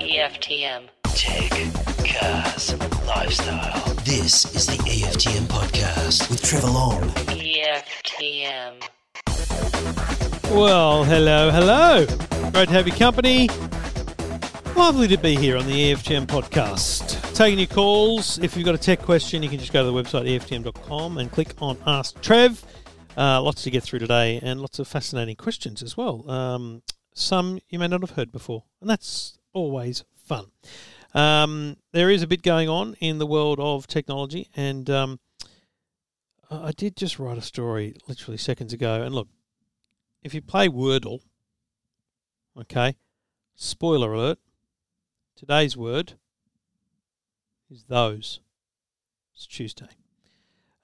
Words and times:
EFTM. 0.00 0.88
Tech, 1.04 1.50
cars, 2.04 2.74
lifestyle. 3.06 3.94
This 4.04 4.52
is 4.56 4.66
the 4.66 4.76
EFTM 4.78 5.46
podcast 5.46 6.28
with 6.30 6.42
Trevor 6.42 6.66
Long. 6.66 7.02
EFTM. 7.28 8.82
Well, 10.52 11.04
hello, 11.04 11.50
hello. 11.52 12.06
Great 12.50 12.68
to 12.68 12.74
have 12.74 12.88
your 12.88 12.96
company. 12.96 13.48
Lovely 14.74 15.06
to 15.06 15.16
be 15.16 15.36
here 15.36 15.56
on 15.56 15.66
the 15.66 15.92
EFTM 15.92 16.26
podcast. 16.26 17.34
Taking 17.34 17.60
your 17.60 17.68
calls. 17.68 18.38
If 18.38 18.56
you've 18.56 18.66
got 18.66 18.74
a 18.74 18.78
tech 18.78 19.00
question, 19.00 19.44
you 19.44 19.48
can 19.48 19.60
just 19.60 19.72
go 19.72 19.84
to 19.84 19.90
the 19.90 19.92
website 19.92 20.28
EFTM.com 20.28 21.18
and 21.18 21.30
click 21.30 21.54
on 21.60 21.78
Ask 21.86 22.20
Trev. 22.20 22.64
Uh, 23.16 23.40
lots 23.42 23.62
to 23.62 23.70
get 23.70 23.84
through 23.84 24.00
today 24.00 24.40
and 24.42 24.60
lots 24.60 24.80
of 24.80 24.88
fascinating 24.88 25.36
questions 25.36 25.82
as 25.84 25.96
well. 25.96 26.28
Um, 26.30 26.82
some 27.18 27.60
you 27.68 27.78
may 27.78 27.88
not 27.88 28.00
have 28.00 28.12
heard 28.12 28.32
before, 28.32 28.64
and 28.80 28.88
that's 28.88 29.38
always 29.52 30.04
fun. 30.14 30.46
Um, 31.14 31.76
there 31.92 32.10
is 32.10 32.22
a 32.22 32.26
bit 32.26 32.42
going 32.42 32.68
on 32.68 32.94
in 33.00 33.18
the 33.18 33.26
world 33.26 33.58
of 33.58 33.86
technology, 33.86 34.48
and 34.54 34.88
um, 34.88 35.20
I 36.50 36.72
did 36.72 36.96
just 36.96 37.18
write 37.18 37.38
a 37.38 37.42
story 37.42 37.96
literally 38.06 38.38
seconds 38.38 38.72
ago. 38.72 39.02
And 39.02 39.14
look, 39.14 39.28
if 40.22 40.34
you 40.34 40.42
play 40.42 40.68
Wordle, 40.68 41.20
okay, 42.58 42.96
spoiler 43.54 44.12
alert, 44.12 44.38
today's 45.36 45.76
word 45.76 46.14
is 47.70 47.84
those. 47.84 48.40
It's 49.34 49.46
Tuesday. 49.46 49.88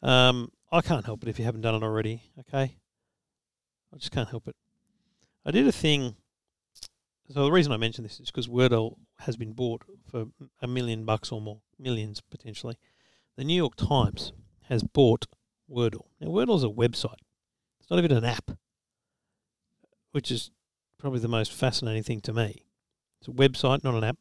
Um, 0.03 0.51
I 0.71 0.81
can't 0.81 1.07
help 1.07 1.23
it 1.23 1.29
if 1.29 1.39
you 1.39 1.45
haven't 1.45 1.63
done 1.63 1.75
it 1.75 1.83
already, 1.83 2.23
okay? 2.41 2.77
I 3.93 3.97
just 3.97 4.13
can't 4.13 4.29
help 4.29 4.49
it. 4.49 4.57
I 5.47 5.51
did 5.51 5.67
a 5.67 5.73
thing. 5.73 6.17
So 7.33 7.45
the 7.45 7.53
reason 7.53 7.73
I 7.73 7.79
mention 7.79 8.05
this 8.05 8.21
is 8.21 8.31
because 8.31 8.49
Wordle 8.49 8.97
has 9.21 9.37
been 9.37 9.53
bought 9.53 9.83
for 10.11 10.27
a 10.61 10.67
million 10.67 11.05
bucks 11.05 11.33
or 11.33 11.41
more, 11.41 11.61
millions 11.79 12.21
potentially. 12.21 12.77
The 13.37 13.45
New 13.45 13.57
York 13.57 13.77
Times 13.77 14.33
has 14.69 14.83
bought 14.83 15.27
Wordle. 15.71 16.07
Now 16.21 16.29
Wordle 16.29 16.57
is 16.57 16.65
a 16.65 16.69
website. 16.69 17.23
It's 17.81 17.91
not 17.91 17.99
even 17.99 18.13
an 18.13 18.25
app, 18.25 18.51
which 20.13 20.31
is 20.31 20.51
probably 20.99 21.21
the 21.21 21.29
most 21.29 21.53
fascinating 21.53 22.03
thing 22.03 22.21
to 22.21 22.33
me. 22.33 22.67
It's 23.21 23.29
a 23.29 23.31
website, 23.31 23.83
not 23.83 23.95
an 23.95 24.05
app, 24.05 24.19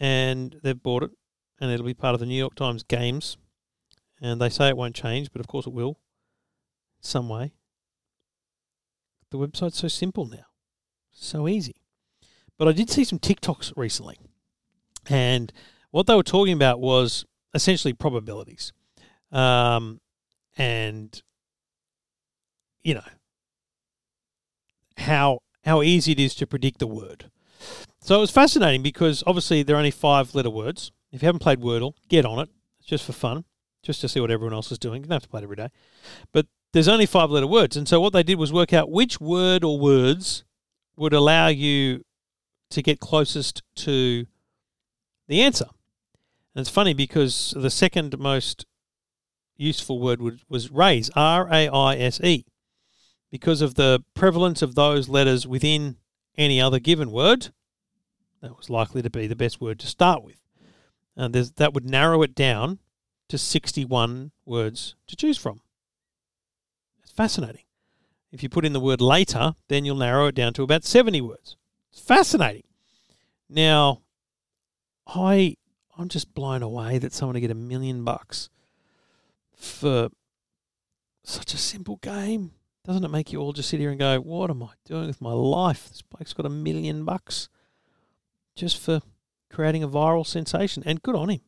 and 0.00 0.56
they've 0.62 0.82
bought 0.82 1.04
it, 1.04 1.10
and 1.60 1.70
it'll 1.70 1.86
be 1.86 1.94
part 1.94 2.14
of 2.14 2.20
the 2.20 2.26
New 2.26 2.36
York 2.36 2.56
Times 2.56 2.82
Games. 2.82 3.36
And 4.20 4.40
they 4.40 4.48
say 4.48 4.68
it 4.68 4.76
won't 4.76 4.94
change, 4.94 5.32
but 5.32 5.40
of 5.40 5.48
course 5.48 5.66
it 5.66 5.72
will, 5.72 5.98
some 7.00 7.28
way. 7.28 7.52
The 9.30 9.38
website's 9.38 9.78
so 9.78 9.88
simple 9.88 10.26
now, 10.26 10.46
so 11.12 11.48
easy. 11.48 11.81
But 12.58 12.68
I 12.68 12.72
did 12.72 12.90
see 12.90 13.04
some 13.04 13.18
TikToks 13.18 13.72
recently, 13.76 14.18
and 15.08 15.52
what 15.90 16.06
they 16.06 16.14
were 16.14 16.22
talking 16.22 16.52
about 16.52 16.80
was 16.80 17.24
essentially 17.54 17.92
probabilities, 17.92 18.72
um, 19.30 20.00
and 20.56 21.22
you 22.84 22.94
know 22.94 23.02
how 24.98 25.40
how 25.64 25.82
easy 25.82 26.12
it 26.12 26.20
is 26.20 26.34
to 26.36 26.46
predict 26.46 26.78
the 26.78 26.86
word. 26.86 27.30
So 28.00 28.16
it 28.16 28.20
was 28.20 28.30
fascinating 28.30 28.82
because 28.82 29.22
obviously 29.26 29.62
there 29.62 29.76
are 29.76 29.78
only 29.78 29.92
five 29.92 30.34
letter 30.34 30.50
words. 30.50 30.90
If 31.12 31.22
you 31.22 31.26
haven't 31.26 31.40
played 31.40 31.60
Wordle, 31.60 31.94
get 32.08 32.24
on 32.24 32.40
it. 32.40 32.48
It's 32.80 32.88
just 32.88 33.04
for 33.04 33.12
fun, 33.12 33.44
just 33.82 34.00
to 34.00 34.08
see 34.08 34.18
what 34.18 34.30
everyone 34.30 34.54
else 34.54 34.72
is 34.72 34.78
doing. 34.78 35.02
You 35.02 35.08
don't 35.08 35.14
have 35.14 35.22
to 35.22 35.28
play 35.28 35.40
it 35.40 35.44
every 35.44 35.56
day. 35.56 35.68
But 36.32 36.46
there's 36.72 36.88
only 36.88 37.06
five 37.06 37.30
letter 37.30 37.46
words. 37.46 37.76
And 37.76 37.86
so 37.86 38.00
what 38.00 38.12
they 38.12 38.22
did 38.22 38.38
was 38.38 38.52
work 38.52 38.72
out 38.72 38.90
which 38.90 39.20
word 39.20 39.62
or 39.62 39.78
words 39.78 40.44
would 40.96 41.12
allow 41.12 41.48
you 41.48 42.04
to 42.72 42.82
get 42.82 43.00
closest 43.00 43.62
to 43.76 44.26
the 45.28 45.40
answer. 45.40 45.66
And 46.54 46.60
it's 46.60 46.70
funny 46.70 46.92
because 46.94 47.54
the 47.56 47.70
second 47.70 48.18
most 48.18 48.66
useful 49.56 50.00
word 50.00 50.20
was 50.48 50.70
raise, 50.70 51.10
R 51.14 51.48
A 51.50 51.68
I 51.68 51.96
S 51.96 52.20
E, 52.20 52.44
because 53.30 53.62
of 53.62 53.74
the 53.74 54.04
prevalence 54.14 54.60
of 54.60 54.74
those 54.74 55.08
letters 55.08 55.46
within 55.46 55.96
any 56.36 56.60
other 56.60 56.78
given 56.78 57.10
word. 57.10 57.52
That 58.42 58.56
was 58.56 58.68
likely 58.68 59.02
to 59.02 59.10
be 59.10 59.26
the 59.26 59.36
best 59.36 59.60
word 59.60 59.78
to 59.80 59.86
start 59.86 60.24
with. 60.24 60.40
And 61.16 61.34
that 61.34 61.74
would 61.74 61.88
narrow 61.88 62.22
it 62.22 62.34
down 62.34 62.80
to 63.28 63.38
61 63.38 64.32
words 64.44 64.96
to 65.06 65.16
choose 65.16 65.38
from. 65.38 65.60
It's 67.02 67.12
fascinating. 67.12 67.64
If 68.32 68.42
you 68.42 68.48
put 68.48 68.64
in 68.64 68.72
the 68.72 68.80
word 68.80 69.00
later, 69.00 69.54
then 69.68 69.84
you'll 69.84 69.96
narrow 69.96 70.26
it 70.26 70.34
down 70.34 70.54
to 70.54 70.62
about 70.62 70.84
70 70.84 71.20
words. 71.20 71.56
It's 71.92 72.00
fascinating. 72.00 72.64
Now, 73.48 74.00
I 75.06 75.56
I'm 75.98 76.08
just 76.08 76.32
blown 76.34 76.62
away 76.62 76.98
that 76.98 77.12
someone 77.12 77.34
would 77.34 77.40
get 77.40 77.50
a 77.50 77.54
million 77.54 78.02
bucks 78.02 78.48
for 79.54 80.08
such 81.22 81.52
a 81.52 81.58
simple 81.58 81.96
game. 81.96 82.52
Doesn't 82.84 83.04
it 83.04 83.10
make 83.10 83.30
you 83.30 83.40
all 83.40 83.52
just 83.52 83.68
sit 83.68 83.78
here 83.78 83.90
and 83.90 83.98
go, 83.98 84.18
"What 84.20 84.50
am 84.50 84.62
I 84.62 84.70
doing 84.86 85.06
with 85.06 85.20
my 85.20 85.32
life?" 85.32 85.88
This 85.88 86.02
bloke's 86.02 86.32
got 86.32 86.46
a 86.46 86.50
million 86.50 87.04
bucks 87.04 87.48
just 88.56 88.78
for 88.78 89.02
creating 89.50 89.82
a 89.82 89.88
viral 89.88 90.26
sensation, 90.26 90.82
and 90.86 91.02
good 91.02 91.14
on 91.14 91.28
him. 91.28 91.40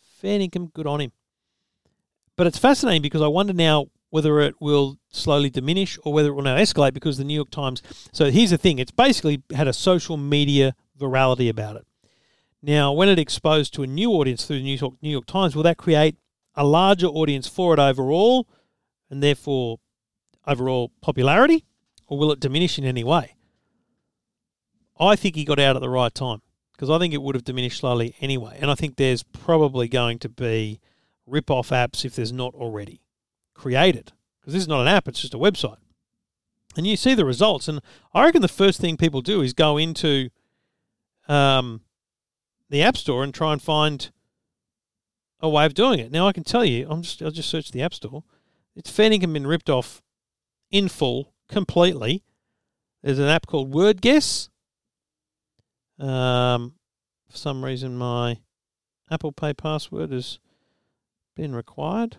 Fair 0.00 0.40
income, 0.40 0.68
good 0.68 0.86
on 0.86 1.02
him. 1.02 1.12
But 2.36 2.46
it's 2.46 2.58
fascinating 2.58 3.02
because 3.02 3.22
I 3.22 3.26
wonder 3.26 3.52
now 3.52 3.88
whether 4.10 4.40
it 4.40 4.54
will 4.60 4.98
slowly 5.10 5.50
diminish 5.50 5.98
or 6.04 6.12
whether 6.12 6.30
it 6.30 6.34
will 6.34 6.42
now 6.42 6.56
escalate 6.56 6.94
because 6.94 7.18
the 7.18 7.24
New 7.24 7.34
York 7.34 7.50
Times. 7.50 7.82
So 8.12 8.30
here's 8.30 8.50
the 8.50 8.58
thing: 8.58 8.78
it's 8.78 8.90
basically 8.90 9.42
had 9.54 9.68
a 9.68 9.72
social 9.72 10.16
media 10.16 10.74
virality 10.98 11.48
about 11.48 11.76
it. 11.76 11.86
Now, 12.62 12.92
when 12.92 13.08
it 13.08 13.18
exposed 13.18 13.74
to 13.74 13.82
a 13.82 13.86
new 13.86 14.10
audience 14.12 14.44
through 14.44 14.58
the 14.58 14.64
New 14.64 14.76
York 14.76 14.94
New 15.02 15.10
York 15.10 15.26
Times, 15.26 15.54
will 15.54 15.62
that 15.62 15.76
create 15.76 16.16
a 16.54 16.64
larger 16.64 17.06
audience 17.06 17.46
for 17.46 17.72
it 17.72 17.78
overall, 17.78 18.48
and 19.10 19.22
therefore 19.22 19.78
overall 20.46 20.90
popularity, 21.00 21.64
or 22.06 22.18
will 22.18 22.32
it 22.32 22.40
diminish 22.40 22.78
in 22.78 22.84
any 22.84 23.04
way? 23.04 23.34
I 24.98 25.14
think 25.14 25.36
he 25.36 25.44
got 25.44 25.60
out 25.60 25.76
at 25.76 25.82
the 25.82 25.88
right 25.88 26.12
time 26.12 26.42
because 26.72 26.90
I 26.90 26.98
think 26.98 27.14
it 27.14 27.22
would 27.22 27.36
have 27.36 27.44
diminished 27.44 27.80
slowly 27.80 28.16
anyway. 28.20 28.58
And 28.60 28.70
I 28.70 28.74
think 28.74 28.96
there's 28.96 29.22
probably 29.22 29.86
going 29.88 30.18
to 30.20 30.28
be 30.28 30.80
rip 31.26 31.50
off 31.50 31.68
apps 31.70 32.04
if 32.04 32.16
there's 32.16 32.32
not 32.32 32.54
already 32.54 33.02
created 33.58 34.12
because 34.40 34.54
this 34.54 34.62
is 34.62 34.68
not 34.68 34.80
an 34.80 34.88
app, 34.88 35.08
it's 35.08 35.20
just 35.20 35.34
a 35.34 35.38
website. 35.38 35.76
And 36.76 36.86
you 36.86 36.96
see 36.96 37.14
the 37.14 37.24
results. 37.24 37.68
And 37.68 37.80
I 38.14 38.24
reckon 38.24 38.40
the 38.40 38.48
first 38.48 38.80
thing 38.80 38.96
people 38.96 39.20
do 39.20 39.42
is 39.42 39.52
go 39.52 39.76
into 39.76 40.30
um, 41.28 41.82
the 42.70 42.82
App 42.82 42.96
Store 42.96 43.24
and 43.24 43.34
try 43.34 43.52
and 43.52 43.60
find 43.60 44.10
a 45.40 45.48
way 45.48 45.66
of 45.66 45.74
doing 45.74 45.98
it. 45.98 46.10
Now, 46.10 46.26
I 46.26 46.32
can 46.32 46.44
tell 46.44 46.64
you, 46.64 46.86
I'm 46.88 47.02
just, 47.02 47.20
I'll 47.22 47.30
just 47.30 47.50
search 47.50 47.72
the 47.72 47.82
App 47.82 47.94
Store. 47.94 48.22
It's 48.76 48.90
fair 48.90 49.10
income 49.10 49.32
been 49.32 49.46
ripped 49.46 49.68
off 49.68 50.02
in 50.70 50.88
full, 50.88 51.32
completely. 51.48 52.22
There's 53.02 53.18
an 53.18 53.26
app 53.26 53.46
called 53.46 53.72
Word 53.72 54.00
Guess. 54.00 54.48
Um, 55.98 56.74
for 57.28 57.36
some 57.36 57.64
reason, 57.64 57.96
my 57.96 58.38
Apple 59.10 59.32
Pay 59.32 59.54
password 59.54 60.12
has 60.12 60.38
been 61.34 61.54
required. 61.54 62.18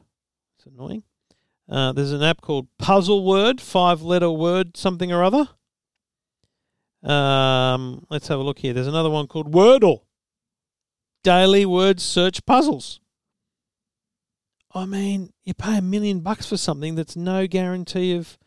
It's 0.57 0.65
annoying. 0.65 1.03
Uh, 1.69 1.91
there's 1.91 2.11
an 2.11 2.23
app 2.23 2.41
called 2.41 2.67
Puzzle 2.79 3.23
Word, 3.23 3.61
five 3.61 4.01
letter 4.01 4.31
word 4.31 4.75
something 4.75 5.11
or 5.11 5.23
other. 5.23 5.49
Um, 7.03 8.05
let's 8.09 8.27
have 8.27 8.39
a 8.39 8.43
look 8.43 8.59
here. 8.59 8.73
There's 8.73 8.87
another 8.87 9.09
one 9.09 9.27
called 9.27 9.51
Wordle. 9.51 10.01
Daily 11.23 11.65
word 11.65 11.99
search 11.99 12.45
puzzles. 12.45 12.99
I 14.73 14.85
mean, 14.85 15.31
you 15.43 15.53
pay 15.53 15.77
a 15.77 15.81
million 15.81 16.21
bucks 16.21 16.47
for 16.47 16.57
something 16.57 16.95
that's 16.95 17.15
no 17.15 17.45
guarantee 17.45 18.15
of 18.15 18.37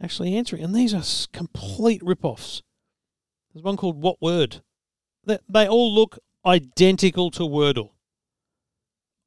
actually 0.00 0.36
answering. 0.36 0.62
And 0.62 0.74
these 0.74 0.94
are 0.94 1.02
complete 1.32 2.02
rip-offs. 2.04 2.62
There's 3.52 3.64
one 3.64 3.76
called 3.76 4.00
What 4.00 4.20
Word. 4.20 4.62
They, 5.24 5.38
they 5.48 5.66
all 5.66 5.92
look 5.92 6.18
identical 6.46 7.30
to 7.32 7.42
Wordle. 7.42 7.90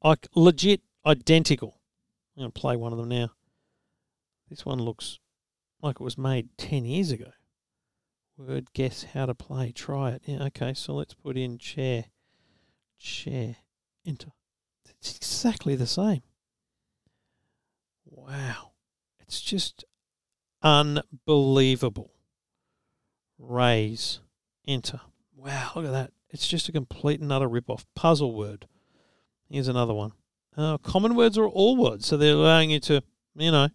Like 0.03 0.27
legit 0.35 0.81
identical. 1.05 1.80
I'm 2.35 2.43
going 2.43 2.51
to 2.51 2.59
play 2.59 2.75
one 2.75 2.91
of 2.93 2.97
them 2.97 3.09
now. 3.09 3.31
This 4.49 4.65
one 4.65 4.79
looks 4.79 5.19
like 5.81 5.95
it 5.99 6.03
was 6.03 6.17
made 6.17 6.49
10 6.57 6.85
years 6.85 7.11
ago. 7.11 7.31
Word 8.37 8.73
guess 8.73 9.03
how 9.13 9.25
to 9.25 9.35
play. 9.35 9.71
Try 9.71 10.11
it. 10.11 10.23
Yeah, 10.25 10.43
okay, 10.45 10.73
so 10.73 10.93
let's 10.93 11.13
put 11.13 11.37
in 11.37 11.57
chair. 11.57 12.05
Chair. 12.97 13.57
Enter. 14.05 14.31
It's 14.89 15.15
exactly 15.15 15.75
the 15.75 15.87
same. 15.87 16.21
Wow. 18.05 18.71
It's 19.19 19.41
just 19.41 19.85
unbelievable. 20.61 22.11
Raise. 23.37 24.19
Enter. 24.67 25.01
Wow, 25.35 25.71
look 25.75 25.85
at 25.85 25.91
that. 25.91 26.11
It's 26.29 26.47
just 26.47 26.69
a 26.69 26.71
complete 26.71 27.19
and 27.19 27.31
utter 27.31 27.47
rip-off. 27.47 27.85
Puzzle 27.95 28.33
word. 28.33 28.67
Here's 29.49 29.67
another 29.67 29.93
one. 29.93 30.13
Uh, 30.57 30.77
common 30.79 31.15
words 31.15 31.37
are 31.37 31.47
all 31.47 31.77
words, 31.77 32.05
so 32.05 32.17
they're 32.17 32.33
allowing 32.33 32.71
you 32.71 32.79
to, 32.81 33.01
you 33.35 33.51
know, 33.51 33.69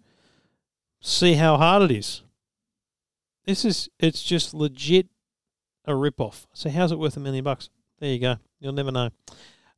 see 1.01 1.35
how 1.35 1.57
hard 1.57 1.91
it 1.91 1.91
is. 1.91 2.23
This 3.45 3.65
is 3.65 3.89
it's 3.99 4.23
just 4.23 4.53
legit 4.53 5.09
a 5.85 5.95
rip 5.95 6.21
off. 6.21 6.47
So 6.53 6.69
how's 6.69 6.93
it 6.93 6.99
worth 6.99 7.17
a 7.17 7.21
million 7.21 7.45
bucks? 7.45 7.71
There 8.01 8.11
you 8.11 8.19
go. 8.19 8.37
You'll 8.61 8.73
never 8.73 8.91
know. 8.93 9.11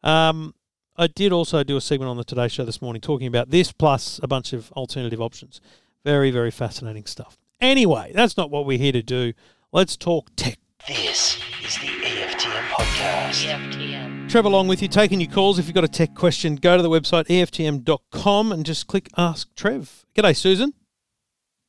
Um, 0.02 0.54
I 0.96 1.06
did 1.06 1.32
also 1.32 1.62
do 1.62 1.76
a 1.76 1.80
segment 1.80 2.08
on 2.08 2.16
the 2.16 2.24
Today 2.24 2.48
Show 2.48 2.64
this 2.64 2.82
morning 2.82 3.00
talking 3.00 3.26
about 3.26 3.50
this 3.50 3.70
plus 3.70 4.18
a 4.22 4.26
bunch 4.26 4.52
of 4.52 4.72
alternative 4.72 5.20
options. 5.20 5.60
Very, 6.04 6.30
very 6.30 6.50
fascinating 6.50 7.04
stuff. 7.04 7.38
Anyway, 7.60 8.12
that's 8.14 8.36
not 8.36 8.50
what 8.50 8.66
we're 8.66 8.78
here 8.78 8.92
to 8.92 9.02
do. 9.02 9.32
Let's 9.72 9.96
talk 9.96 10.30
tech. 10.34 10.58
This 10.86 11.38
is 11.62 11.74
the 11.78 11.86
EFTM 11.86 12.68
podcast. 12.68 13.46
EFTM. 13.46 14.17
Trevor 14.28 14.50
Long 14.50 14.68
with 14.68 14.82
you, 14.82 14.88
taking 14.88 15.22
your 15.22 15.30
calls. 15.30 15.58
If 15.58 15.66
you've 15.66 15.74
got 15.74 15.84
a 15.84 15.88
tech 15.88 16.14
question, 16.14 16.56
go 16.56 16.76
to 16.76 16.82
the 16.82 16.90
website 16.90 17.28
EFTM.com 17.28 18.52
and 18.52 18.66
just 18.66 18.86
click 18.86 19.08
Ask 19.16 19.54
Trev. 19.54 20.04
G'day, 20.14 20.36
Susan. 20.36 20.74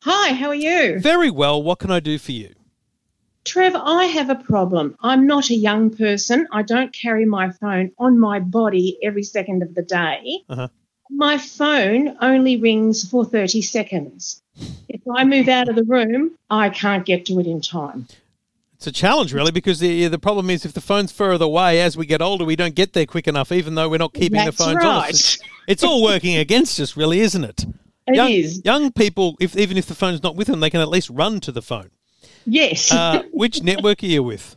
Hi, 0.04 0.34
how 0.34 0.50
are 0.50 0.56
you? 0.56 1.00
Very 1.00 1.32
well. 1.32 1.64
What 1.64 1.80
can 1.80 1.90
I 1.90 2.02
do 2.02 2.18
for 2.18 2.34
you? 2.34 2.54
Trev, 3.46 3.76
I 3.78 4.06
have 4.06 4.30
a 4.30 4.36
problem. 4.36 4.98
I'm 5.00 5.26
not 5.26 5.50
a 5.50 5.56
young 5.56 5.90
person. 5.96 6.50
I 6.52 6.64
don't 6.64 6.94
carry 6.94 7.24
my 7.24 7.52
phone 7.52 7.92
on 7.98 8.20
my 8.20 8.42
body 8.42 9.00
every 9.02 9.24
second 9.24 9.64
of 9.64 9.74
the 9.74 9.84
day. 9.84 10.40
Uh-huh. 10.50 10.68
My 11.10 11.38
phone 11.38 12.18
only 12.20 12.58
rings 12.58 13.10
for 13.10 13.24
30 13.24 13.62
seconds. 13.62 14.44
If 14.90 15.02
I 15.16 15.24
move 15.24 15.48
out 15.48 15.70
of 15.70 15.78
the 15.78 15.86
room, 15.86 16.32
I 16.50 16.70
can't 16.70 17.06
get 17.06 17.26
to 17.28 17.40
it 17.40 17.48
in 17.48 17.62
time. 17.62 18.08
It's 18.80 18.88
a 18.88 18.94
challenge, 18.94 19.34
really, 19.34 19.52
because 19.52 19.80
the 19.80 20.08
the 20.08 20.18
problem 20.18 20.50
is 20.50 20.64
if 20.64 20.72
the 20.72 20.80
phone's 20.80 21.12
further 21.12 21.44
away 21.44 21.82
as 21.82 21.98
we 21.98 22.06
get 22.06 22.22
older, 22.22 22.46
we 22.46 22.56
don't 22.56 22.76
get 22.76 22.94
there 22.94 23.06
quick 23.06 23.28
enough, 23.28 23.52
even 23.52 23.76
though 23.76 23.90
we're 23.90 23.98
not 23.98 24.14
keeping 24.14 24.38
That's 24.38 24.56
the 24.56 24.64
phones 24.64 24.86
on 24.86 25.04
us. 25.04 25.10
It's, 25.10 25.42
right. 25.42 25.50
it's 25.68 25.84
all 25.84 26.02
working 26.02 26.38
against 26.48 26.80
us, 26.80 26.96
really, 26.96 27.20
isn't 27.20 27.44
it? 27.44 27.66
It 28.08 28.16
young, 28.16 28.32
is. 28.32 28.62
Young 28.64 28.94
people, 28.94 29.36
if 29.42 29.58
even 29.58 29.76
if 29.76 29.86
the 29.88 29.96
phone's 29.96 30.24
not 30.24 30.38
with 30.38 30.48
them, 30.48 30.62
they 30.62 30.70
can 30.70 30.80
at 30.80 30.88
least 30.88 31.10
run 31.10 31.42
to 31.42 31.52
the 31.52 31.62
phone. 31.62 31.90
Yes. 32.46 32.90
Uh, 32.90 33.24
which 33.34 33.62
network 33.64 34.02
are 34.02 34.06
you 34.06 34.24
with? 34.24 34.56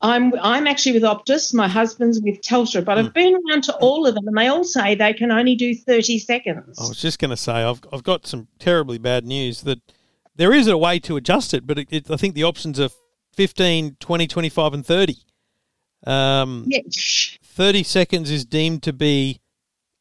I'm 0.00 0.34
I'm 0.40 0.66
actually 0.66 0.94
with 0.94 1.04
Optus. 1.04 1.54
My 1.54 1.68
husband's 1.68 2.20
with 2.20 2.40
Telstra, 2.40 2.84
but. 2.84 2.98
I've 2.98 3.14
been 3.14 3.36
around 3.48 3.62
to 3.64 3.76
all 3.76 4.04
of 4.04 4.16
them, 4.16 4.26
and 4.26 4.36
they 4.36 4.48
all 4.48 4.64
say 4.64 4.96
they 4.96 5.12
can 5.12 5.30
only 5.30 5.54
do 5.54 5.76
30 5.76 6.18
seconds. 6.18 6.76
I 6.80 6.88
was 6.88 7.00
just 7.00 7.20
going 7.20 7.30
to 7.30 7.36
say 7.36 7.52
I've 7.52 7.80
I've 7.92 8.02
got 8.02 8.26
some 8.26 8.48
terribly 8.58 8.98
bad 8.98 9.24
news 9.24 9.62
that 9.62 9.78
there 10.34 10.52
is 10.52 10.66
a 10.66 10.76
way 10.76 10.98
to 10.98 11.16
adjust 11.16 11.54
it, 11.54 11.68
but 11.68 11.78
it, 11.78 11.88
it, 11.92 12.10
I 12.10 12.16
think 12.16 12.34
the 12.34 12.42
options 12.42 12.80
are 12.80 12.88
15, 13.34 13.96
20, 14.00 14.26
25 14.26 14.74
and 14.74 14.86
30. 14.86 15.16
Um, 16.06 16.64
Yes. 16.66 17.38
30 17.42 17.82
seconds 17.82 18.30
is 18.30 18.44
deemed 18.44 18.82
to 18.84 18.92
be 18.92 19.40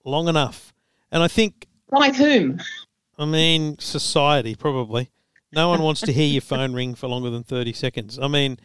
long 0.06 0.28
enough. 0.28 0.74
And 1.12 1.22
I 1.24 1.28
think 1.28 1.68
By 1.90 2.12
whom? 2.12 2.60
I 3.18 3.26
mean, 3.26 3.78
society 3.80 4.56
probably. 4.56 5.12
No 5.52 5.70
one 5.70 5.82
wants 5.84 6.02
to 6.02 6.12
hear 6.12 6.28
your 6.28 6.42
phone 6.42 6.74
ring 6.80 6.96
for 6.96 7.08
longer 7.08 7.30
than 7.30 7.44
thirty 7.44 7.74
seconds. 7.74 8.18
I 8.18 8.28
mean, 8.28 8.58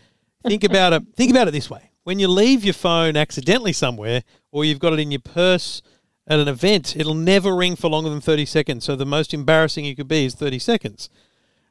think 0.47 0.65
about 0.65 0.95
it. 0.95 1.03
Think 1.17 1.31
about 1.31 1.47
it 1.47 1.51
this 1.51 1.69
way: 1.69 1.91
when 2.05 2.19
you 2.19 2.29
leave 2.29 2.65
your 2.65 2.73
phone 2.73 3.15
accidentally 3.15 3.75
somewhere, 3.75 4.23
or 4.51 4.65
you've 4.65 4.79
got 4.79 4.95
it 4.95 4.99
in 4.99 5.11
your 5.11 5.21
purse 5.21 5.83
at 6.27 6.39
an 6.39 6.49
event, 6.49 6.97
it'll 6.97 7.13
never 7.15 7.55
ring 7.55 7.77
for 7.77 7.91
longer 7.91 8.09
than 8.09 8.23
thirty 8.23 8.47
seconds. 8.47 8.87
So 8.87 8.97
the 8.97 9.05
most 9.05 9.35
embarrassing 9.35 9.85
you 9.85 9.95
could 9.95 10.09
be 10.09 10.25
is 10.25 10.35
thirty 10.35 10.59
seconds. 10.59 11.11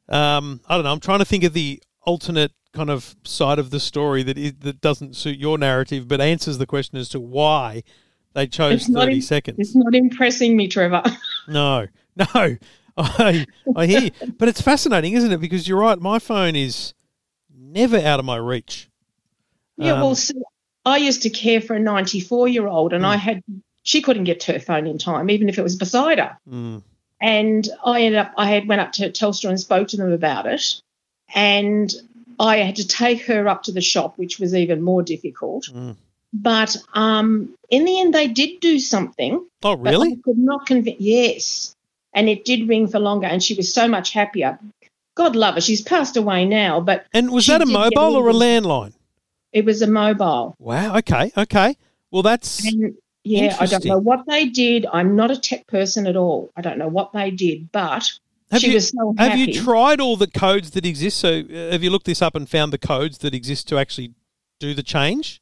Um, 0.08 0.62
I 0.70 0.76
don't 0.76 0.84
know. 0.84 0.92
I'm 0.92 1.00
trying 1.00 1.20
to 1.20 1.26
think 1.26 1.44
of 1.44 1.54
the 1.54 1.82
alternate 2.06 2.52
kind 2.78 2.90
of 2.90 3.16
side 3.24 3.60
of 3.60 3.70
the 3.72 3.80
story 3.80 4.24
that 4.24 4.38
is, 4.38 4.54
that 4.60 4.80
doesn't 4.82 5.16
suit 5.16 5.38
your 5.38 5.58
narrative, 5.58 6.08
but 6.08 6.22
answers 6.22 6.58
the 6.58 6.66
question 6.68 6.98
as 6.98 7.10
to 7.10 7.20
why 7.20 7.84
they 8.34 8.48
chose 8.48 8.74
It's 8.88 8.94
thirty 8.94 9.16
in- 9.16 9.22
seconds. 9.22 9.58
It's 9.60 9.76
not 9.76 9.94
impressing 9.96 10.56
me, 10.56 10.68
Trevor. 10.68 11.04
No, 11.50 11.88
no, 12.18 12.58
I 12.98 13.46
I 13.76 13.86
hear 13.86 14.02
you, 14.02 14.12
but 14.38 14.50
it's 14.50 14.60
fascinating, 14.62 15.14
isn't 15.14 15.32
it? 15.32 15.40
Because 15.40 15.66
you're 15.66 15.80
right. 15.80 15.98
My 15.98 16.20
phone 16.20 16.58
is 16.58 16.94
never 17.58 17.98
out 17.98 18.20
of 18.20 18.26
my 18.26 18.36
reach. 18.36 18.90
Yeah, 19.78 19.94
Um, 19.94 20.02
well, 20.02 20.16
see, 20.16 20.36
I 20.86 20.98
used 20.98 21.22
to 21.22 21.30
care 21.30 21.62
for 21.62 21.74
a 21.76 21.80
94 21.80 22.50
year 22.50 22.68
old, 22.68 22.92
and 22.92 23.06
I 23.06 23.16
had 23.16 23.42
she 23.84 24.02
couldn't 24.02 24.26
get 24.26 24.42
to 24.42 24.52
her 24.54 24.60
phone 24.60 24.88
in 24.88 24.98
time, 24.98 25.30
even 25.30 25.48
if 25.48 25.58
it 25.58 25.64
was 25.64 25.78
beside 25.78 26.20
her. 26.20 26.38
Mm, 26.52 26.84
And 27.22 27.70
I 27.86 28.02
ended 28.02 28.20
up, 28.20 28.34
I 28.36 28.48
had 28.50 28.68
went 28.68 28.82
up 28.82 28.92
to 28.94 29.10
Telstra 29.10 29.50
and 29.50 29.58
spoke 29.60 29.88
to 29.90 29.98
them 29.98 30.12
about 30.12 30.46
it, 30.48 30.82
and 31.34 31.94
I 32.40 32.58
had 32.58 32.76
to 32.78 32.88
take 32.88 33.26
her 33.26 33.48
up 33.48 33.64
to 33.64 33.72
the 33.72 33.82
shop, 33.82 34.18
which 34.18 34.40
was 34.40 34.54
even 34.54 34.82
more 34.82 35.04
difficult. 35.04 35.66
mm. 35.66 35.96
But 36.34 36.76
um, 36.94 37.56
in 37.70 37.86
the 37.86 38.00
end, 38.02 38.14
they 38.14 38.28
did 38.28 38.60
do 38.60 38.80
something. 38.80 39.46
Oh, 39.64 39.76
really? 39.78 40.12
I 40.12 40.22
could 40.24 40.38
not 40.38 40.66
convince. 40.66 41.00
Yes, 41.00 41.76
and 42.14 42.28
it 42.30 42.46
did 42.46 42.68
ring 42.68 42.88
for 42.88 43.00
longer, 43.00 43.28
and 43.28 43.42
she 43.42 43.56
was 43.56 43.74
so 43.74 43.88
much 43.88 44.12
happier. 44.12 44.60
God 45.16 45.36
love 45.36 45.56
her. 45.56 45.62
She's 45.62 45.82
passed 45.82 46.16
away 46.18 46.46
now, 46.46 46.80
but 46.80 47.06
And 47.14 47.32
was 47.32 47.48
that 47.48 47.62
a 47.62 47.66
mobile 47.66 48.16
or 48.16 48.30
a 48.30 48.34
landline? 48.34 48.94
it 49.52 49.66
was 49.66 49.82
a 49.82 49.88
mobile. 49.88 50.56
Wow. 50.60 50.98
Okay. 50.98 51.32
Okay. 51.36 51.78
Well, 52.12 52.22
that's 52.22 52.66
And 52.66 52.96
yeah, 53.24 53.58
I 53.60 53.66
don't 53.66 53.86
know 53.86 53.98
what 53.98 54.26
they 54.28 54.46
did. 54.46 54.86
I'm 54.92 55.16
not 55.16 55.32
a 55.32 55.38
tech 55.38 55.66
person 55.68 56.08
at 56.08 56.16
all. 56.16 56.52
I 56.56 56.62
don't 56.62 56.78
know 56.78 56.88
what 56.88 57.12
they 57.14 57.32
did, 57.32 57.72
but 57.72 58.08
have 58.52 58.62
she 58.62 58.68
you 58.70 58.74
was 58.76 58.90
so 58.90 59.14
have 59.18 59.38
you 59.38 59.54
tried 59.54 60.00
all 60.00 60.18
the 60.18 60.28
codes 60.28 60.72
that 60.72 60.86
exist? 60.86 61.18
So 61.20 61.40
uh, 61.42 61.72
have 61.72 61.84
you 61.84 61.90
looked 61.90 62.06
this 62.06 62.22
up 62.22 62.36
and 62.36 62.50
found 62.50 62.72
the 62.74 62.78
codes 62.78 63.18
that 63.20 63.34
exist 63.34 63.68
to 63.70 63.78
actually 63.78 64.14
do 64.60 64.74
the 64.74 64.84
change? 64.84 65.42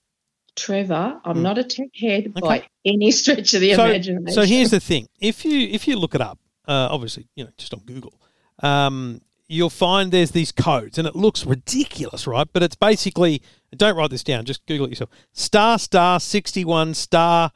Trevor, 0.56 1.20
I'm 1.26 1.38
Hmm. 1.38 1.44
not 1.44 1.58
a 1.58 1.64
tech 1.64 1.90
head 2.00 2.28
Okay. 2.38 2.40
by 2.42 2.68
any 2.86 3.12
stretch 3.20 3.54
of 3.54 3.62
the 3.62 3.74
so, 3.76 3.86
imagination. 3.86 4.32
so 4.34 4.44
here's 4.44 4.72
the 4.72 4.80
thing: 4.80 5.08
if 5.20 5.44
you 5.46 5.68
if 5.68 5.88
you 5.88 5.98
look 5.98 6.16
it 6.16 6.22
up, 6.22 6.40
uh, 6.68 6.88
obviously 6.92 7.28
you 7.36 7.44
know 7.44 7.50
just 7.58 7.74
on 7.74 7.82
Google, 7.82 8.20
um, 8.64 9.22
you'll 9.48 9.70
find 9.70 10.12
there's 10.12 10.32
these 10.32 10.52
codes, 10.54 10.98
and 10.98 11.06
it 11.08 11.16
looks 11.16 11.46
ridiculous, 11.46 12.26
right? 12.26 12.48
But 12.52 12.64
it's 12.64 12.76
basically 12.76 13.42
don't 13.76 13.98
write 13.98 14.12
this 14.12 14.24
down; 14.24 14.46
just 14.46 14.66
Google 14.66 14.86
it 14.86 14.92
yourself. 14.92 15.10
Star 15.34 15.78
star 15.78 16.22
sixty 16.22 16.64
one 16.64 16.94
star, 16.94 17.52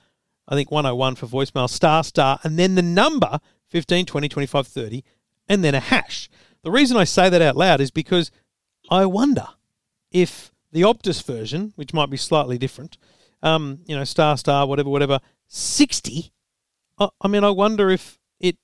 I 0.49 0.55
think 0.55 0.69
one 0.69 0.83
hundred 0.83 0.95
one 0.97 1.15
for 1.15 1.25
voicemail. 1.25 1.69
Star 1.69 2.03
star, 2.03 2.39
and 2.43 2.59
then 2.59 2.75
the 2.75 2.81
number 2.81 3.39
15, 3.69 4.07
20, 4.07 4.27
25, 4.27 4.67
30, 4.67 5.03
and 5.49 5.63
then 5.63 5.75
a 5.75 5.79
hash. 5.81 6.29
The 6.63 6.71
reason 6.71 6.95
I 6.95 7.03
say 7.03 7.29
that 7.29 7.41
out 7.41 7.57
loud 7.57 7.81
is 7.81 7.91
because 7.91 8.31
I 8.89 9.05
wonder 9.05 9.47
if 10.11 10.51
the 10.71 10.81
Optus 10.83 11.23
version, 11.23 11.73
which 11.75 11.93
might 11.93 12.09
be 12.09 12.17
slightly 12.17 12.57
different, 12.57 12.97
um, 13.41 13.79
you 13.85 13.95
know, 13.95 14.03
star 14.03 14.37
star, 14.37 14.67
whatever, 14.67 14.89
whatever, 14.89 15.19
sixty. 15.47 16.31
I, 16.97 17.09
I 17.21 17.27
mean, 17.27 17.43
I 17.43 17.49
wonder 17.49 17.89
if 17.89 18.19
it 18.39 18.57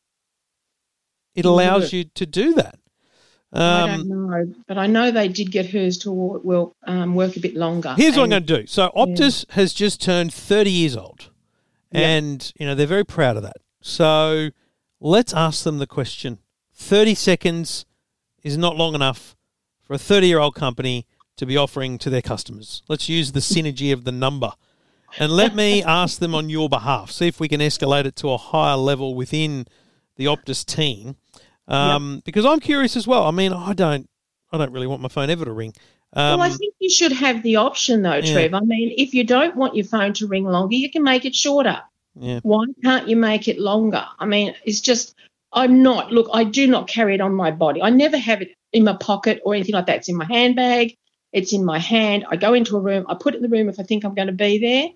it 1.35 1.45
allows 1.45 1.83
Work. 1.85 1.93
you 1.93 2.03
to 2.05 2.25
do 2.25 2.53
that. 2.53 2.75
I 3.53 3.87
don't 3.87 4.01
Um, 4.01 4.07
know, 4.09 4.53
but 4.67 4.77
I 4.77 4.87
know 4.87 5.11
they 5.11 5.29
did 5.29 5.49
get 5.51 5.69
hers 5.69 5.97
to 5.99 6.11
wo- 6.11 6.41
well 6.43 6.75
um, 6.85 7.15
work 7.15 7.37
a 7.37 7.39
bit 7.39 7.55
longer. 7.55 7.93
here's 7.97 8.17
what 8.17 8.23
I'm 8.23 8.29
going 8.29 8.45
to 8.45 8.61
do. 8.61 8.67
So 8.67 8.91
Optus 8.95 9.49
has 9.51 9.73
just 9.73 10.01
turned 10.01 10.33
30 10.33 10.69
years 10.71 10.97
old, 10.97 11.29
Yeah. 11.93 12.01
and 12.01 12.51
you 12.59 12.65
know 12.65 12.75
they're 12.75 12.85
very 12.87 13.05
proud 13.05 13.37
of 13.37 13.43
that. 13.43 13.57
So 13.81 14.49
let's 14.99 15.33
ask 15.33 15.63
them 15.63 15.77
the 15.77 15.87
question: 15.87 16.39
30 16.75 17.15
seconds 17.15 17.85
is 18.43 18.57
not 18.57 18.75
long 18.75 18.95
enough 18.95 19.35
for 19.81 19.93
a 19.93 19.97
30 19.97 20.27
year 20.27 20.39
old 20.39 20.55
company 20.55 21.05
to 21.37 21.45
be 21.45 21.57
offering 21.57 21.97
to 21.99 22.09
their 22.09 22.21
customers. 22.21 22.83
Let's 22.87 23.09
use 23.09 23.31
the 23.31 23.39
synergy 23.39 23.91
of 23.91 24.03
the 24.03 24.11
number. 24.11 24.51
And 25.19 25.31
let 25.31 25.55
me 25.55 25.83
ask 26.01 26.19
them 26.19 26.35
on 26.35 26.49
your 26.49 26.69
behalf. 26.69 27.11
See 27.11 27.27
if 27.27 27.39
we 27.39 27.47
can 27.47 27.59
escalate 27.61 28.05
it 28.05 28.15
to 28.17 28.29
a 28.31 28.37
higher 28.37 28.75
level 28.77 29.15
within 29.15 29.65
the 30.17 30.25
Optus 30.25 30.65
team. 30.65 31.15
Um, 31.67 32.21
Because 32.25 32.45
I'm 32.45 32.59
curious 32.59 32.95
as 32.95 33.07
well. 33.07 33.23
I 33.25 33.31
mean, 33.31 33.51
I 33.53 33.73
don't, 33.73 34.09
I 34.51 34.57
don't 34.57 34.71
really 34.71 34.87
want 34.87 35.01
my 35.01 35.07
phone 35.09 35.29
ever 35.29 35.45
to 35.45 35.51
ring. 35.51 35.73
Um, 36.13 36.39
well, 36.39 36.43
I 36.43 36.49
think 36.49 36.73
you 36.79 36.89
should 36.89 37.11
have 37.11 37.43
the 37.43 37.57
option 37.57 38.01
though, 38.01 38.15
Yeah. 38.15 38.33
Trev. 38.33 38.53
I 38.53 38.61
mean, 38.61 38.93
if 38.97 39.13
you 39.13 39.23
don't 39.25 39.55
want 39.55 39.75
your 39.75 39.85
phone 39.85 40.13
to 40.13 40.27
ring 40.27 40.45
longer, 40.45 40.75
you 40.75 40.89
can 40.89 41.03
make 41.03 41.25
it 41.25 41.35
shorter. 41.35 41.81
yeah. 42.17 42.39
Why 42.43 42.65
can't 42.83 43.09
you 43.09 43.17
make 43.17 43.47
it 43.49 43.59
longer? 43.59 44.05
I 44.19 44.25
mean, 44.25 44.55
it's 44.63 44.79
just 44.79 45.15
I'm 45.55 45.81
not. 45.81 46.11
Look, 46.11 46.29
I 46.33 46.43
do 46.43 46.67
not 46.67 46.87
carry 46.87 47.15
it 47.15 47.21
on 47.21 47.33
my 47.33 47.49
body. 47.49 47.81
I 47.81 47.89
never 47.89 48.17
have 48.17 48.41
it 48.41 48.49
in 48.73 48.83
my 48.83 48.93
pocket 48.93 49.41
or 49.45 49.55
anything 49.55 49.73
like 49.73 49.85
that. 49.87 49.97
It's 49.97 50.09
in 50.09 50.17
my 50.17 50.25
handbag. 50.25 50.95
It's 51.31 51.53
in 51.53 51.65
my 51.65 51.79
hand. 51.79 52.25
I 52.29 52.35
go 52.35 52.53
into 52.53 52.77
a 52.77 52.79
room. 52.79 53.05
I 53.07 53.15
put 53.15 53.33
it 53.33 53.37
in 53.37 53.43
the 53.43 53.49
room 53.49 53.69
if 53.69 53.79
I 53.79 53.83
think 53.83 54.03
I'm 54.03 54.15
going 54.15 54.27
to 54.27 54.33
be 54.33 54.57
there. 54.59 54.89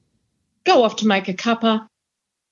Go 0.66 0.84
off 0.84 0.98
to 0.98 1.08
make 1.08 1.28
a 1.30 1.34
cuppa. 1.34 1.88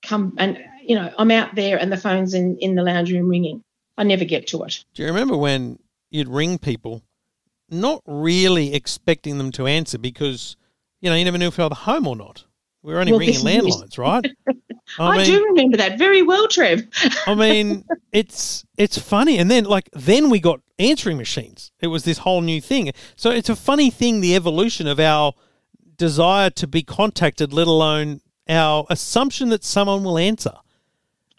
Come 0.02 0.34
and 0.38 0.58
you 0.82 0.94
know 0.94 1.12
I'm 1.18 1.30
out 1.30 1.54
there 1.54 1.76
and 1.78 1.92
the 1.92 1.96
phone's 1.96 2.32
in 2.32 2.56
in 2.58 2.74
the 2.74 2.82
lounge 2.82 3.12
room 3.12 3.28
ringing. 3.28 3.62
I 3.96 4.04
never 4.04 4.24
get 4.24 4.46
to 4.48 4.62
it. 4.62 4.84
Do 4.94 5.02
you 5.02 5.08
remember 5.08 5.36
when 5.36 5.78
you'd 6.10 6.28
ring 6.28 6.58
people, 6.58 7.02
not 7.68 8.00
really 8.06 8.74
expecting 8.74 9.38
them 9.38 9.50
to 9.52 9.66
answer 9.66 9.98
because, 9.98 10.56
you 11.00 11.10
know, 11.10 11.16
you 11.16 11.24
never 11.24 11.36
knew 11.36 11.48
if 11.48 11.56
they 11.56 11.64
were 11.64 11.74
home 11.74 12.06
or 12.06 12.14
not? 12.14 12.44
We 12.82 12.92
were 12.94 13.00
only 13.00 13.12
Well, 13.12 13.20
ringing 13.20 13.34
is- 13.34 13.44
landlines, 13.44 13.98
right? 13.98 14.24
I, 14.98 15.24
do 15.24 15.44
remember 15.44 15.76
that 15.76 15.98
very 15.98 16.22
well, 16.22 16.48
Trev. 16.48 16.88
I 17.26 17.34
mean, 17.34 17.84
it's 18.10 18.64
it's 18.78 18.96
funny, 18.96 19.36
and 19.36 19.50
then 19.50 19.64
like 19.64 19.90
then 19.92 20.30
we 20.30 20.40
got 20.40 20.60
answering 20.78 21.18
machines. 21.18 21.72
It 21.80 21.88
was 21.88 22.04
this 22.04 22.18
whole 22.18 22.40
new 22.40 22.60
thing. 22.62 22.90
So 23.14 23.30
it's 23.30 23.50
a 23.50 23.56
funny 23.56 23.90
thing, 23.90 24.22
the 24.22 24.34
evolution 24.34 24.86
of 24.86 24.98
our 24.98 25.34
desire 25.98 26.48
to 26.50 26.66
be 26.66 26.82
contacted, 26.82 27.52
let 27.52 27.66
alone 27.66 28.22
our 28.48 28.86
assumption 28.88 29.50
that 29.50 29.62
someone 29.62 30.04
will 30.04 30.16
answer. 30.16 30.54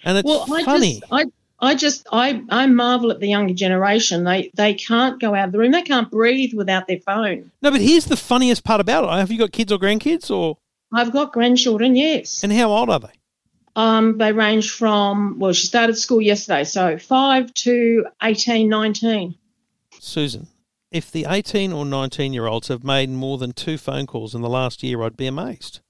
And 0.04 0.18
it's 0.20 0.26
well, 0.28 0.46
I 0.54 0.64
funny. 0.64 1.00
just 1.00 1.12
I 1.12 1.26
I 1.60 1.76
just 1.76 2.08
I 2.12 2.44
I 2.50 2.68
marvel 2.68 3.10
at 3.12 3.20
the 3.20 3.30
younger 3.30 3.56
generation. 3.56 4.26
They 4.26 4.52
they 4.54 4.76
can't 4.76 5.20
go 5.20 5.34
out 5.34 5.48
of 5.48 5.52
the 5.54 5.58
room. 5.58 5.72
They 5.72 5.82
can't 5.82 6.12
breathe 6.12 6.54
without 6.54 6.88
their 6.88 7.00
phone. 7.00 7.52
No, 7.64 7.72
but 7.72 7.82
here's 7.82 8.06
the 8.06 8.16
funniest 8.18 8.64
part 8.64 8.80
about 8.80 9.06
it. 9.06 9.18
Have 9.20 9.32
you 9.32 9.40
got 9.40 9.52
kids 9.52 9.72
or 9.72 9.80
grandkids, 9.80 10.30
or 10.30 10.58
I've 10.92 11.12
got 11.12 11.34
grandchildren, 11.34 11.96
yes. 11.96 12.44
and 12.44 12.52
how 12.52 12.72
old 12.72 12.90
are 12.90 13.00
they? 13.00 13.14
Um, 13.76 14.18
they 14.18 14.32
range 14.32 14.72
from 14.72 15.40
well, 15.40 15.54
she 15.54 15.68
started 15.68 15.98
school 15.98 16.22
yesterday, 16.22 16.64
so 16.64 16.98
five 16.98 17.54
to 17.56 18.06
18, 18.22 18.68
19. 18.68 19.36
Susan, 20.00 20.48
if 20.92 21.12
the 21.12 21.26
18 21.30 21.72
or 21.72 21.86
19 21.86 22.34
year 22.34 22.48
olds 22.48 22.68
have 22.70 22.84
made 22.84 23.10
more 23.10 23.38
than 23.38 23.54
two 23.54 23.78
phone 23.78 24.08
calls 24.08 24.34
in 24.34 24.42
the 24.42 24.50
last 24.50 24.82
year, 24.84 25.02
I'd 25.04 25.18
be 25.18 25.28
amazed. 25.28 25.82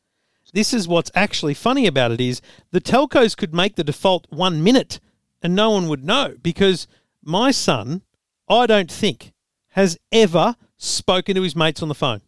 This 0.53 0.73
is 0.73 0.87
what's 0.87 1.11
actually 1.13 1.53
funny 1.53 1.85
about 1.85 2.11
it 2.11 2.19
is 2.19 2.41
the 2.71 2.81
telcos 2.81 3.37
could 3.37 3.53
make 3.53 3.75
the 3.75 3.83
default 3.83 4.25
one 4.29 4.63
minute 4.63 4.99
and 5.41 5.55
no 5.55 5.69
one 5.69 5.87
would 5.87 6.03
know 6.03 6.35
because 6.41 6.87
my 7.23 7.51
son, 7.51 8.01
I 8.49 8.65
don't 8.65 8.91
think, 8.91 9.31
has 9.69 9.97
ever 10.11 10.55
spoken 10.77 11.35
to 11.35 11.43
his 11.43 11.55
mates 11.55 11.81
on 11.83 11.87
the 11.87 11.95
phone. 11.95 12.21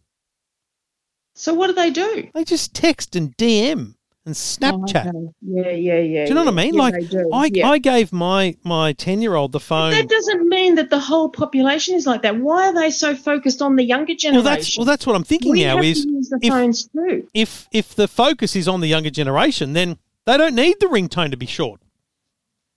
So 1.34 1.54
what 1.54 1.68
do 1.68 1.72
they 1.72 1.90
do? 1.90 2.28
They 2.34 2.44
just 2.44 2.74
text 2.74 3.16
and 3.16 3.36
DM 3.36 3.94
and 4.24 4.34
Snapchat. 4.34 5.12
Oh, 5.14 5.18
okay. 5.18 5.28
Yeah, 5.40 5.70
yeah, 5.70 5.98
yeah. 5.98 6.24
Do 6.24 6.28
you 6.30 6.34
know 6.34 6.44
what 6.44 6.52
I 6.52 6.56
mean? 6.56 6.74
Yeah, 6.74 6.80
like. 6.80 6.94
I, 7.32 7.50
Yeah. 7.52 7.70
I 7.70 7.78
gave 7.78 8.12
my 8.12 8.56
my 8.62 8.92
ten 8.92 9.20
year 9.20 9.34
old 9.34 9.52
the 9.52 9.60
phone. 9.60 9.90
That 9.92 10.08
doesn't 10.08 10.48
mean 10.48 10.76
that 10.76 10.90
the 10.90 11.00
whole 11.00 11.28
population 11.28 11.94
is 11.94 12.06
like 12.06 12.22
that. 12.22 12.36
Why 12.36 12.68
are 12.68 12.74
they 12.74 12.90
so 12.90 13.16
focused 13.16 13.62
on 13.62 13.76
the 13.76 13.82
younger 13.84 14.12
well, 14.12 14.16
generation? 14.18 14.44
that's 14.44 14.76
well, 14.78 14.84
that's 14.84 15.06
what 15.06 15.16
I'm 15.16 15.24
thinking 15.24 15.52
we 15.52 15.64
now. 15.64 15.78
Is 15.78 16.04
to 16.04 16.10
use 16.10 16.28
the 16.28 16.38
if- 16.42 16.52
phones 16.52 16.88
too. 16.88 17.26
if 17.34 17.68
if 17.72 17.94
the 17.94 18.06
focus 18.06 18.54
is 18.54 18.68
on 18.68 18.80
the 18.80 18.88
younger 18.88 19.10
generation, 19.10 19.72
then 19.72 19.98
they 20.26 20.36
don't 20.36 20.54
need 20.54 20.76
the 20.80 20.86
ringtone 20.86 21.30
to 21.30 21.36
be 21.36 21.46
short. 21.46 21.80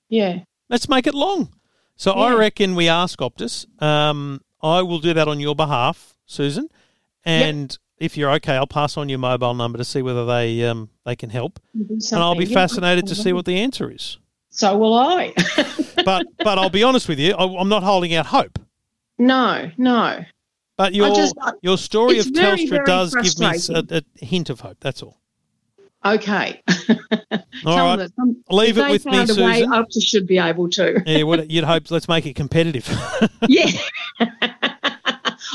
Yeah. 0.10 0.40
Let's 0.70 0.90
make 0.90 1.06
it 1.06 1.14
long. 1.14 1.54
So 1.96 2.12
I 2.12 2.34
reckon 2.34 2.76
we 2.76 2.90
ask 2.90 3.20
Optus. 3.20 3.66
Um, 3.82 4.42
I 4.62 4.82
will 4.82 5.00
do 5.00 5.14
that 5.14 5.28
on 5.28 5.40
your 5.40 5.56
behalf, 5.56 6.18
Susan. 6.26 6.68
And 7.24 7.78
if 7.98 8.18
you're 8.18 8.32
okay, 8.34 8.56
I'll 8.56 8.68
pass 8.68 8.98
on 8.98 9.10
your 9.10 9.20
mobile 9.20 9.54
number 9.54 9.78
to 9.78 9.86
see 9.86 10.02
whether 10.02 10.26
they 10.26 10.64
um, 10.66 10.90
they 11.06 11.16
can 11.16 11.30
help. 11.30 11.60
And 11.74 12.02
I'll 12.14 12.36
be. 12.36 12.46
Yeah. 12.46 12.54
fascinated 12.54 13.08
to 13.08 13.16
see 13.16 13.34
what 13.34 13.46
the 13.46 13.58
answer 13.60 13.92
is. 13.92 14.18
So 14.50 14.78
will 14.78 14.94
I. 14.94 15.34
But 16.04 16.28
but 16.38 16.60
I'll 16.60 16.70
be 16.70 16.84
honest 16.84 17.08
with 17.08 17.20
you, 17.20 17.34
I, 17.34 17.46
I'm 17.60 17.70
not 17.70 17.82
holding 17.82 18.14
out 18.14 18.28
hope. 18.28 18.60
no, 19.18 19.72
no. 19.78 20.24
But 20.78 20.94
your 20.94 21.08
just- 21.16 21.36
I- 21.42 21.54
your 21.62 21.78
story 21.78 22.20
of 22.20 22.26
very, 22.28 22.60
Telstra 22.66 22.70
very 22.70 22.86
does 22.86 23.16
give 23.16 23.40
me 23.40 23.96
a, 23.98 24.04
a 24.20 24.26
hint 24.26 24.50
of 24.50 24.60
hope. 24.60 24.78
That's 24.82 25.02
all. 25.02 25.18
Okay. 26.04 26.62
All 27.66 27.78
right. 27.78 27.96
that 27.96 28.12
some- 28.16 28.44
Leave 28.52 28.78
it 28.78 28.88
with 28.92 29.06
me, 29.06 29.18
a 29.18 29.22
way, 29.22 29.26
Susan. 29.26 29.72
Optus 29.72 30.04
should 30.04 30.28
be 30.28 30.38
able 30.38 30.70
to. 30.72 31.02
Yeah, 31.08 31.24
what 31.24 31.50
you'd 31.50 31.64
hope. 31.64 31.90
Let's 31.90 32.08
make 32.08 32.26
it 32.28 32.36
competitive. 32.36 32.88
Yeah. 33.48 33.72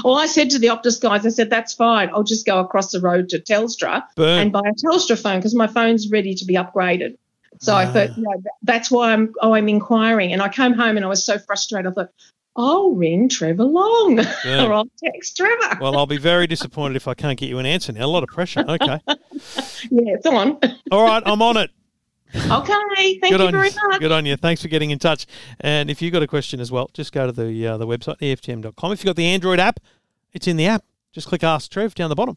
Well, 0.05 0.17
I 0.17 0.27
said 0.27 0.51
to 0.51 0.59
the 0.59 0.69
Optus 0.69 1.01
guys, 1.01 1.25
I 1.27 1.31
said, 1.31 1.51
that's 1.51 1.75
fine. 1.75 2.11
I'll 2.13 2.23
just 2.23 2.47
go 2.47 2.59
across 2.61 2.93
the 2.93 3.01
road 3.01 3.29
to 3.31 3.39
Telstra 3.39 4.05
Boom. 4.17 4.27
and 4.41 4.53
buy 4.53 4.61
a 4.61 4.73
Telstra 4.75 5.21
phone 5.21 5.39
because 5.39 5.55
my 5.55 5.67
phone's 5.67 6.11
ready 6.11 6.35
to 6.35 6.45
be 6.45 6.55
upgraded. 6.55 7.17
So 7.61 7.75
I 7.75 7.85
Ah. 7.85 7.93
thought, 7.93 8.17
you 8.17 8.23
know, 8.23 8.43
that's 8.63 8.91
why 8.91 9.13
I'm 9.13 9.33
oh, 9.43 9.55
I'm 9.55 9.69
inquiring. 9.69 10.33
And 10.33 10.41
I 10.43 10.49
came 10.49 10.73
home 10.73 10.97
and 10.97 11.05
I 11.05 11.09
was 11.09 11.25
so 11.25 11.39
frustrated. 11.39 11.91
I 11.91 11.95
thought, 11.95 12.11
I'll 12.57 12.91
ring 12.93 13.29
Trevor 13.29 13.65
Long 13.65 14.19
Yeah. 14.45 14.65
or 14.67 14.73
I'll 14.73 14.89
text 15.03 15.37
Trevor. 15.37 15.79
Well, 15.81 15.97
I'll 15.97 16.07
be 16.07 16.17
very 16.19 16.47
disappointed 16.47 16.97
if 16.97 17.07
I 17.09 17.15
can't 17.15 17.39
get 17.39 17.49
you 17.49 17.59
an 17.59 17.67
answer 17.67 17.93
now. 17.93 18.05
A 18.05 18.09
lot 18.09 18.23
of 18.23 18.29
pressure. 18.29 18.65
Okay. 18.69 19.01
yeah, 19.09 19.17
it's 19.91 20.27
on. 20.27 20.59
All 20.91 21.05
right, 21.05 21.23
I'm 21.27 21.43
on 21.43 21.57
it. 21.57 21.71
Okay. 22.35 23.19
Thank 23.19 23.33
Good 23.33 23.41
you 23.41 23.47
on 23.47 23.53
very 23.53 23.69
you. 23.71 23.89
much. 23.89 24.01
Good 24.01 24.13
on 24.13 24.27
you. 24.27 24.37
Thanks 24.37 24.63
for 24.63 24.69
getting 24.69 24.91
in 24.91 24.99
touch. 24.99 25.27
And 25.61 25.91
if 25.91 26.01
you've 26.01 26.13
got 26.13 26.23
a 26.23 26.27
question 26.27 26.61
as 26.61 26.71
well, 26.71 26.91
just 26.93 27.13
go 27.13 27.27
to 27.27 27.33
the 27.33 27.67
uh, 27.67 27.77
the 27.77 27.87
website 27.87 28.19
EFTM.com. 28.19 28.93
If 28.93 29.01
you've 29.01 29.07
got 29.07 29.17
the 29.17 29.27
Android 29.27 29.61
app, 29.61 29.81
it's 30.33 30.47
in 30.47 30.57
the 30.57 30.67
app. 30.67 30.85
Just 31.13 31.27
click 31.27 31.43
Ask 31.43 31.71
Trev 31.71 31.95
down 31.95 32.09
the 32.09 32.15
bottom. 32.15 32.37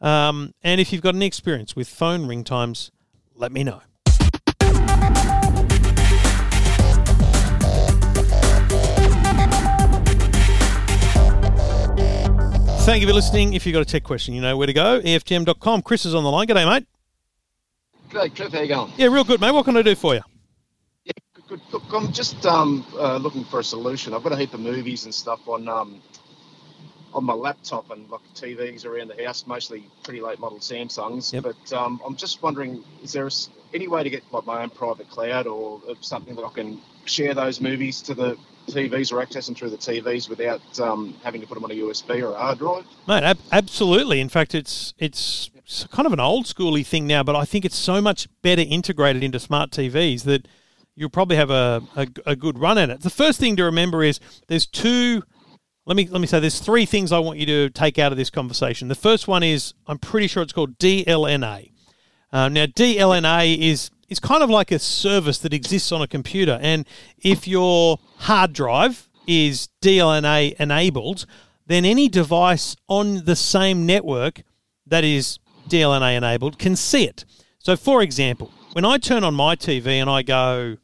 Um, 0.00 0.54
and 0.62 0.80
if 0.80 0.92
you've 0.92 1.02
got 1.02 1.14
any 1.14 1.26
experience 1.26 1.74
with 1.74 1.88
phone 1.88 2.26
ring 2.26 2.44
times, 2.44 2.90
let 3.34 3.52
me 3.52 3.64
know. 3.64 3.82
Thank 12.88 13.02
you 13.02 13.08
for 13.08 13.12
listening. 13.12 13.52
If 13.52 13.66
you've 13.66 13.74
got 13.74 13.82
a 13.82 13.84
tech 13.84 14.02
question, 14.02 14.32
you 14.34 14.40
know 14.40 14.56
where 14.56 14.66
to 14.66 14.72
go. 14.72 15.00
EFTM.com. 15.02 15.82
Chris 15.82 16.06
is 16.06 16.14
on 16.14 16.24
the 16.24 16.30
line. 16.30 16.46
G'day, 16.46 16.66
mate. 16.66 16.86
G'day, 18.08 18.34
Cliff. 18.34 18.52
How 18.52 18.60
you 18.60 18.68
going? 18.68 18.92
Yeah, 18.96 19.08
real 19.08 19.24
good, 19.24 19.40
mate. 19.40 19.52
What 19.52 19.66
can 19.66 19.76
I 19.76 19.82
do 19.82 19.94
for 19.94 20.14
you? 20.14 20.22
Yeah, 21.04 21.12
good. 21.34 21.44
good. 21.48 21.60
Look, 21.72 21.82
I'm 21.92 22.10
just 22.12 22.46
um, 22.46 22.86
uh, 22.98 23.16
looking 23.18 23.44
for 23.44 23.60
a 23.60 23.64
solution. 23.64 24.14
I've 24.14 24.22
got 24.22 24.32
a 24.32 24.36
heap 24.36 24.54
of 24.54 24.60
movies 24.60 25.04
and 25.04 25.14
stuff 25.14 25.46
on 25.46 25.68
um, 25.68 26.00
on 27.12 27.24
my 27.24 27.34
laptop 27.34 27.90
and 27.90 28.08
like 28.08 28.22
TVs 28.34 28.86
around 28.86 29.08
the 29.08 29.24
house, 29.24 29.46
mostly 29.46 29.84
pretty 30.04 30.20
late 30.20 30.38
model 30.38 30.58
Samsungs. 30.58 31.32
Yep. 31.32 31.44
But 31.44 31.76
um, 31.76 32.00
I'm 32.04 32.16
just 32.16 32.42
wondering, 32.42 32.82
is 33.02 33.12
there 33.12 33.28
any 33.74 33.88
way 33.88 34.02
to 34.02 34.10
get 34.10 34.22
like 34.32 34.46
my 34.46 34.62
own 34.62 34.70
private 34.70 35.10
cloud 35.10 35.46
or 35.46 35.80
uh, 35.88 35.94
something 36.00 36.34
that 36.36 36.44
I 36.44 36.50
can 36.50 36.80
share 37.04 37.34
those 37.34 37.60
movies 37.60 38.00
to 38.02 38.14
the 38.14 38.38
TVs 38.68 39.12
or 39.12 39.20
access 39.20 39.46
them 39.46 39.54
through 39.54 39.70
the 39.70 39.76
TVs 39.76 40.28
without 40.30 40.80
um, 40.80 41.14
having 41.22 41.40
to 41.40 41.46
put 41.46 41.54
them 41.54 41.64
on 41.64 41.70
a 41.70 41.74
USB 41.74 42.22
or 42.22 42.32
a 42.32 42.38
hard 42.38 42.58
drive? 42.58 42.84
Mate, 43.06 43.24
ab- 43.24 43.38
absolutely. 43.52 44.20
In 44.20 44.28
fact, 44.28 44.54
it's 44.54 44.94
it's 44.98 45.50
kind 45.90 46.06
of 46.06 46.12
an 46.12 46.20
old 46.20 46.46
schooly 46.46 46.84
thing 46.84 47.06
now, 47.06 47.22
but 47.22 47.36
I 47.36 47.44
think 47.44 47.64
it's 47.64 47.76
so 47.76 48.00
much 48.00 48.28
better 48.42 48.62
integrated 48.62 49.22
into 49.22 49.38
smart 49.38 49.70
TVs 49.70 50.24
that 50.24 50.48
you'll 50.94 51.10
probably 51.10 51.36
have 51.36 51.50
a, 51.50 51.82
a, 51.94 52.08
a 52.26 52.36
good 52.36 52.58
run 52.58 52.78
at 52.78 52.90
it. 52.90 53.02
The 53.02 53.10
first 53.10 53.38
thing 53.38 53.54
to 53.56 53.64
remember 53.64 54.02
is 54.02 54.18
there's 54.48 54.66
two. 54.66 55.22
Let 55.86 55.96
me 55.96 56.06
let 56.08 56.20
me 56.20 56.26
say 56.26 56.40
there's 56.40 56.60
three 56.60 56.84
things 56.84 57.12
I 57.12 57.18
want 57.18 57.38
you 57.38 57.46
to 57.46 57.70
take 57.70 57.98
out 57.98 58.12
of 58.12 58.18
this 58.18 58.30
conversation. 58.30 58.88
The 58.88 58.94
first 58.94 59.28
one 59.28 59.42
is 59.42 59.74
I'm 59.86 59.98
pretty 59.98 60.26
sure 60.26 60.42
it's 60.42 60.52
called 60.52 60.78
DLNA. 60.78 61.70
Um, 62.32 62.52
now, 62.52 62.66
DLNA 62.66 63.58
is 63.58 63.90
is 64.08 64.20
kind 64.20 64.42
of 64.42 64.50
like 64.50 64.70
a 64.70 64.78
service 64.78 65.38
that 65.38 65.54
exists 65.54 65.92
on 65.92 66.02
a 66.02 66.08
computer, 66.08 66.58
and 66.62 66.86
if 67.18 67.46
your 67.46 67.98
hard 68.18 68.52
drive 68.52 69.08
is 69.26 69.68
DLNA 69.82 70.54
enabled, 70.54 71.26
then 71.66 71.84
any 71.84 72.08
device 72.08 72.74
on 72.88 73.24
the 73.24 73.36
same 73.36 73.84
network 73.86 74.42
that 74.86 75.04
is 75.04 75.38
DLNA 75.68 76.16
enabled 76.16 76.58
can 76.58 76.76
see 76.76 77.04
it. 77.04 77.24
So, 77.58 77.76
for 77.76 78.02
example, 78.02 78.52
when 78.72 78.84
I 78.84 78.98
turn 78.98 79.24
on 79.24 79.34
my 79.34 79.56
TV 79.56 79.86
and 79.86 80.08
I 80.08 80.22
go 80.22 80.76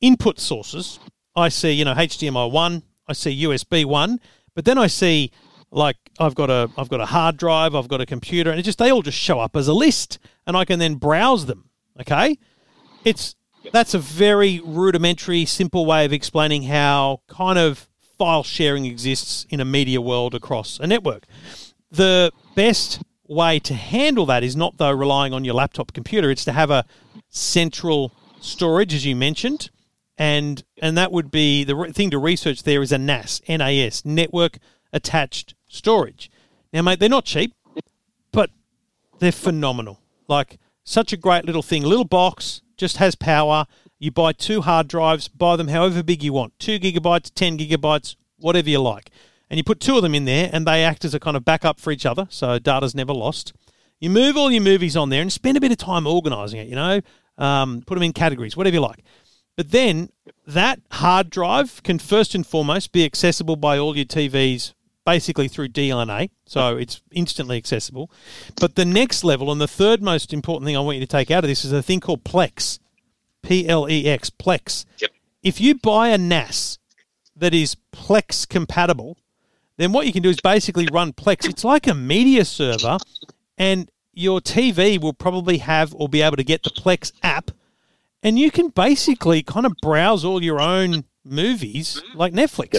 input 0.00 0.38
sources, 0.38 0.98
I 1.34 1.48
see 1.48 1.72
you 1.72 1.84
know 1.84 1.94
HDMI 1.94 2.50
one, 2.50 2.82
I 3.06 3.12
see 3.12 3.44
USB 3.44 3.84
one, 3.84 4.20
but 4.54 4.64
then 4.64 4.78
I 4.78 4.86
see 4.86 5.30
like 5.70 5.96
I've 6.18 6.34
got 6.34 6.50
a 6.50 6.70
I've 6.76 6.88
got 6.88 7.00
a 7.00 7.06
hard 7.06 7.36
drive, 7.36 7.74
I've 7.74 7.88
got 7.88 8.00
a 8.00 8.06
computer, 8.06 8.50
and 8.50 8.58
it 8.58 8.62
just 8.62 8.78
they 8.78 8.90
all 8.90 9.02
just 9.02 9.18
show 9.18 9.40
up 9.40 9.56
as 9.56 9.68
a 9.68 9.74
list, 9.74 10.18
and 10.46 10.56
I 10.56 10.64
can 10.64 10.78
then 10.78 10.94
browse 10.96 11.46
them. 11.46 11.70
Okay, 12.00 12.38
it's 13.04 13.34
that's 13.72 13.94
a 13.94 13.98
very 13.98 14.60
rudimentary, 14.64 15.44
simple 15.44 15.84
way 15.86 16.04
of 16.04 16.12
explaining 16.12 16.64
how 16.64 17.22
kind 17.28 17.58
of 17.58 17.88
file 18.18 18.42
sharing 18.42 18.84
exists 18.84 19.46
in 19.50 19.60
a 19.60 19.64
media 19.64 20.00
world 20.00 20.34
across 20.34 20.78
a 20.80 20.86
network. 20.86 21.24
The 21.90 22.32
best 22.54 23.02
way 23.28 23.58
to 23.60 23.74
handle 23.74 24.26
that 24.26 24.42
is 24.42 24.56
not 24.56 24.78
though 24.78 24.90
relying 24.90 25.32
on 25.32 25.44
your 25.44 25.54
laptop 25.54 25.92
computer; 25.92 26.30
it's 26.30 26.44
to 26.46 26.52
have 26.52 26.70
a 26.70 26.84
central 27.28 28.12
storage, 28.40 28.94
as 28.94 29.04
you 29.04 29.14
mentioned, 29.14 29.70
and 30.16 30.64
and 30.80 30.96
that 30.96 31.12
would 31.12 31.30
be 31.30 31.64
the 31.64 31.76
re- 31.76 31.92
thing 31.92 32.10
to 32.10 32.18
research. 32.18 32.62
There 32.62 32.82
is 32.82 32.92
a 32.92 32.98
NAS, 32.98 33.40
NAS, 33.48 34.04
network 34.04 34.58
attached 34.92 35.54
storage. 35.68 36.30
Now, 36.72 36.82
mate, 36.82 36.98
they're 36.98 37.08
not 37.08 37.24
cheap, 37.24 37.54
but 38.32 38.50
they're 39.18 39.32
phenomenal. 39.32 40.00
Like 40.26 40.58
such 40.84 41.12
a 41.12 41.16
great 41.16 41.44
little 41.44 41.62
thing. 41.62 41.82
Little 41.82 42.04
box, 42.04 42.62
just 42.76 42.96
has 42.96 43.14
power. 43.14 43.66
You 43.98 44.10
buy 44.10 44.32
two 44.32 44.62
hard 44.62 44.88
drives, 44.88 45.28
buy 45.28 45.56
them 45.56 45.68
however 45.68 46.02
big 46.02 46.22
you 46.22 46.32
want, 46.32 46.58
two 46.58 46.78
gigabytes, 46.78 47.32
ten 47.34 47.58
gigabytes, 47.58 48.16
whatever 48.38 48.70
you 48.70 48.80
like, 48.80 49.10
and 49.50 49.58
you 49.58 49.64
put 49.64 49.80
two 49.80 49.96
of 49.96 50.02
them 50.02 50.14
in 50.14 50.24
there, 50.24 50.50
and 50.52 50.66
they 50.66 50.84
act 50.84 51.04
as 51.04 51.14
a 51.14 51.20
kind 51.20 51.36
of 51.36 51.44
backup 51.44 51.80
for 51.80 51.90
each 51.90 52.06
other, 52.06 52.26
so 52.30 52.58
data's 52.58 52.94
never 52.94 53.12
lost. 53.12 53.52
You 54.00 54.10
move 54.10 54.36
all 54.36 54.50
your 54.50 54.62
movies 54.62 54.96
on 54.96 55.10
there 55.10 55.22
and 55.22 55.32
spend 55.32 55.56
a 55.56 55.60
bit 55.60 55.72
of 55.72 55.78
time 55.78 56.06
organising 56.06 56.60
it. 56.60 56.68
You 56.68 56.76
know, 56.76 57.00
um, 57.36 57.82
put 57.86 57.94
them 57.94 58.02
in 58.02 58.12
categories, 58.12 58.56
whatever 58.56 58.74
you 58.74 58.80
like. 58.80 59.02
But 59.56 59.72
then 59.72 60.10
that 60.46 60.80
hard 60.92 61.30
drive 61.30 61.82
can 61.82 61.98
first 61.98 62.34
and 62.34 62.46
foremost 62.46 62.92
be 62.92 63.04
accessible 63.04 63.56
by 63.56 63.76
all 63.76 63.96
your 63.96 64.04
TVs 64.04 64.72
basically 65.04 65.48
through 65.48 65.68
DLNA, 65.68 66.28
so 66.46 66.76
it's 66.76 67.00
instantly 67.12 67.56
accessible. 67.56 68.10
But 68.60 68.74
the 68.74 68.84
next 68.84 69.24
level 69.24 69.50
and 69.50 69.58
the 69.58 69.66
third 69.66 70.02
most 70.02 70.34
important 70.34 70.66
thing 70.66 70.76
I 70.76 70.80
want 70.80 70.98
you 70.98 71.00
to 71.00 71.10
take 71.10 71.30
out 71.30 71.44
of 71.44 71.48
this 71.48 71.64
is 71.64 71.72
a 71.72 71.82
thing 71.82 72.00
called 72.00 72.24
Plex. 72.24 72.78
P 73.42 73.66
L 73.66 73.88
E 73.88 74.06
X, 74.06 74.30
Plex. 74.30 74.84
Yep. 74.98 75.10
If 75.42 75.60
you 75.60 75.76
buy 75.76 76.08
a 76.08 76.18
NAS 76.18 76.78
that 77.34 77.54
is 77.54 77.76
Plex 77.92 78.46
compatible, 78.46 79.16
then 79.78 79.92
what 79.92 80.06
you 80.06 80.12
can 80.12 80.22
do 80.22 80.28
is 80.28 80.40
basically 80.40 80.86
run 80.92 81.14
Plex. 81.14 81.48
It's 81.48 81.64
like 81.64 81.86
a 81.86 81.94
media 81.94 82.44
server, 82.44 82.98
and 83.56 83.90
your 84.12 84.40
TV 84.40 85.00
will 85.00 85.14
probably 85.14 85.58
have 85.58 85.94
or 85.94 86.08
be 86.08 86.20
able 86.20 86.36
to 86.36 86.44
get 86.44 86.62
the 86.62 86.70
Plex 86.70 87.12
app 87.22 87.50
and 88.22 88.38
you 88.38 88.50
can 88.50 88.68
basically 88.68 89.42
kind 89.42 89.66
of 89.66 89.74
browse 89.80 90.24
all 90.24 90.42
your 90.42 90.60
own 90.60 91.04
movies 91.24 92.02
like 92.14 92.32
Netflix. 92.32 92.78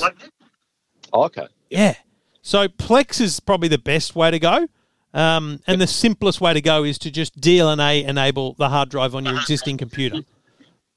Oh, 1.13 1.23
okay. 1.23 1.47
Yeah. 1.69 1.95
So 2.41 2.67
Plex 2.67 3.21
is 3.21 3.39
probably 3.39 3.69
the 3.69 3.77
best 3.77 4.15
way 4.15 4.31
to 4.31 4.39
go. 4.39 4.67
Um, 5.13 5.61
and 5.65 5.81
the 5.81 5.87
simplest 5.87 6.39
way 6.39 6.53
to 6.53 6.61
go 6.61 6.83
is 6.83 6.99
to 6.99 7.09
just 7.09 7.39
DLNA 7.39 8.05
enable 8.05 8.53
the 8.53 8.69
hard 8.69 8.89
drive 8.89 9.15
on 9.15 9.25
your 9.25 9.35
existing 9.35 9.77
computer. 9.77 10.19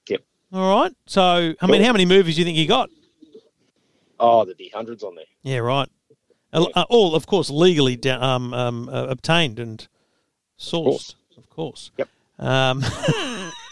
Yep. 0.09 0.23
All 0.53 0.81
right. 0.81 0.93
So, 1.07 1.55
I 1.59 1.67
mean, 1.67 1.83
how 1.83 1.93
many 1.93 2.05
movies 2.05 2.35
do 2.35 2.43
you 2.43 2.45
think 2.45 2.59
you 2.59 2.69
got? 2.69 2.91
Oh, 4.25 4.45
there'd 4.45 4.57
be 4.57 4.71
hundreds 4.73 5.03
on 5.03 5.15
there. 5.17 5.25
Yeah, 5.43 5.59
right. 5.59 5.89
Uh, 6.53 6.67
uh, 6.75 6.85
All, 6.89 7.15
of 7.15 7.27
course, 7.27 7.51
legally 7.51 7.99
um, 8.11 8.55
um, 8.55 8.89
uh, 8.89 9.07
obtained 9.07 9.59
and 9.59 9.87
sourced. 10.59 10.85
course. 10.85 11.15
Of 11.37 11.51
course. 11.51 11.91
Yep. 11.99 12.09
Um, 12.39 12.83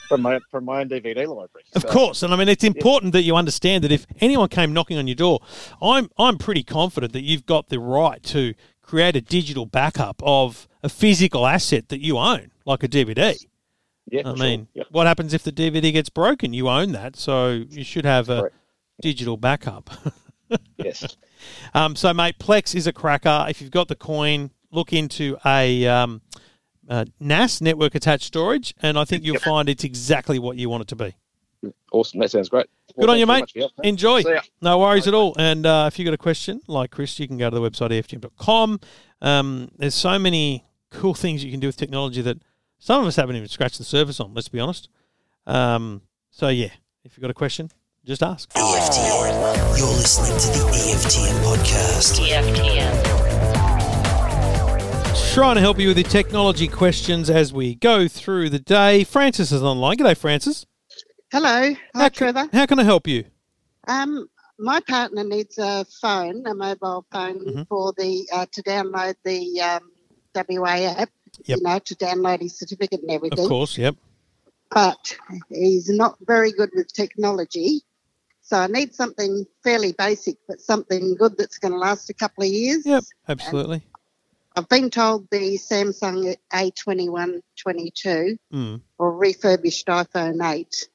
From 0.08 0.22
my 0.22 0.40
from 0.50 0.64
my 0.64 0.80
own 0.80 0.88
DVD 0.88 1.18
library. 1.28 1.64
Of 1.76 1.82
So, 1.82 1.88
course, 1.88 2.24
and 2.24 2.34
I 2.34 2.36
mean 2.36 2.48
it's 2.48 2.64
important 2.64 3.12
that 3.12 3.22
you 3.22 3.36
understand 3.36 3.84
that 3.84 3.92
if 3.92 4.08
anyone 4.20 4.48
came 4.48 4.72
knocking 4.72 4.98
on 4.98 5.06
your 5.06 5.14
door, 5.14 5.38
I'm 5.80 6.10
I'm 6.18 6.36
pretty 6.36 6.64
confident 6.64 7.12
that 7.12 7.22
you've 7.22 7.46
got 7.46 7.68
the 7.68 7.78
right 7.78 8.20
to 8.24 8.54
create 8.82 9.14
a 9.14 9.20
digital 9.20 9.66
backup 9.66 10.20
of 10.24 10.66
a 10.82 10.88
physical 10.88 11.46
asset 11.46 11.90
that 11.90 12.00
you 12.00 12.18
own, 12.18 12.50
like 12.66 12.82
a 12.82 12.88
DVD. 12.88 13.36
Yeah, 14.10 14.22
I 14.24 14.34
mean, 14.34 14.60
sure. 14.62 14.68
Yep. 14.74 14.86
what 14.90 15.06
happens 15.06 15.32
if 15.32 15.44
the 15.44 15.52
DVD 15.52 15.92
gets 15.92 16.08
broken? 16.08 16.52
You 16.54 16.68
own 16.68 16.90
that, 16.90 17.14
so 17.14 17.64
you 17.70 17.84
should 17.84 18.04
have 18.04 18.28
a 18.28 18.40
Correct. 18.40 18.56
digital 19.00 19.36
backup. 19.36 19.90
yes. 20.76 21.16
um, 21.74 21.96
so, 21.96 22.12
mate, 22.12 22.38
Plex 22.38 22.74
is 22.74 22.86
a 22.86 22.92
cracker. 22.92 23.46
If 23.48 23.60
you've 23.60 23.70
got 23.70 23.88
the 23.88 23.96
coin, 23.96 24.50
look 24.70 24.92
into 24.92 25.36
a 25.44 25.86
um, 25.86 26.22
uh, 26.88 27.04
NAS 27.18 27.60
network 27.60 27.94
attached 27.94 28.24
storage, 28.24 28.74
and 28.82 28.98
I 28.98 29.04
think 29.04 29.24
you'll 29.24 29.38
find 29.38 29.68
it's 29.68 29.84
exactly 29.84 30.38
what 30.38 30.56
you 30.56 30.68
want 30.68 30.82
it 30.82 30.88
to 30.88 30.96
be. 30.96 31.14
Awesome. 31.92 32.20
That 32.20 32.30
sounds 32.30 32.48
great. 32.48 32.66
Good 32.98 33.08
on 33.08 33.18
you, 33.18 33.26
mate. 33.26 33.38
thanks 33.38 33.38
very 33.38 33.40
much 33.40 33.52
for 33.52 33.58
your 33.58 33.68
help, 33.76 33.86
Enjoy. 33.86 34.22
See 34.22 34.30
ya. 34.30 34.40
No 34.62 34.78
worries 34.78 35.06
at 35.06 35.14
all. 35.14 35.34
And 35.38 35.66
uh, 35.66 35.88
if 35.88 35.98
you've 35.98 36.06
got 36.06 36.14
a 36.14 36.18
question, 36.18 36.60
like 36.66 36.90
Chris, 36.90 37.18
you 37.18 37.28
can 37.28 37.36
go 37.36 37.50
to 37.50 37.54
the 37.54 37.60
website 37.60 37.92
E 37.92 38.00
EFTM.com. 38.00 38.80
Um, 39.20 39.70
there's 39.76 39.94
so 39.94 40.18
many 40.18 40.64
cool 40.90 41.14
things 41.14 41.44
you 41.44 41.50
can 41.50 41.60
do 41.60 41.68
with 41.68 41.76
technology 41.76 42.22
that 42.22 42.38
some 42.78 43.02
of 43.02 43.06
us 43.06 43.16
haven't 43.16 43.36
even 43.36 43.48
scratched 43.48 43.78
the 43.78 43.84
surface 43.84 44.20
on, 44.20 44.34
let's 44.34 44.48
be 44.48 44.58
honest. 44.58 44.88
Um, 45.46 46.02
so, 46.30 46.48
yeah, 46.48 46.70
if 47.04 47.16
you've 47.16 47.22
got 47.22 47.30
a 47.30 47.34
question, 47.34 47.70
just 48.06 48.22
ask. 48.22 48.48
EFTM. 48.54 49.78
You're 49.78 49.86
listening 49.88 50.38
to 50.38 50.48
the 50.58 50.64
EFTM 50.72 51.36
podcast. 51.44 52.20
EFTM. 52.20 53.20
Trying 55.34 55.54
to 55.56 55.60
help 55.60 55.78
you 55.78 55.88
with 55.88 55.96
your 55.98 56.08
technology 56.08 56.66
questions 56.66 57.30
as 57.30 57.52
we 57.52 57.74
go 57.76 58.08
through 58.08 58.50
the 58.50 58.58
day. 58.58 59.04
Francis 59.04 59.52
is 59.52 59.62
online. 59.62 59.96
G'day, 59.98 60.16
Francis. 60.16 60.66
Hello, 61.30 61.48
hi 61.48 61.76
How 61.94 62.00
can, 62.08 62.10
Trevor. 62.12 62.48
how 62.52 62.66
can 62.66 62.78
I 62.80 62.84
help 62.84 63.06
you? 63.06 63.24
Um, 63.86 64.28
my 64.58 64.80
partner 64.80 65.22
needs 65.22 65.56
a 65.58 65.84
phone, 66.00 66.44
a 66.46 66.54
mobile 66.54 67.06
phone, 67.12 67.38
Mhm. 67.44 67.68
for 67.68 67.92
the 67.96 68.26
uh, 68.32 68.46
to 68.50 68.62
download 68.64 69.14
the 69.24 69.60
um, 69.60 69.92
WA 70.34 70.86
app. 70.98 71.10
Yep. 71.44 71.58
You 71.58 71.62
know, 71.62 71.78
to 71.78 71.94
download 71.94 72.40
his 72.42 72.58
certificate 72.58 73.02
and 73.02 73.10
everything. 73.12 73.38
Of 73.38 73.48
course, 73.48 73.78
yep. 73.78 73.94
But 74.72 75.16
he's 75.48 75.88
not 75.88 76.16
very 76.26 76.50
good 76.50 76.70
with 76.74 76.92
technology, 76.92 77.82
so 78.50 78.56
I 78.56 78.66
need 78.66 78.92
something 78.96 79.46
fairly 79.62 79.92
basic, 79.92 80.36
but 80.48 80.60
something 80.60 81.14
good 81.14 81.38
that's 81.38 81.56
going 81.58 81.70
to 81.70 81.78
last 81.78 82.10
a 82.10 82.14
couple 82.14 82.42
of 82.42 82.50
years. 82.50 82.84
Yep, 82.84 83.04
absolutely. 83.28 83.84
I've 84.56 84.68
been 84.68 84.90
told 84.90 85.28
the 85.30 85.56
Samsung 85.56 86.34
A21 86.52 87.42
22 87.56 88.36
Mm. 88.52 88.80
or 88.98 89.16
refurbished 89.16 89.86
iPhone 89.86 90.44
8. 90.44 90.88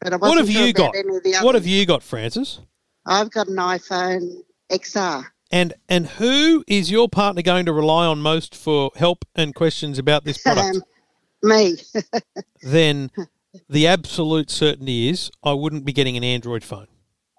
But 0.00 0.14
I 0.14 0.16
What 0.16 0.22
wasn't 0.22 0.46
have 0.46 0.50
sure 0.56 0.64
you 0.64 0.70
about 0.70 0.94
got? 0.94 0.96
Any 0.96 1.16
of 1.18 1.22
the 1.22 1.34
What 1.44 1.54
have 1.54 1.66
you 1.66 1.84
got, 1.84 2.02
Francis? 2.02 2.60
I've 3.04 3.30
got 3.30 3.48
an 3.48 3.56
iPhone 3.56 4.42
XR. 4.70 5.26
And 5.50 5.74
and 5.90 6.06
who 6.06 6.64
is 6.66 6.90
your 6.90 7.10
partner 7.10 7.42
going 7.42 7.66
to 7.66 7.74
rely 7.74 8.06
on 8.06 8.22
most 8.22 8.54
for 8.56 8.90
help 8.96 9.26
and 9.34 9.54
questions 9.54 9.98
about 9.98 10.24
this 10.24 10.38
product? 10.38 10.76
Um, 10.76 10.82
me. 11.42 11.76
then 12.62 13.10
the 13.68 13.86
absolute 13.86 14.50
certainty 14.50 15.08
is 15.08 15.30
I 15.42 15.52
wouldn't 15.52 15.84
be 15.84 15.92
getting 15.92 16.16
an 16.16 16.24
Android 16.24 16.64
phone. 16.64 16.86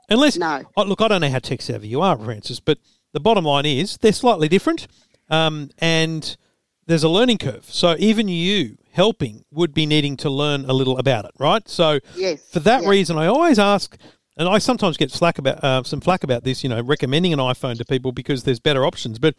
Unless 0.09 0.37
No. 0.37 0.61
oh, 0.77 0.83
look, 0.83 1.01
I 1.01 1.07
don't 1.07 1.21
know 1.21 1.29
how 1.29 1.39
tech 1.39 1.61
savvy 1.61 1.87
you 1.87 2.01
are, 2.01 2.17
Francis, 2.17 2.59
but 2.59 2.77
the 3.13 3.19
bottom 3.19 3.45
line 3.45 3.65
is 3.65 3.97
they're 3.97 4.11
slightly 4.13 4.47
different, 4.47 4.87
um, 5.29 5.69
and 5.79 6.37
there's 6.85 7.03
a 7.03 7.09
learning 7.09 7.39
curve. 7.39 7.65
So 7.67 7.95
even 7.97 8.27
you 8.27 8.77
helping 8.91 9.43
would 9.51 9.73
be 9.73 9.85
needing 9.85 10.15
to 10.17 10.29
learn 10.29 10.65
a 10.65 10.73
little 10.73 10.97
about 10.99 11.25
it, 11.25 11.31
right? 11.39 11.67
So 11.67 11.99
Yes. 12.15 12.41
for 12.51 12.59
that 12.61 12.85
reason, 12.85 13.17
I 13.17 13.25
always 13.25 13.57
ask, 13.57 13.97
and 14.37 14.47
I 14.47 14.59
sometimes 14.59 14.95
get 14.97 15.11
slack 15.11 15.37
about 15.39 15.63
uh, 15.63 15.83
some 15.83 16.01
flack 16.01 16.23
about 16.23 16.43
this, 16.43 16.63
you 16.63 16.69
know, 16.69 16.81
recommending 16.81 17.33
an 17.33 17.39
iPhone 17.39 17.77
to 17.77 17.85
people 17.85 18.11
because 18.11 18.43
there's 18.43 18.59
better 18.59 18.85
options. 18.85 19.17
But 19.17 19.35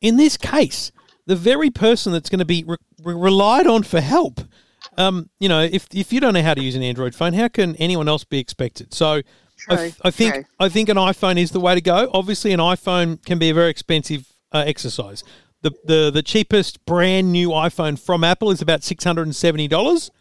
in 0.00 0.16
this 0.16 0.36
case, 0.36 0.90
the 1.26 1.36
very 1.36 1.70
person 1.70 2.12
that's 2.12 2.30
going 2.30 2.38
to 2.38 2.44
be 2.46 2.64
re- 2.66 2.76
relied 3.04 3.66
on 3.66 3.82
for 3.82 4.00
help, 4.00 4.40
um, 4.98 5.30
you 5.38 5.48
know, 5.48 5.62
if 5.62 5.86
if 5.94 6.12
you 6.12 6.20
don't 6.20 6.34
know 6.34 6.42
how 6.42 6.54
to 6.54 6.62
use 6.62 6.74
an 6.76 6.82
Android 6.82 7.14
phone, 7.14 7.32
how 7.32 7.48
can 7.48 7.74
anyone 7.76 8.08
else 8.08 8.24
be 8.24 8.38
expected? 8.38 8.92
So. 8.94 9.22
I, 9.68 9.74
True, 9.74 9.76
th- 9.76 9.94
I 10.04 10.10
think 10.12 10.34
true. 10.34 10.44
I 10.60 10.68
think 10.68 10.88
an 10.88 10.96
iPhone 10.96 11.36
is 11.36 11.50
the 11.50 11.58
way 11.58 11.74
to 11.74 11.80
go. 11.80 12.08
Obviously, 12.14 12.52
an 12.52 12.60
iPhone 12.60 13.20
can 13.26 13.40
be 13.40 13.50
a 13.50 13.54
very 13.54 13.70
expensive 13.70 14.32
uh, 14.52 14.62
exercise. 14.64 15.24
The, 15.62 15.72
the 15.84 16.10
the 16.14 16.22
cheapest 16.22 16.84
brand 16.86 17.32
new 17.32 17.48
iPhone 17.48 17.98
from 17.98 18.22
Apple 18.22 18.52
is 18.52 18.62
about 18.62 18.84
six 18.84 19.02
hundred 19.02 19.22
and 19.26 19.34
seventy 19.34 19.66
dollars. 19.66 20.12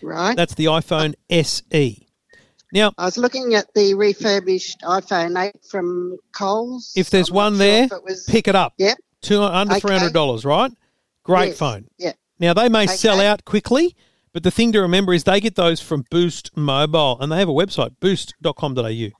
Right. 0.00 0.36
That's 0.36 0.54
the 0.54 0.66
iPhone 0.66 1.14
SE. 1.28 2.06
Now, 2.72 2.92
I 2.96 3.04
was 3.06 3.18
looking 3.18 3.54
at 3.54 3.74
the 3.74 3.94
refurbished 3.94 4.80
iPhone 4.82 5.36
8 5.40 5.54
from 5.68 6.16
Coles. 6.32 6.92
if 6.96 7.10
there's 7.10 7.30
I'm 7.30 7.34
one 7.34 7.58
there, 7.58 7.84
if 7.84 7.92
it 7.92 8.04
was, 8.04 8.24
pick 8.26 8.46
it 8.46 8.54
up. 8.54 8.74
Yep. 8.78 8.96
Two 9.22 9.42
under 9.42 9.72
Okay. 9.72 9.80
three 9.80 9.96
hundred 9.98 10.12
dollars, 10.12 10.44
right? 10.44 10.70
Great 11.24 11.48
Yes. 11.48 11.58
phone. 11.58 11.88
Yeah. 11.98 12.12
Now 12.38 12.54
they 12.54 12.68
may 12.68 12.86
sell 12.86 13.20
out 13.20 13.44
quickly, 13.44 13.96
but 14.34 14.42
the 14.42 14.50
thing 14.50 14.72
to 14.72 14.80
remember 14.82 15.14
is 15.14 15.24
they 15.24 15.40
get 15.40 15.54
those 15.54 15.80
from 15.80 16.04
Boost 16.10 16.54
Mobile, 16.54 17.16
and 17.20 17.32
they 17.32 17.38
have 17.38 17.48
a 17.48 17.52
website 17.52 17.92
boost.com.au. 18.00 18.86
You, 18.88 19.12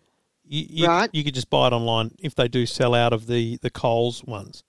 you, 0.46 0.86
Right. 0.86 1.08
you 1.14 1.24
could 1.24 1.34
just 1.34 1.48
buy 1.48 1.68
it 1.68 1.72
online 1.72 2.10
if 2.18 2.34
they 2.34 2.48
do 2.48 2.66
sell 2.66 2.94
out 2.94 3.14
of 3.14 3.26
the 3.26 3.56
the 3.62 3.70
Coles 3.70 4.22
ones. 4.24 4.62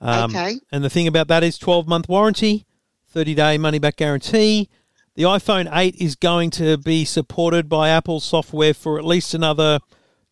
Um, 0.00 0.30
Okay. 0.34 0.58
And 0.72 0.82
the 0.82 0.90
thing 0.90 1.06
about 1.06 1.28
that 1.28 1.44
is 1.44 1.58
twelve 1.58 1.86
month 1.86 2.08
warranty, 2.08 2.66
thirty 3.06 3.34
day 3.34 3.56
money 3.58 3.78
back 3.78 3.96
guarantee. 3.96 4.68
The 5.14 5.24
iPhone 5.24 5.68
eight 5.72 5.94
is 5.96 6.16
going 6.16 6.50
to 6.52 6.78
be 6.78 7.04
supported 7.04 7.68
by 7.68 7.90
Apple 7.90 8.18
software 8.18 8.72
for 8.74 8.98
at 8.98 9.04
least 9.04 9.34
another 9.34 9.78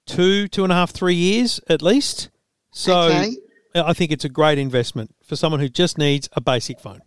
two, 0.06 0.48
two 0.48 0.64
and 0.64 0.72
a 0.72 0.74
half, 0.74 0.90
three 0.90 1.14
years 1.14 1.60
at 1.68 1.82
least. 1.82 2.30
So 2.72 3.02
Okay. 3.02 3.36
I 3.74 3.92
think 3.92 4.10
it's 4.10 4.24
a 4.24 4.28
great 4.30 4.58
investment 4.58 5.14
for 5.22 5.36
someone 5.36 5.60
who 5.60 5.68
just 5.68 5.98
needs 5.98 6.28
a 6.32 6.40
basic 6.40 6.80
phone. 6.80 7.02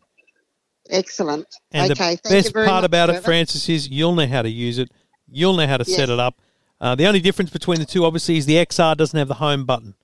Excellent. 0.90 1.48
And 1.72 1.92
okay. 1.92 2.16
the 2.16 2.22
Thank 2.22 2.24
you 2.26 2.30
best 2.32 2.54
part 2.54 2.68
much, 2.68 2.84
about 2.86 3.10
it, 3.10 3.24
Francis, 3.24 3.70
is 3.70 3.90
you'll 3.90 4.16
know 4.16 4.28
how 4.28 4.42
to 4.42 4.50
use 4.50 4.78
it. 4.78 4.92
You'll 5.32 5.56
know 5.56 5.68
how 5.68 5.78
to 5.78 5.86
set 5.86 6.10
it 6.10 6.20
up. 6.20 6.40
Uh, 6.82 6.96
the 6.96 7.08
only 7.08 7.22
difference 7.22 7.50
between 7.50 7.80
the 7.80 7.86
two, 7.86 8.04
obviously, 8.04 8.38
is 8.38 8.46
the 8.46 8.56
XR 8.56 8.98
doesn't 8.98 9.18
have 9.18 9.30
the 9.30 9.36
home 9.36 9.66
button. 9.66 9.96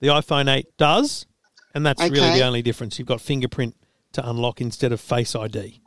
The 0.00 0.08
iPhone 0.08 0.48
8 0.48 0.66
does, 0.76 1.26
and 1.74 1.84
that's 1.84 2.00
really 2.00 2.38
the 2.38 2.44
only 2.44 2.62
difference. 2.62 2.98
You've 2.98 3.08
got 3.08 3.20
fingerprint 3.20 3.74
to 4.12 4.28
unlock 4.28 4.60
instead 4.60 4.92
of 4.92 5.00
Face 5.00 5.34
ID. 5.34 5.80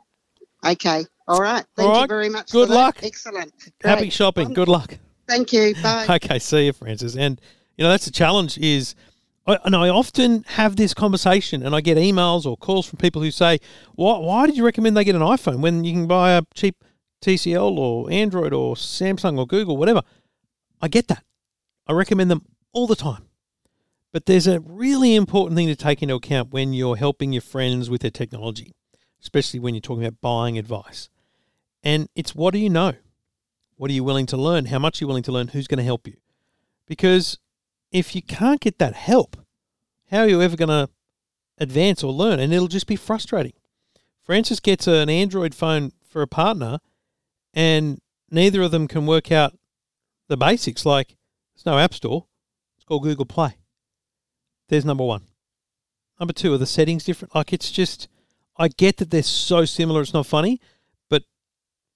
Okay. 0.64 1.06
All 1.26 1.40
right. 1.40 1.64
Thank 1.76 1.88
All 1.88 1.94
right. 1.94 2.02
you 2.02 2.08
very 2.08 2.28
much. 2.28 2.52
Good 2.52 2.68
for 2.68 2.74
that. 2.74 2.80
luck. 2.80 2.98
Excellent. 3.02 3.52
Happy 3.82 4.02
Great. 4.02 4.12
shopping. 4.12 4.52
Good 4.52 4.68
luck. 4.68 4.98
Thank 5.26 5.52
you. 5.52 5.74
Bye. 5.82 6.06
Okay, 6.22 6.38
see 6.38 6.66
you, 6.66 6.72
Francis. 6.72 7.16
And 7.16 7.40
you 7.76 7.84
know 7.84 7.90
that's 7.90 8.04
the 8.04 8.10
challenge. 8.10 8.58
Is 8.58 8.94
I, 9.46 9.58
and 9.64 9.74
I 9.74 9.88
often 9.88 10.44
have 10.48 10.76
this 10.76 10.94
conversation, 10.94 11.62
and 11.62 11.74
I 11.74 11.80
get 11.80 11.98
emails 11.98 12.46
or 12.46 12.56
calls 12.56 12.86
from 12.86 12.98
people 12.98 13.22
who 13.22 13.30
say, 13.30 13.58
"Why? 13.94 14.18
Why 14.18 14.46
did 14.46 14.56
you 14.56 14.64
recommend 14.64 14.96
they 14.96 15.04
get 15.04 15.16
an 15.16 15.22
iPhone 15.22 15.60
when 15.60 15.84
you 15.84 15.92
can 15.92 16.06
buy 16.06 16.32
a 16.32 16.42
cheap 16.54 16.84
TCL 17.20 17.78
or 17.78 18.10
Android 18.10 18.52
or 18.52 18.76
Samsung 18.76 19.38
or 19.38 19.46
Google, 19.46 19.76
whatever?" 19.76 20.02
I 20.80 20.88
get 20.88 21.08
that. 21.08 21.24
I 21.86 21.92
recommend 21.92 22.30
them 22.30 22.44
all 22.72 22.86
the 22.86 22.96
time. 22.96 23.28
But 24.12 24.26
there's 24.26 24.46
a 24.46 24.60
really 24.60 25.14
important 25.14 25.56
thing 25.56 25.68
to 25.68 25.76
take 25.76 26.02
into 26.02 26.14
account 26.14 26.52
when 26.52 26.72
you're 26.72 26.96
helping 26.96 27.32
your 27.32 27.42
friends 27.42 27.88
with 27.88 28.02
their 28.02 28.10
technology, 28.10 28.72
especially 29.20 29.58
when 29.58 29.74
you're 29.74 29.80
talking 29.80 30.04
about 30.04 30.20
buying 30.20 30.58
advice. 30.58 31.08
And 31.82 32.08
it's 32.14 32.34
what 32.34 32.52
do 32.52 32.58
you 32.58 32.68
know? 32.68 32.92
What 33.76 33.90
are 33.90 33.94
you 33.94 34.04
willing 34.04 34.26
to 34.26 34.36
learn? 34.36 34.66
How 34.66 34.78
much 34.78 35.00
are 35.00 35.04
you 35.04 35.08
willing 35.08 35.22
to 35.24 35.32
learn? 35.32 35.48
Who's 35.48 35.66
going 35.66 35.78
to 35.78 35.84
help 35.84 36.06
you? 36.06 36.16
Because 36.86 37.38
if 37.92 38.16
you 38.16 38.22
can't 38.22 38.60
get 38.60 38.78
that 38.78 38.94
help, 38.94 39.36
how 40.10 40.20
are 40.20 40.28
you 40.28 40.42
ever 40.42 40.56
going 40.56 40.68
to 40.68 40.88
advance 41.58 42.02
or 42.02 42.12
learn? 42.12 42.40
And 42.40 42.52
it'll 42.52 42.66
just 42.66 42.86
be 42.86 42.96
frustrating. 42.96 43.52
Francis 44.24 44.60
gets 44.60 44.86
an 44.86 45.08
Android 45.08 45.54
phone 45.54 45.92
for 46.08 46.22
a 46.22 46.26
partner, 46.26 46.78
and 47.54 48.00
neither 48.30 48.62
of 48.62 48.70
them 48.70 48.88
can 48.88 49.06
work 49.06 49.30
out 49.30 49.56
the 50.28 50.36
basics. 50.36 50.86
Like, 50.86 51.16
there's 51.54 51.66
no 51.66 51.78
App 51.78 51.94
Store. 51.94 52.26
It's 52.76 52.84
called 52.84 53.02
Google 53.02 53.26
Play. 53.26 53.56
There's 54.68 54.84
number 54.84 55.04
one. 55.04 55.22
Number 56.18 56.32
two, 56.32 56.54
are 56.54 56.58
the 56.58 56.66
settings 56.66 57.04
different? 57.04 57.34
Like, 57.34 57.52
it's 57.52 57.70
just, 57.70 58.08
I 58.56 58.68
get 58.68 58.98
that 58.98 59.10
they're 59.10 59.22
so 59.22 59.64
similar, 59.64 60.00
it's 60.00 60.14
not 60.14 60.26
funny, 60.26 60.60
but 61.10 61.24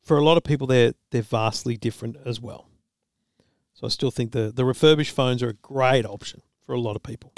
for 0.02 0.18
a 0.18 0.24
lot 0.24 0.36
of 0.36 0.44
people, 0.44 0.66
they're 0.66 0.94
they're 1.10 1.22
vastly 1.22 1.76
different 1.76 2.16
as 2.24 2.40
well. 2.40 2.68
So 3.78 3.86
I 3.86 3.90
still 3.90 4.10
think 4.10 4.32
the 4.32 4.50
the 4.50 4.64
refurbished 4.64 5.14
phones 5.14 5.42
are 5.42 5.50
a 5.50 5.52
great 5.52 6.06
option 6.06 6.40
for 6.64 6.74
a 6.74 6.80
lot 6.80 6.96
of 6.96 7.02
people. 7.02 7.30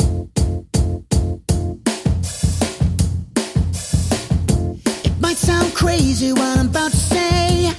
It 5.04 5.20
might 5.20 5.36
sound 5.36 5.74
crazy 5.74 6.32
what 6.32 6.56
I'm 6.56 6.68
about 6.68 6.92
to 6.92 6.96
say. 6.96 7.72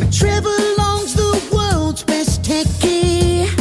But 0.00 0.12
Trevor 0.12 0.58
Long's 0.78 1.14
the 1.14 1.48
world's 1.54 2.02
best 2.02 2.42
techie. 2.42 3.59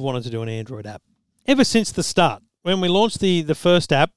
I've 0.00 0.04
wanted 0.04 0.22
to 0.22 0.30
do 0.30 0.40
an 0.40 0.48
Android 0.48 0.86
app 0.86 1.02
ever 1.46 1.62
since 1.62 1.92
the 1.92 2.02
start. 2.02 2.42
When 2.62 2.80
we 2.80 2.88
launched 2.88 3.20
the 3.20 3.42
the 3.42 3.54
first 3.54 3.92
app, 3.92 4.12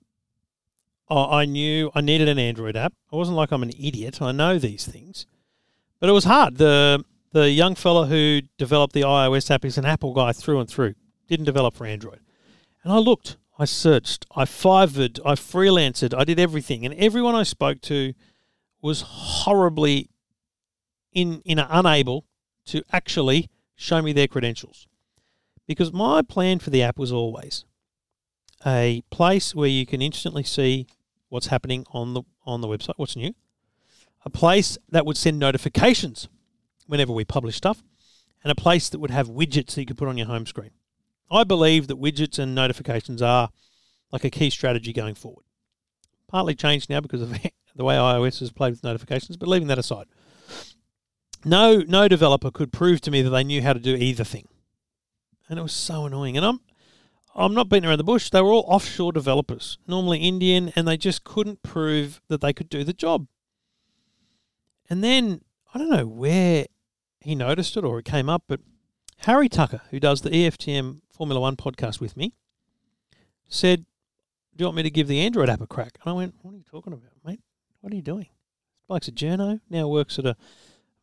I 1.10 1.44
knew 1.44 1.92
I 1.94 2.00
needed 2.00 2.30
an 2.30 2.40
Android 2.40 2.78
app. 2.78 2.94
I 3.12 3.18
wasn't 3.18 3.36
like 3.36 3.52
I'm 3.52 3.64
an 3.64 3.72
idiot. 3.72 4.22
I 4.22 4.32
know 4.32 4.58
these 4.58 4.88
things, 4.88 5.26
but 6.00 6.10
it 6.10 6.14
was 6.14 6.24
hard. 6.24 6.56
the 6.56 7.04
The 7.34 7.52
young 7.52 7.76
fella 7.76 8.06
who 8.06 8.44
developed 8.58 8.94
the 8.94 9.02
iOS 9.02 9.52
app 9.52 9.66
is 9.66 9.78
an 9.78 9.86
Apple 9.86 10.14
guy 10.14 10.32
through 10.32 10.62
and 10.62 10.70
through. 10.70 10.94
Didn't 11.28 11.46
develop 11.46 11.76
for 11.76 11.86
Android. 11.86 12.22
And 12.82 12.94
I 12.94 12.98
looked, 12.98 13.36
I 13.60 13.66
searched, 13.66 14.26
I 14.34 14.46
fivered, 14.46 15.20
I 15.26 15.34
freelanced, 15.36 16.18
I 16.18 16.24
did 16.24 16.40
everything, 16.40 16.86
and 16.86 16.96
everyone 16.96 17.36
I 17.36 17.44
spoke 17.44 17.82
to 17.82 18.14
was 18.82 19.02
horribly 19.02 20.10
in 21.12 21.42
in 21.44 21.60
unable 21.60 22.24
to 22.68 22.84
actually 22.94 23.50
show 23.76 24.02
me 24.02 24.14
their 24.14 24.30
credentials 24.30 24.88
because 25.68 25.94
my 25.94 26.22
plan 26.22 26.60
for 26.60 26.70
the 26.70 26.82
app 26.82 26.98
was 26.98 27.12
always 27.12 27.66
a 28.66 29.04
place 29.10 29.54
where 29.54 29.68
you 29.68 29.86
can 29.86 30.02
instantly 30.02 30.44
see 30.44 30.88
what's 31.30 31.48
happening 31.48 31.86
on 31.92 32.14
the 32.14 32.24
on 32.46 32.62
the 32.62 32.68
website, 32.68 32.94
what's 32.98 33.16
new, 33.16 33.34
a 34.26 34.30
place 34.30 34.78
that 34.90 35.06
would 35.06 35.18
send 35.18 35.40
notifications 35.40 36.28
whenever 36.88 37.14
we 37.14 37.24
publish 37.24 37.56
stuff, 37.56 37.84
and 38.44 38.52
a 38.52 38.56
place 38.56 38.90
that 38.90 39.00
would 39.00 39.12
have 39.12 39.30
widgets 39.30 39.76
that 39.76 39.82
you 39.82 39.86
could 39.86 39.98
put 39.98 40.10
on 40.10 40.18
your 40.18 40.28
home 40.28 40.46
screen. 40.46 40.72
I 41.32 41.44
believe 41.44 41.88
that 41.88 42.00
widgets 42.00 42.38
and 42.38 42.54
notifications 42.54 43.22
are 43.22 43.50
like 44.12 44.24
a 44.24 44.30
key 44.30 44.50
strategy 44.50 44.94
going 44.94 45.16
forward. 45.16 45.46
Partly 46.28 46.54
changed 46.54 46.90
now 46.90 47.00
because 47.00 47.22
of 47.22 47.32
the 47.76 47.84
way 47.84 47.96
iOS 47.96 48.40
has 48.40 48.52
played 48.52 48.72
with 48.72 48.84
notifications, 48.84 49.38
but 49.38 49.48
leaving 49.48 49.70
that 49.70 49.80
aside, 49.80 50.08
no 51.46 51.80
no 51.80 52.08
developer 52.08 52.52
could 52.52 52.72
prove 52.72 53.02
to 53.02 53.12
me 53.12 53.22
that 53.22 53.30
they 53.30 53.44
knew 53.44 53.62
how 53.62 53.74
to 53.74 53.80
do 53.80 53.96
either 53.96 54.24
thing 54.24 54.48
and 55.54 55.60
it 55.60 55.64
was 55.64 55.72
so 55.72 56.06
annoying. 56.06 56.36
And 56.36 56.44
I'm 56.44 56.60
I'm 57.36 57.54
not 57.54 57.70
beating 57.70 57.88
around 57.88 58.00
the 58.00 58.04
bush. 58.04 58.32
They 58.32 58.42
were 58.42 58.52
all 58.52 58.66
offshore 58.68 59.12
developers, 59.12 59.78
normally 59.88 60.20
Indian, 60.20 60.74
and 60.76 60.88
they 60.88 60.98
just 60.98 61.24
couldn't 61.24 61.62
prove 61.62 62.22
that 62.28 62.42
they 62.42 62.54
could 62.54 62.70
do 62.70 62.84
the 62.84 62.92
job. 62.92 63.28
And 64.90 65.04
then 65.04 65.42
I 65.74 65.78
don't 65.78 65.92
know 65.92 66.08
where 66.08 66.66
he 67.20 67.36
noticed 67.36 67.78
it 67.78 67.84
or 67.84 68.00
it 68.00 68.06
came 68.06 68.30
up, 68.30 68.46
but 68.48 68.62
Harry 69.20 69.48
Tucker, 69.48 69.82
who 69.92 70.00
does 70.00 70.22
the 70.22 70.32
EFTM 70.32 71.02
Formula 71.12 71.40
One 71.40 71.56
podcast 71.56 72.00
with 72.00 72.18
me, 72.18 72.34
said, 73.48 73.86
"Do 74.56 74.64
you 74.64 74.66
want 74.66 74.78
me 74.78 74.84
to 74.84 74.90
give 74.90 75.08
the 75.08 75.22
Android 75.22 75.50
app 75.50 75.62
a 75.62 75.68
crack?" 75.68 76.00
And 76.04 76.12
I 76.12 76.14
went, 76.14 76.34
"What 76.42 76.56
are 76.56 76.58
you 76.58 76.66
talking 76.70 76.94
about, 76.94 77.12
mate? 77.24 77.42
What 77.82 77.94
are 77.94 77.96
you 77.96 78.02
doing?" 78.02 78.28
Bloke's 78.88 79.08
a 79.08 79.12
journo, 79.12 79.62
now 79.70 79.88
works 79.88 80.18
at 80.18 80.26
a 80.26 80.36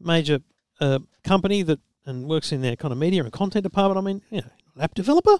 major 0.00 0.40
uh, 0.80 0.98
company 1.22 1.62
that 1.62 1.78
and 2.06 2.28
works 2.28 2.52
in 2.52 2.60
their 2.60 2.76
kind 2.76 2.92
of 2.92 2.98
media 2.98 3.22
and 3.22 3.32
content 3.32 3.62
department. 3.62 3.98
I 3.98 4.06
mean, 4.06 4.22
you 4.30 4.40
know, 4.42 4.82
app 4.82 4.94
developer. 4.94 5.38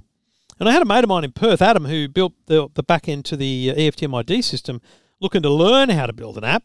And 0.59 0.69
I 0.69 0.73
had 0.73 0.83
a 0.83 0.87
mate 0.87 1.05
of 1.05 1.09
mine 1.09 1.25
in 1.25 1.33
Perth, 1.33 1.63
Adam, 1.63 1.87
who 1.87 2.09
built 2.09 2.35
the 2.47 2.69
the 2.75 2.83
back 2.83 3.09
end 3.09 3.25
to 3.27 3.37
the 3.37 3.71
uh, 3.71 3.81
E 3.81 3.91
EFTM 3.91 4.19
ID 4.19 4.43
system, 4.43 4.81
looking 5.21 5.43
to 5.43 5.51
learn 5.51 5.89
how 5.89 6.07
to 6.07 6.13
build 6.13 6.37
an 6.37 6.45
app. 6.45 6.65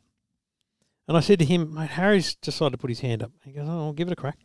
And 1.07 1.15
I 1.15 1.19
said 1.19 1.39
to 1.39 1.45
him, 1.45 1.73
mate, 1.73 1.91
Harry's 1.91 2.35
decided 2.35 2.71
to 2.71 2.77
put 2.77 2.89
his 2.89 3.01
hand 3.01 3.23
up. 3.23 3.31
He 3.43 3.51
goes, 3.51 3.67
oh, 3.67 3.85
I'll 3.85 3.93
give 3.93 4.07
it 4.07 4.13
a 4.13 4.15
crack. 4.15 4.39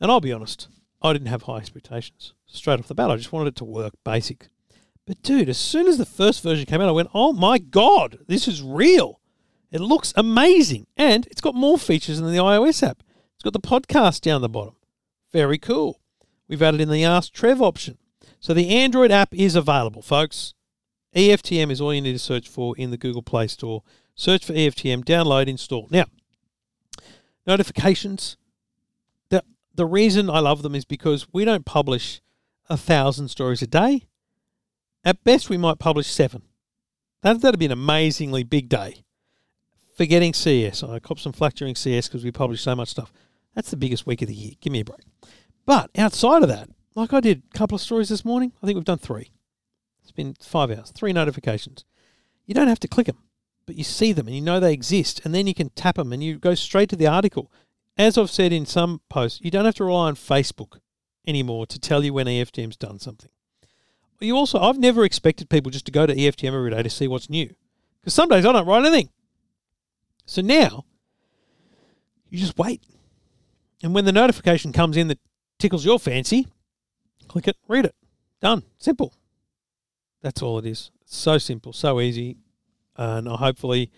And 0.00 0.10
I'll 0.10 0.20
be 0.20 0.32
honest, 0.32 0.68
I 1.02 1.12
didn't 1.12 1.28
have 1.28 1.42
high 1.42 1.58
expectations 1.58 2.32
straight 2.46 2.78
off 2.78 2.88
the 2.88 2.94
bat. 2.94 3.10
I 3.10 3.16
just 3.16 3.32
wanted 3.32 3.48
it 3.48 3.56
to 3.56 3.64
work, 3.64 3.94
basic. 4.04 4.48
But 5.06 5.22
dude, 5.22 5.48
as 5.48 5.58
soon 5.58 5.86
as 5.86 5.98
the 5.98 6.06
first 6.06 6.42
version 6.42 6.66
came 6.66 6.80
out, 6.80 6.88
I 6.88 6.92
went, 6.92 7.10
oh 7.12 7.32
my 7.32 7.58
god, 7.58 8.18
this 8.28 8.48
is 8.48 8.62
real. 8.62 9.20
It 9.70 9.80
looks 9.80 10.12
amazing, 10.16 10.86
and 10.96 11.26
it's 11.26 11.40
got 11.40 11.54
more 11.54 11.76
features 11.78 12.20
than 12.20 12.32
the 12.32 12.38
iOS 12.38 12.86
app. 12.86 13.02
It's 13.34 13.42
got 13.42 13.52
the 13.52 13.60
podcast 13.60 14.20
down 14.20 14.40
the 14.40 14.48
bottom. 14.48 14.74
Very 15.32 15.58
cool. 15.58 16.00
We've 16.48 16.62
added 16.62 16.80
in 16.80 16.90
the 16.90 17.04
Ask 17.04 17.32
Trev 17.32 17.60
option. 17.60 17.98
So 18.40 18.54
the 18.54 18.68
Android 18.68 19.10
app 19.10 19.34
is 19.34 19.56
available, 19.56 20.02
folks. 20.02 20.54
EFTM 21.14 21.70
is 21.70 21.80
all 21.80 21.94
you 21.94 22.00
need 22.00 22.12
to 22.12 22.18
search 22.18 22.48
for 22.48 22.76
in 22.76 22.90
the 22.90 22.98
Google 22.98 23.22
Play 23.22 23.46
Store. 23.46 23.82
Search 24.14 24.44
for 24.44 24.52
EFTM, 24.52 25.04
download, 25.04 25.48
install. 25.48 25.88
Now, 25.90 26.04
notifications. 27.46 28.36
The 29.30 29.42
the 29.74 29.86
reason 29.86 30.28
I 30.28 30.40
love 30.40 30.62
them 30.62 30.74
is 30.74 30.84
because 30.84 31.26
we 31.32 31.44
don't 31.44 31.64
publish 31.64 32.20
a 32.68 32.76
thousand 32.76 33.28
stories 33.28 33.62
a 33.62 33.66
day. 33.66 34.04
At 35.04 35.24
best, 35.24 35.48
we 35.48 35.56
might 35.56 35.78
publish 35.78 36.06
seven. 36.06 36.42
That 37.22 37.40
that'd 37.40 37.60
be 37.60 37.66
an 37.66 37.72
amazingly 37.72 38.42
big 38.42 38.68
day. 38.68 39.04
Forgetting 39.96 40.34
CES, 40.34 40.82
I 40.82 40.98
cop 40.98 41.18
some 41.18 41.32
flack 41.32 41.54
during 41.54 41.74
CES 41.74 42.08
because 42.08 42.24
we 42.24 42.30
publish 42.30 42.60
so 42.60 42.74
much 42.74 42.90
stuff. 42.90 43.12
That's 43.56 43.70
the 43.70 43.76
biggest 43.76 44.06
week 44.06 44.22
of 44.22 44.28
the 44.28 44.34
year. 44.34 44.52
Give 44.60 44.72
me 44.72 44.80
a 44.80 44.84
break. 44.84 45.00
But 45.64 45.90
outside 45.96 46.42
of 46.42 46.48
that, 46.50 46.68
like 46.94 47.12
I 47.12 47.20
did 47.20 47.42
a 47.52 47.58
couple 47.58 47.74
of 47.74 47.80
stories 47.80 48.10
this 48.10 48.24
morning, 48.24 48.52
I 48.62 48.66
think 48.66 48.76
we've 48.76 48.84
done 48.84 48.98
three. 48.98 49.32
It's 50.02 50.12
been 50.12 50.36
five 50.40 50.70
hours, 50.70 50.92
three 50.92 51.12
notifications. 51.12 51.84
You 52.44 52.54
don't 52.54 52.68
have 52.68 52.78
to 52.80 52.88
click 52.88 53.06
them, 53.06 53.24
but 53.66 53.74
you 53.74 53.82
see 53.82 54.12
them 54.12 54.26
and 54.26 54.36
you 54.36 54.42
know 54.42 54.60
they 54.60 54.72
exist, 54.72 55.22
and 55.24 55.34
then 55.34 55.46
you 55.48 55.54
can 55.54 55.70
tap 55.70 55.96
them 55.96 56.12
and 56.12 56.22
you 56.22 56.38
go 56.38 56.54
straight 56.54 56.90
to 56.90 56.96
the 56.96 57.08
article. 57.08 57.50
As 57.96 58.16
I've 58.18 58.30
said 58.30 58.52
in 58.52 58.66
some 58.66 59.00
posts, 59.08 59.40
you 59.42 59.50
don't 59.50 59.64
have 59.64 59.74
to 59.76 59.84
rely 59.84 60.08
on 60.08 60.14
Facebook 60.14 60.78
anymore 61.26 61.66
to 61.66 61.78
tell 61.78 62.04
you 62.04 62.12
when 62.12 62.26
EFTM's 62.26 62.76
done 62.76 63.00
something. 63.00 63.30
You 64.20 64.36
also, 64.36 64.60
I've 64.60 64.78
never 64.78 65.04
expected 65.04 65.50
people 65.50 65.70
just 65.70 65.86
to 65.86 65.92
go 65.92 66.06
to 66.06 66.14
EFTM 66.14 66.54
every 66.54 66.70
day 66.70 66.82
to 66.82 66.90
see 66.90 67.08
what's 67.08 67.28
new, 67.28 67.54
because 68.00 68.14
some 68.14 68.28
days 68.28 68.46
I 68.46 68.52
don't 68.52 68.66
write 68.66 68.84
anything. 68.84 69.10
So 70.26 70.42
now, 70.42 70.84
you 72.30 72.38
just 72.38 72.58
wait, 72.58 72.82
and 73.82 73.94
when 73.94 74.04
the 74.04 74.12
notification 74.12 74.72
comes 74.72 74.96
in 74.96 75.08
that 75.08 75.18
tickles 75.58 75.84
your 75.84 75.98
fancy, 75.98 76.46
click 77.28 77.48
it, 77.48 77.56
read 77.68 77.84
it, 77.84 77.94
done, 78.40 78.62
simple. 78.78 79.14
That's 80.22 80.42
all 80.42 80.58
it 80.58 80.66
is. 80.66 80.90
So 81.04 81.38
simple, 81.38 81.72
so 81.72 82.00
easy, 82.00 82.36
and 82.96 83.28
uh, 83.28 83.36
hopefully, 83.36 83.90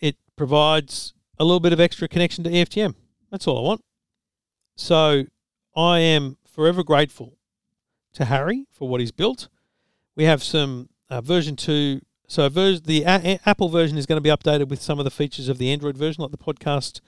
it 0.00 0.16
provides 0.36 1.14
a 1.38 1.44
little 1.44 1.60
bit 1.60 1.72
of 1.72 1.80
extra 1.80 2.08
connection 2.08 2.44
to 2.44 2.50
EFTM. 2.50 2.94
That's 3.30 3.46
all 3.46 3.58
I 3.58 3.62
want. 3.62 3.84
So 4.76 5.24
I 5.76 5.98
am 5.98 6.38
forever 6.46 6.82
grateful 6.82 7.36
to 8.14 8.24
Harry 8.24 8.66
for 8.72 8.88
what 8.88 9.00
he's 9.00 9.12
built. 9.12 9.48
We 10.16 10.24
have 10.24 10.42
some 10.42 10.88
uh, 11.10 11.20
version 11.20 11.56
two. 11.56 12.00
So 12.26 12.48
vers- 12.48 12.82
the 12.82 13.04
Apple 13.04 13.68
version 13.68 13.98
is 13.98 14.06
going 14.06 14.16
to 14.16 14.22
be 14.22 14.30
updated 14.30 14.68
with 14.68 14.82
some 14.82 14.98
of 14.98 15.04
the 15.04 15.10
features 15.10 15.48
of 15.48 15.58
the 15.58 15.70
Android 15.70 15.96
version, 15.96 16.22
like 16.22 16.30
the 16.30 16.38
podcast, 16.38 17.00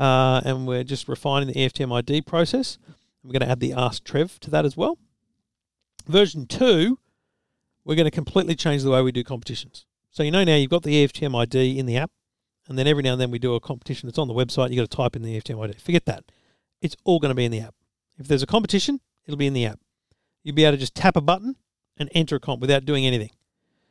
uh, 0.00 0.40
and 0.44 0.66
we're 0.66 0.82
just 0.82 1.06
refining 1.06 1.48
the 1.48 1.54
EFTM 1.54 1.96
ID 1.96 2.22
process. 2.22 2.78
We're 3.22 3.32
going 3.32 3.46
to 3.46 3.50
add 3.50 3.60
the 3.60 3.74
Ask 3.74 4.02
Trev 4.02 4.40
to 4.40 4.50
that 4.50 4.64
as 4.64 4.76
well. 4.76 4.98
Version 6.06 6.46
two, 6.46 6.98
we're 7.84 7.94
going 7.94 8.06
to 8.06 8.10
completely 8.10 8.54
change 8.54 8.82
the 8.82 8.90
way 8.90 9.02
we 9.02 9.12
do 9.12 9.22
competitions. 9.22 9.84
So 10.10 10.22
you 10.22 10.30
know 10.30 10.42
now 10.42 10.56
you've 10.56 10.70
got 10.70 10.82
the 10.82 11.06
EFTM 11.06 11.38
ID 11.38 11.78
in 11.78 11.84
the 11.84 11.98
app, 11.98 12.10
and 12.66 12.78
then 12.78 12.86
every 12.86 13.02
now 13.02 13.12
and 13.12 13.20
then 13.20 13.30
we 13.30 13.38
do 13.38 13.54
a 13.54 13.60
competition 13.60 14.06
that's 14.08 14.18
on 14.18 14.26
the 14.26 14.34
website. 14.34 14.70
You 14.70 14.76
got 14.76 14.90
to 14.90 14.96
type 14.96 15.14
in 15.14 15.22
the 15.22 15.38
EFTM 15.38 15.62
ID. 15.62 15.78
Forget 15.78 16.06
that; 16.06 16.24
it's 16.80 16.96
all 17.04 17.20
going 17.20 17.28
to 17.28 17.34
be 17.34 17.44
in 17.44 17.52
the 17.52 17.60
app. 17.60 17.74
If 18.18 18.26
there's 18.26 18.42
a 18.42 18.46
competition, 18.46 19.00
it'll 19.26 19.36
be 19.36 19.46
in 19.46 19.52
the 19.52 19.66
app. 19.66 19.80
You'll 20.42 20.56
be 20.56 20.64
able 20.64 20.72
to 20.72 20.80
just 20.80 20.94
tap 20.94 21.14
a 21.14 21.20
button 21.20 21.56
and 21.98 22.08
enter 22.14 22.36
a 22.36 22.40
comp 22.40 22.62
without 22.62 22.86
doing 22.86 23.06
anything. 23.06 23.30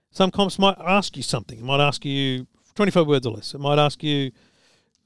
Some 0.10 0.32
comps 0.32 0.58
might 0.58 0.78
ask 0.80 1.16
you 1.16 1.22
something. 1.22 1.60
It 1.60 1.64
might 1.64 1.80
ask 1.80 2.04
you 2.04 2.48
25 2.74 3.06
words 3.06 3.28
or 3.28 3.36
less. 3.36 3.54
It 3.54 3.60
might 3.60 3.78
ask 3.78 4.02
you 4.02 4.32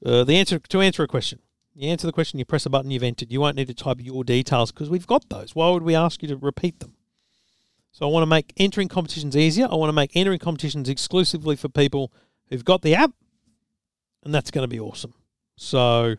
uh, 0.04 0.24
the 0.24 0.36
answer 0.36 0.58
to 0.58 0.80
answer 0.80 1.02
a 1.02 1.08
question. 1.08 1.40
You 1.74 1.90
answer 1.90 2.06
the 2.06 2.12
question, 2.12 2.38
you 2.38 2.44
press 2.44 2.66
a 2.66 2.70
button, 2.70 2.92
you've 2.92 3.02
entered. 3.02 3.32
You 3.32 3.40
won't 3.40 3.56
need 3.56 3.66
to 3.66 3.74
type 3.74 3.98
your 4.00 4.22
details 4.22 4.70
because 4.70 4.88
we've 4.88 5.08
got 5.08 5.28
those. 5.28 5.56
Why 5.56 5.70
would 5.70 5.82
we 5.82 5.96
ask 5.96 6.22
you 6.22 6.28
to 6.28 6.36
repeat 6.36 6.78
them? 6.78 6.94
So 7.90 8.06
I 8.06 8.10
want 8.10 8.22
to 8.22 8.28
make 8.28 8.52
entering 8.56 8.88
competitions 8.88 9.36
easier. 9.36 9.66
I 9.70 9.74
want 9.74 9.88
to 9.88 9.94
make 9.94 10.12
entering 10.14 10.38
competitions 10.38 10.88
exclusively 10.88 11.56
for 11.56 11.68
people 11.68 12.12
who've 12.48 12.64
got 12.64 12.82
the 12.82 12.94
app, 12.94 13.12
and 14.24 14.32
that's 14.32 14.52
going 14.52 14.62
to 14.62 14.68
be 14.68 14.78
awesome. 14.78 15.14
So 15.56 16.14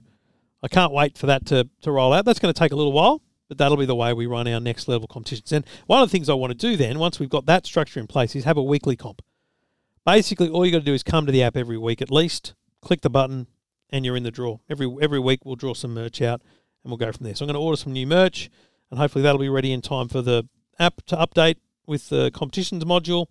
I 0.62 0.68
can't 0.68 0.92
wait 0.92 1.18
for 1.18 1.28
that 1.28 1.46
to, 1.48 1.70
to 1.82 1.92
roll 1.92 2.12
out. 2.12 2.26
That's 2.26 2.40
going 2.40 2.54
to 2.54 2.58
take 2.58 2.72
a 2.72 2.76
little 2.76 2.94
while, 2.94 3.22
but 3.48 3.58
that'll 3.58 3.78
be 3.78 3.86
the 3.86 3.96
way 3.96 4.12
we 4.12 4.26
run 4.26 4.48
our 4.48 4.60
next 4.60 4.88
level 4.88 5.08
competitions. 5.08 5.52
And 5.54 5.66
one 5.86 6.02
of 6.02 6.10
the 6.10 6.12
things 6.12 6.30
I 6.30 6.34
want 6.34 6.52
to 6.52 6.58
do 6.58 6.76
then, 6.76 7.00
once 7.00 7.20
we've 7.20 7.30
got 7.30 7.46
that 7.46 7.66
structure 7.66 8.00
in 8.00 8.08
place, 8.08 8.36
is 8.36 8.44
have 8.44 8.58
a 8.58 8.64
weekly 8.64 8.96
comp. 8.96 9.22
Basically, 10.06 10.50
all 10.50 10.66
you 10.66 10.72
got 10.72 10.80
to 10.80 10.86
do 10.86 10.94
is 10.94 11.04
come 11.04 11.26
to 11.26 11.32
the 11.32 11.44
app 11.44 11.56
every 11.56 11.78
week 11.78 12.02
at 12.02 12.12
least, 12.12 12.56
click 12.82 13.02
the 13.02 13.10
button, 13.10 13.48
and 13.90 14.06
you're 14.06 14.16
in 14.16 14.24
the 14.24 14.32
draw. 14.32 14.58
Every 14.70 14.94
every 15.02 15.20
week 15.20 15.46
we'll 15.46 15.56
draw 15.56 15.74
some 15.74 15.94
merch 15.94 16.22
out, 16.22 16.42
and 16.84 16.92
we'll 16.92 16.98
go 16.98 17.12
from 17.12 17.26
there. 17.26 17.36
So 17.36 17.46
I'm 17.46 17.48
going 17.48 17.56
to 17.56 17.62
order 17.62 17.78
some 17.78 17.94
new 17.94 18.08
merch, 18.08 18.50
and 18.90 19.00
hopefully 19.00 19.24
that'll 19.24 19.40
be 19.40 19.50
ready 19.50 19.72
in 19.72 19.82
time 19.82 20.08
for 20.08 20.22
the 20.22 20.48
app 20.80 21.02
to 21.08 21.16
update 21.16 21.58
with 21.88 22.10
the 22.10 22.32
competitions 22.32 22.84
module, 22.84 23.28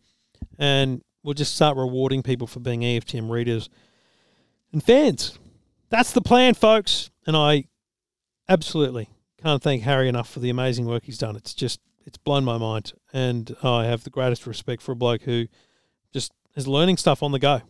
and 0.58 1.02
we'll 1.22 1.34
just 1.34 1.54
start 1.54 1.76
rewarding 1.76 2.22
people 2.22 2.46
for 2.46 2.60
being 2.60 2.80
EFTM 2.80 3.30
readers 3.30 3.68
and 4.72 4.82
fans. 4.82 5.38
That's 5.88 6.12
the 6.12 6.20
plan, 6.20 6.54
folks. 6.54 7.10
And 7.26 7.36
I 7.36 7.64
absolutely 8.48 9.08
can't 9.42 9.62
thank 9.62 9.82
Harry 9.82 10.08
enough 10.08 10.28
for 10.28 10.40
the 10.40 10.50
amazing 10.50 10.86
work 10.86 11.04
he's 11.04 11.18
done. 11.18 11.36
It's 11.36 11.54
just 11.54 11.80
it's 12.06 12.18
blown 12.18 12.44
my 12.44 12.58
mind, 12.58 12.92
and 13.12 13.56
I 13.62 13.86
have 13.86 14.04
the 14.04 14.10
greatest 14.10 14.46
respect 14.46 14.82
for 14.82 14.92
a 14.92 14.96
bloke 14.96 15.22
who 15.22 15.46
just 16.12 16.32
is 16.54 16.68
learning 16.68 16.98
stuff 16.98 17.22
on 17.22 17.32
the 17.32 17.38
go. 17.38 17.62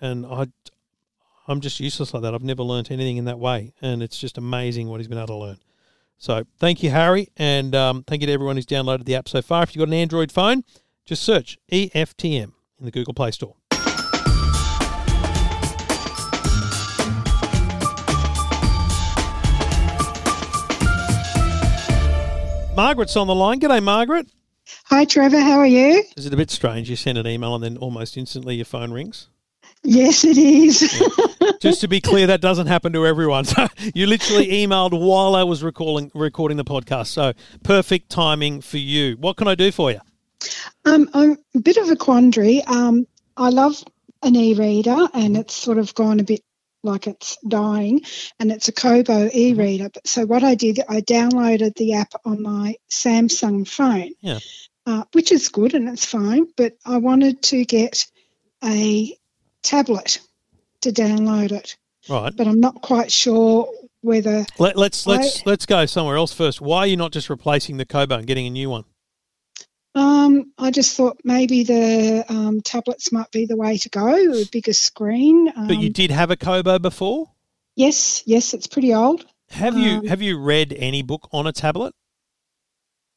And 0.00 0.24
I, 0.24 0.46
I'm 1.48 1.60
just 1.60 1.80
useless 1.80 2.14
like 2.14 2.22
that. 2.22 2.34
I've 2.34 2.42
never 2.42 2.62
learnt 2.62 2.90
anything 2.90 3.16
in 3.16 3.24
that 3.24 3.38
way, 3.38 3.74
and 3.82 4.02
it's 4.02 4.18
just 4.18 4.38
amazing 4.38 4.88
what 4.88 5.00
he's 5.00 5.08
been 5.08 5.18
able 5.18 5.28
to 5.28 5.36
learn. 5.36 5.58
So 6.18 6.44
thank 6.58 6.82
you, 6.84 6.90
Harry, 6.90 7.30
and 7.36 7.74
um, 7.74 8.04
thank 8.04 8.22
you 8.22 8.28
to 8.28 8.32
everyone 8.32 8.54
who's 8.56 8.66
downloaded 8.66 9.06
the 9.06 9.16
app 9.16 9.28
so 9.28 9.42
far. 9.42 9.64
If 9.64 9.74
you've 9.74 9.80
got 9.80 9.88
an 9.88 9.94
Android 9.94 10.30
phone, 10.30 10.62
just 11.04 11.24
search 11.24 11.58
EFTM 11.72 12.52
in 12.78 12.84
the 12.84 12.92
Google 12.92 13.12
Play 13.12 13.32
Store. 13.32 13.56
Margaret's 22.76 23.16
on 23.16 23.26
the 23.26 23.34
line. 23.34 23.60
G'day, 23.60 23.82
Margaret. 23.82 24.28
Hi, 24.84 25.04
Trevor. 25.04 25.40
How 25.40 25.58
are 25.58 25.66
you? 25.66 26.04
Is 26.16 26.24
it 26.24 26.32
a 26.32 26.36
bit 26.36 26.50
strange? 26.50 26.88
You 26.88 26.96
send 26.96 27.18
an 27.18 27.26
email 27.26 27.54
and 27.54 27.62
then 27.62 27.76
almost 27.76 28.16
instantly 28.16 28.54
your 28.54 28.64
phone 28.64 28.92
rings. 28.92 29.28
Yes, 29.84 30.24
it 30.24 30.38
is. 30.38 30.80
Just 31.60 31.80
to 31.80 31.88
be 31.88 32.00
clear, 32.10 32.28
that 32.28 32.40
doesn't 32.40 32.68
happen 32.68 32.92
to 32.92 33.04
everyone. 33.06 33.44
So 33.44 33.66
you 33.94 34.06
literally 34.06 34.46
emailed 34.48 34.90
while 34.98 35.34
I 35.34 35.42
was 35.42 35.62
recording 35.64 36.10
recording 36.14 36.56
the 36.56 36.64
podcast. 36.64 37.08
So 37.08 37.32
perfect 37.64 38.08
timing 38.10 38.60
for 38.60 38.78
you. 38.78 39.16
What 39.16 39.36
can 39.36 39.48
I 39.48 39.54
do 39.56 39.72
for 39.72 39.90
you? 39.90 39.98
um, 40.84 41.08
I'm 41.14 41.36
a 41.54 41.60
bit 41.60 41.76
of 41.78 41.90
a 41.90 41.96
quandary. 41.96 42.62
Um, 42.64 43.06
I 43.36 43.48
love 43.50 43.82
an 44.22 44.36
e-reader, 44.36 45.08
and 45.14 45.36
it's 45.36 45.54
sort 45.54 45.78
of 45.78 45.94
gone 45.94 46.20
a 46.20 46.24
bit 46.24 46.42
like 46.84 47.06
it's 47.06 47.36
dying, 47.46 48.02
and 48.40 48.50
it's 48.52 48.68
a 48.68 48.72
Kobo 48.72 49.28
e-reader. 49.32 49.88
But 49.92 50.06
so 50.06 50.26
what 50.26 50.42
I 50.44 50.54
did, 50.54 50.80
I 50.88 51.00
downloaded 51.00 51.74
the 51.76 51.94
app 51.94 52.12
on 52.24 52.42
my 52.42 52.76
Samsung 52.90 53.66
phone, 53.66 54.12
Yeah. 54.20 54.38
uh, 54.86 55.04
which 55.12 55.30
is 55.32 55.48
good 55.48 55.74
and 55.74 55.88
it's 55.88 56.04
fine. 56.04 56.46
But 56.56 56.74
I 56.84 56.98
wanted 56.98 57.42
to 57.44 57.64
get 57.64 58.06
a 58.64 59.16
tablet 59.62 60.18
to 60.82 60.90
download 60.92 61.52
it, 61.52 61.76
Right. 62.08 62.34
but 62.36 62.46
I'm 62.46 62.60
not 62.60 62.80
quite 62.82 63.10
sure 63.12 63.68
whether. 64.00 64.44
Let, 64.58 64.76
let's 64.76 65.06
let's 65.06 65.40
I- 65.40 65.42
let's 65.46 65.66
go 65.66 65.86
somewhere 65.86 66.16
else 66.16 66.32
first. 66.32 66.60
Why 66.60 66.78
are 66.80 66.86
you 66.86 66.96
not 66.96 67.12
just 67.12 67.30
replacing 67.30 67.76
the 67.76 67.84
Kobo 67.86 68.16
and 68.18 68.26
getting 68.26 68.46
a 68.46 68.50
new 68.50 68.68
one? 68.70 68.84
Um, 69.94 70.52
I 70.56 70.70
just 70.70 70.96
thought 70.96 71.18
maybe 71.22 71.64
the 71.64 72.24
um, 72.28 72.62
tablets 72.62 73.12
might 73.12 73.30
be 73.30 73.44
the 73.44 73.56
way 73.56 73.76
to 73.76 73.88
go, 73.90 74.08
a 74.08 74.44
bigger 74.50 74.72
screen. 74.72 75.52
Um, 75.54 75.66
But 75.68 75.78
you 75.78 75.90
did 75.90 76.10
have 76.10 76.30
a 76.30 76.36
Kobo 76.36 76.78
before. 76.78 77.30
yes, 77.76 78.22
yes, 78.26 78.54
it's 78.54 78.66
pretty 78.66 78.94
old. 78.94 79.26
Have 79.50 79.76
you 79.76 79.98
Um, 79.98 80.06
have 80.06 80.22
you 80.22 80.38
read 80.38 80.72
any 80.78 81.02
book 81.02 81.28
on 81.30 81.46
a 81.46 81.52
tablet? 81.52 81.94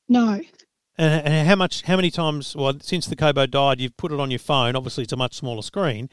No, 0.09 0.41
And, 0.97 1.25
and 1.27 1.47
how 1.47 1.55
much? 1.55 1.81
How 1.83 1.95
many 1.95 2.11
times? 2.11 2.55
Well, 2.55 2.73
since 2.81 3.05
the 3.07 3.15
Kobo 3.15 3.45
died, 3.47 3.79
you've 3.81 3.97
put 3.97 4.11
it 4.11 4.19
on 4.19 4.29
your 4.29 4.39
phone. 4.39 4.75
Obviously, 4.75 5.03
it's 5.05 5.13
a 5.13 5.17
much 5.17 5.33
smaller 5.35 5.61
screen. 5.61 6.09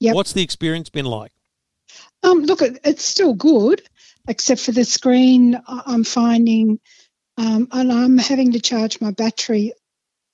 Yep. 0.00 0.14
What's 0.14 0.32
the 0.32 0.42
experience 0.42 0.88
been 0.90 1.04
like? 1.06 1.32
um, 2.22 2.42
look, 2.42 2.60
it, 2.62 2.78
it's 2.84 3.04
still 3.04 3.34
good, 3.34 3.82
except 4.28 4.60
for 4.60 4.72
the 4.72 4.84
screen. 4.84 5.60
I'm 5.66 6.04
finding, 6.04 6.78
um, 7.38 7.66
and 7.72 7.90
I'm 7.92 8.18
having 8.18 8.52
to 8.52 8.60
charge 8.60 9.00
my 9.00 9.10
battery 9.10 9.72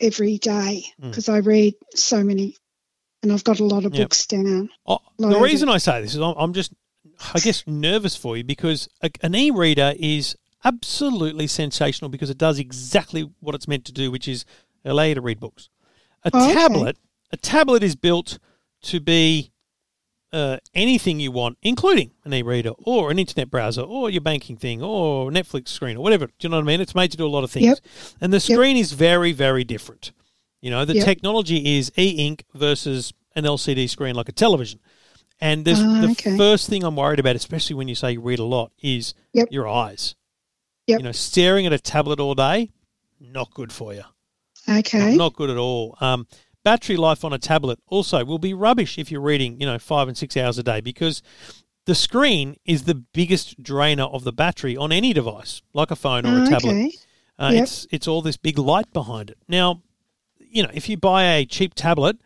every 0.00 0.38
day 0.38 0.84
Mm. 1.00 1.10
because 1.10 1.28
I 1.28 1.38
read 1.38 1.74
so 1.94 2.22
many, 2.24 2.56
and 3.22 3.32
I've 3.32 3.44
got 3.44 3.60
a 3.60 3.64
lot 3.64 3.84
of 3.84 3.94
Yep. 3.94 4.04
books 4.08 4.26
down. 4.26 4.68
Oh, 4.86 4.98
the 5.18 5.38
reason 5.38 5.68
I 5.68 5.78
say 5.78 6.00
this 6.02 6.14
is 6.14 6.20
I'm, 6.20 6.34
I'm 6.36 6.52
just, 6.52 6.72
I 7.34 7.40
guess, 7.40 7.62
nervous 7.66 8.16
for 8.16 8.36
you 8.36 8.44
because 8.44 8.88
a, 9.02 9.10
an 9.22 9.34
e-reader 9.34 9.94
is 9.98 10.36
absolutely 10.64 11.46
sensational 11.46 12.08
because 12.08 12.30
it 12.30 12.38
does 12.38 12.58
exactly 12.58 13.22
what 13.40 13.54
it's 13.54 13.68
meant 13.68 13.84
to 13.86 13.92
do, 13.92 14.10
which 14.10 14.26
is 14.28 14.44
allow 14.84 15.04
you 15.04 15.14
to 15.14 15.20
read 15.20 15.40
books. 15.40 15.68
A 16.24 16.30
Oh, 16.34 16.44
okay. 16.46 16.54
tablet, 16.54 16.98
a 17.32 17.36
tablet 17.36 17.82
is 17.82 17.94
built 17.96 18.38
to 18.82 19.00
be 19.00 19.52
uh, 20.32 20.58
anything 20.74 21.20
you 21.20 21.30
want, 21.30 21.56
including 21.62 22.10
an 22.24 22.34
e-reader 22.34 22.72
or 22.78 23.10
an 23.10 23.18
internet 23.18 23.50
browser 23.50 23.82
or 23.82 24.10
your 24.10 24.20
banking 24.20 24.56
thing 24.56 24.82
or 24.82 25.30
Netflix 25.30 25.68
screen 25.68 25.96
or 25.96 26.02
whatever. 26.02 26.26
Do 26.26 26.32
you 26.40 26.48
know 26.48 26.56
what 26.56 26.62
I 26.64 26.66
mean? 26.66 26.80
It's 26.80 26.94
made 26.94 27.10
to 27.12 27.16
do 27.16 27.26
a 27.26 27.28
lot 27.28 27.44
of 27.44 27.50
things, 27.50 27.66
Yep. 27.66 27.78
and 28.20 28.32
the 28.32 28.40
screen 28.40 28.76
is 28.76 28.92
very, 28.92 29.32
very 29.32 29.64
different. 29.64 30.12
You 30.60 30.70
know, 30.70 30.84
the 30.84 30.94
Yep. 30.94 31.04
technology 31.04 31.76
is 31.78 31.92
e-ink 31.96 32.44
versus 32.54 33.12
an 33.34 33.44
LCD 33.44 33.86
screen 33.88 34.14
like 34.14 34.28
a 34.28 34.32
television. 34.32 34.80
And 35.40 35.64
there's 35.64 35.80
Ah, 35.80 36.00
the 36.00 36.10
okay. 36.12 36.36
first 36.36 36.68
thing 36.68 36.82
I'm 36.82 36.96
worried 36.96 37.18
about, 37.20 37.36
especially 37.36 37.74
when 37.74 37.88
you 37.88 37.94
say 37.94 38.12
you 38.12 38.20
read 38.20 38.38
a 38.38 38.44
lot, 38.44 38.72
is 38.82 39.14
Yep. 39.34 39.48
your 39.50 39.68
eyes. 39.68 40.14
Yep. 40.86 41.00
You 41.00 41.04
know, 41.04 41.12
staring 41.12 41.66
at 41.66 41.72
a 41.72 41.78
tablet 41.78 42.18
all 42.20 42.34
day, 42.34 42.70
not 43.20 43.52
good 43.52 43.70
for 43.72 43.92
you. 43.94 44.04
Okay. 44.68 45.14
Not 45.14 45.34
good 45.34 45.50
at 45.50 45.56
all. 45.58 45.96
Um, 46.00 46.26
battery 46.66 46.96
life 46.96 47.24
on 47.24 47.32
a 47.32 47.38
tablet 47.38 47.78
also 47.86 48.24
will 48.24 48.40
be 48.40 48.52
rubbish 48.52 48.98
if 48.98 49.08
you're 49.08 49.20
reading, 49.20 49.60
you 49.60 49.66
know, 49.66 49.78
five 49.78 50.08
and 50.08 50.18
six 50.18 50.36
hours 50.36 50.58
a 50.58 50.64
day 50.64 50.80
because 50.80 51.22
the 51.84 51.94
screen 51.94 52.56
is 52.64 52.82
the 52.84 52.94
biggest 52.96 53.62
drainer 53.62 54.02
of 54.02 54.24
the 54.24 54.32
battery 54.32 54.76
on 54.76 54.90
any 54.90 55.12
device, 55.12 55.62
like 55.72 55.92
a 55.92 55.96
phone 55.96 56.26
or 56.26 56.36
a 56.38 56.40
Ah, 56.40 56.46
tablet. 56.46 56.72
okay. 56.72 56.90
Uh, 57.38 57.50
Yep. 57.54 57.62
It's 57.62 57.86
it's 57.92 58.08
all 58.08 58.20
this 58.20 58.36
big 58.36 58.58
light 58.58 58.92
behind 58.92 59.30
it. 59.30 59.38
Now, 59.46 59.82
you 60.40 60.64
know, 60.64 60.70
if 60.74 60.88
you 60.88 60.96
buy 60.96 61.22
a 61.34 61.46
cheap 61.46 61.72
tablet, 61.74 62.16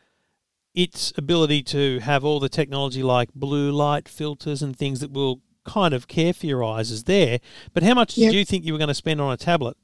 its 0.74 1.12
ability 1.18 1.62
to 1.64 1.98
have 1.98 2.24
all 2.24 2.40
the 2.40 2.48
technology 2.48 3.02
like 3.02 3.28
blue 3.34 3.70
light 3.70 4.08
filters 4.08 4.62
and 4.62 4.74
things 4.74 5.00
that 5.00 5.10
will 5.12 5.42
kind 5.66 5.92
of 5.92 6.08
care 6.08 6.32
for 6.32 6.46
your 6.46 6.64
eyes 6.64 6.90
is 6.90 7.04
there. 7.04 7.40
But 7.74 7.82
how 7.82 7.92
much 7.92 8.16
Yep. 8.16 8.30
did 8.30 8.38
you 8.38 8.44
think 8.46 8.64
you 8.64 8.72
were 8.72 8.78
going 8.78 8.88
to 8.88 8.94
spend 9.04 9.20
on 9.20 9.30
a 9.30 9.36
tablet? 9.36 9.76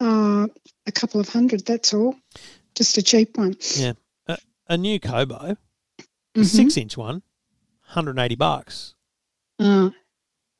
Uh, 0.00 0.46
a 0.86 0.92
couple 0.92 1.20
of 1.20 1.28
hundred. 1.28 1.66
That's 1.66 1.92
all. 1.92 2.14
Just 2.80 2.96
a 2.96 3.02
cheap 3.02 3.36
one. 3.36 3.54
Yeah, 3.76 3.92
a, 4.26 4.38
a 4.70 4.78
new 4.78 4.98
Kobo, 4.98 5.54
a 6.34 6.38
Mhm. 6.38 6.46
six 6.46 6.78
inch 6.78 6.96
one, 6.96 7.16
180 7.92 8.36
bucks. 8.36 8.94
Uh, 9.58 9.90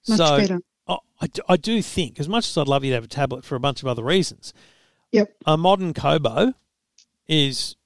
much 0.07 0.19
so 0.19 0.37
better. 0.37 0.61
I, 0.87 0.99
I 1.23 1.27
do- 1.29 1.43
I 1.49 1.57
do 1.57 1.81
think, 1.81 2.21
as 2.21 2.29
much 2.29 2.47
as 2.47 2.59
I'd 2.59 2.69
love 2.69 2.85
you 2.85 2.91
to 2.91 2.97
have 2.97 3.05
a 3.05 3.09
tablet 3.09 3.43
for 3.43 3.55
a 3.55 3.61
bunch 3.61 3.81
of 3.81 3.89
other 3.89 4.05
reasons, 4.05 4.53
Yep. 5.13 5.35
a 5.47 5.57
modern 5.57 5.95
Kobo 5.95 6.53
is 7.27 7.77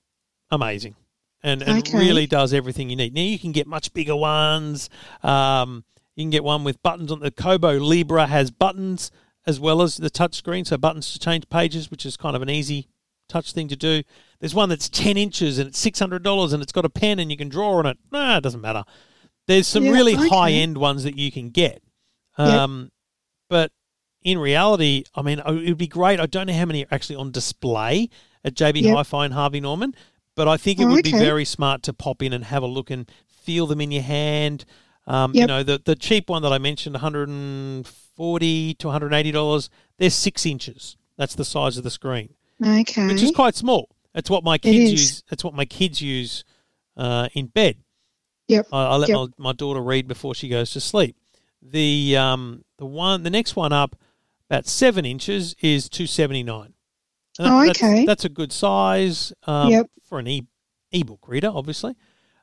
amazing 0.50 0.96
and, 1.40 1.62
and 1.62 1.78
Okay. 1.86 1.96
really 1.96 2.26
does 2.26 2.52
everything 2.52 2.90
you 2.90 2.96
need. 2.96 3.14
Now 3.14 3.20
you 3.22 3.38
can 3.38 3.52
get 3.52 3.68
much 3.68 3.92
bigger 3.94 4.16
ones. 4.16 4.90
Um, 5.22 5.84
you 6.16 6.24
can 6.24 6.30
get 6.30 6.42
one 6.42 6.64
with 6.64 6.82
buttons 6.82 7.12
on 7.12 7.20
the 7.20 7.30
Kobo 7.30 7.78
Libra 7.78 8.26
has 8.26 8.50
buttons 8.50 9.12
as 9.46 9.60
well 9.60 9.80
as 9.80 9.96
the 9.96 10.10
touch 10.10 10.34
screen, 10.34 10.64
so 10.64 10.76
buttons 10.76 11.12
to 11.12 11.20
change 11.20 11.48
pages, 11.48 11.88
which 11.88 12.04
is 12.04 12.16
kind 12.16 12.34
of 12.34 12.42
an 12.42 12.50
easy 12.50 12.88
touch 13.28 13.52
thing 13.52 13.68
to 13.68 13.76
do. 13.76 14.02
There's 14.40 14.54
one 14.54 14.68
that's 14.68 14.88
ten 14.88 15.16
inches 15.16 15.58
and 15.58 15.68
it's 15.68 15.78
six 15.78 15.98
hundred 15.98 16.22
dollars 16.22 16.52
and 16.52 16.62
it's 16.62 16.72
got 16.72 16.84
a 16.84 16.90
pen 16.90 17.18
and 17.18 17.30
you 17.30 17.36
can 17.36 17.48
draw 17.48 17.74
on 17.78 17.86
it. 17.86 17.98
Nah, 18.12 18.36
it 18.38 18.42
doesn't 18.42 18.60
matter. 18.60 18.84
There's 19.46 19.66
some 19.66 19.84
Yeah, 19.84 19.92
really 19.92 20.14
okay. 20.16 20.28
high 20.28 20.50
end 20.52 20.78
ones 20.78 21.04
that 21.04 21.16
you 21.18 21.30
can 21.32 21.50
get. 21.50 21.82
Yep. 22.38 22.48
Um, 22.48 22.90
but 23.48 23.72
in 24.22 24.38
reality, 24.38 25.04
I 25.14 25.22
mean, 25.22 25.38
it 25.38 25.68
would 25.68 25.78
be 25.78 25.86
great. 25.86 26.18
I 26.18 26.26
don't 26.26 26.46
know 26.46 26.54
how 26.54 26.64
many 26.64 26.84
are 26.84 26.88
actually 26.90 27.16
on 27.16 27.30
display 27.30 28.08
at 28.44 28.54
JB 28.54 28.82
Yep. 28.82 28.96
Hi-Fi 28.96 29.24
and 29.26 29.34
Harvey 29.34 29.60
Norman, 29.60 29.94
but 30.34 30.48
I 30.48 30.56
think 30.56 30.80
it 30.80 30.84
Oh, 30.84 30.88
would 30.88 31.04
be 31.04 31.12
very 31.12 31.44
smart 31.44 31.82
to 31.84 31.92
pop 31.92 32.22
in 32.22 32.32
and 32.32 32.44
have 32.44 32.62
a 32.62 32.66
look 32.66 32.90
and 32.90 33.10
feel 33.28 33.66
them 33.66 33.80
in 33.80 33.92
your 33.92 34.02
hand. 34.02 34.64
Um, 35.06 35.34
You 35.34 35.46
know, 35.46 35.62
the 35.62 35.80
the 35.84 35.94
cheap 35.94 36.30
one 36.30 36.40
that 36.42 36.52
I 36.52 36.58
mentioned, 36.58 36.94
140 36.94 38.74
to 38.74 38.86
180 38.88 39.30
dollars. 39.32 39.70
They're 39.98 40.10
six 40.10 40.46
inches. 40.46 40.96
That's 41.16 41.34
the 41.34 41.44
size 41.44 41.76
of 41.76 41.84
the 41.84 41.90
screen, 41.90 42.34
Okay. 42.64 43.06
which 43.08 43.22
is 43.22 43.30
quite 43.32 43.54
small. 43.54 43.88
That's 44.14 44.30
what 44.30 44.44
my 44.44 44.58
kids 44.58 44.92
use. 44.92 45.22
That's 45.28 45.42
what 45.42 45.54
my 45.54 45.64
kids 45.64 46.00
use 46.00 46.44
uh, 46.96 47.28
in 47.34 47.46
bed. 47.46 47.76
Yep. 48.48 48.66
I, 48.72 48.84
I 48.86 48.96
let 48.96 49.08
Yep. 49.08 49.16
my, 49.18 49.26
my 49.38 49.52
daughter 49.52 49.80
read 49.80 50.06
before 50.06 50.34
she 50.34 50.48
goes 50.48 50.70
to 50.72 50.80
sleep. 50.80 51.16
The 51.62 52.16
um 52.16 52.62
the 52.78 52.84
one 52.86 53.22
the 53.22 53.30
next 53.30 53.56
one 53.56 53.72
up 53.72 53.96
about 54.50 54.66
seven 54.66 55.04
inches 55.06 55.56
is 55.62 55.88
two 55.88 56.06
seventy 56.06 56.42
nine. 56.42 56.74
Oh, 57.40 57.64
that's, 57.66 57.82
okay. 57.82 58.04
That's 58.04 58.24
a 58.24 58.28
good 58.28 58.52
size 58.52 59.32
um, 59.46 59.70
Yep. 59.70 59.90
for 60.08 60.18
an 60.18 60.28
e 60.28 60.46
ebook 60.92 61.26
reader, 61.26 61.50
obviously. 61.52 61.96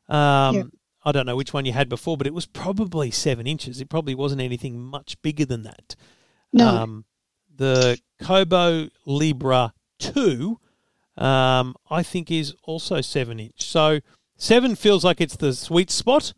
Um, 0.10 0.56
Yep. 0.56 0.65
I 1.06 1.12
don't 1.12 1.26
know 1.26 1.36
which 1.36 1.54
one 1.54 1.65
you 1.65 1.71
had 1.74 1.88
before, 1.88 2.17
but 2.17 2.28
it 2.28 2.34
was 2.34 2.45
probably 2.45 3.10
seven 3.12 3.47
inches. 3.47 3.80
It 3.80 3.89
probably 3.89 4.13
wasn't 4.15 4.41
anything 4.41 4.80
much 4.80 5.19
bigger 5.21 5.45
than 5.45 5.63
that. 5.63 5.95
No. 6.52 6.67
Um, 6.67 7.06
the 7.56 8.00
Kobo 8.21 8.89
Libra 9.06 9.74
2, 10.01 10.59
um, 11.17 11.75
I 11.89 12.03
think, 12.03 12.31
is 12.31 12.53
also 12.63 13.01
seven 13.01 13.39
inch. 13.39 13.63
So 13.63 13.99
seven 14.35 14.75
feels 14.75 15.05
like 15.05 15.21
it's 15.21 15.37
the 15.37 15.53
sweet 15.53 15.89
spot. 15.91 16.33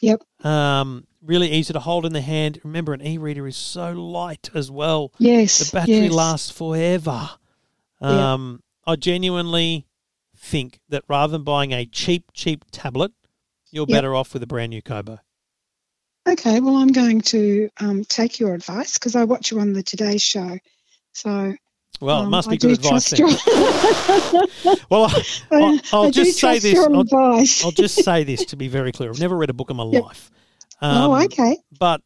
Yep. 0.00 0.22
Um, 0.44 1.06
really 1.22 1.50
easy 1.50 1.72
to 1.72 1.80
hold 1.80 2.06
in 2.06 2.12
the 2.12 2.20
hand. 2.20 2.60
Remember, 2.62 2.92
an 2.92 3.04
e-reader 3.04 3.46
is 3.46 3.56
so 3.56 3.92
light 3.92 4.50
as 4.54 4.70
well. 4.70 5.12
Yes. 5.18 5.58
The 5.58 5.78
battery 5.78 5.94
yes. 6.02 6.12
lasts 6.12 6.50
forever. 6.50 7.30
Um, 8.00 8.62
I 8.86 8.94
genuinely 8.94 9.86
think 10.36 10.78
that 10.88 11.02
rather 11.08 11.32
than 11.32 11.42
buying 11.42 11.72
a 11.72 11.84
cheap, 11.84 12.30
cheap 12.32 12.64
tablet, 12.70 13.10
you're 13.72 13.86
Yep. 13.88 13.96
better 13.96 14.14
off 14.14 14.32
with 14.34 14.42
a 14.42 14.46
brand 14.46 14.70
new 14.70 14.82
Kobo. 14.82 15.18
Okay, 16.28 16.60
well, 16.60 16.76
I'm 16.76 16.92
going 16.92 17.22
to 17.22 17.70
um, 17.80 18.04
take 18.04 18.38
your 18.38 18.54
advice 18.54 18.94
because 18.94 19.16
I 19.16 19.24
watch 19.24 19.50
you 19.50 19.60
on 19.60 19.72
the 19.72 19.82
Today 19.82 20.18
Show. 20.18 20.58
So, 21.12 21.54
Well, 22.00 22.20
it 22.20 22.24
um, 22.24 22.30
must 22.30 22.48
be 22.48 22.54
I 22.54 22.58
good 22.58 22.70
advice 22.72 23.18
your- 23.18 23.28
Well, 24.90 25.06
I, 25.06 25.24
I'll, 25.50 25.78
I'll 25.92 26.02
I 26.04 26.10
do 26.10 26.24
just 26.24 26.38
say 26.38 26.58
this. 26.60 26.78
I'll. 26.78 27.04
I'll 27.66 27.70
just 27.72 27.94
say 28.04 28.22
this 28.24 28.44
to 28.46 28.56
be 28.56 28.68
very 28.68 28.92
clear. 28.92 29.10
I've 29.10 29.18
never 29.20 29.36
read 29.36 29.50
a 29.50 29.54
book 29.54 29.70
in 29.70 29.76
my 29.76 29.84
Yep. 29.84 30.02
life. 30.04 30.30
oh, 30.80 31.12
Um, 31.14 31.22
okay. 31.24 31.56
But 31.78 32.02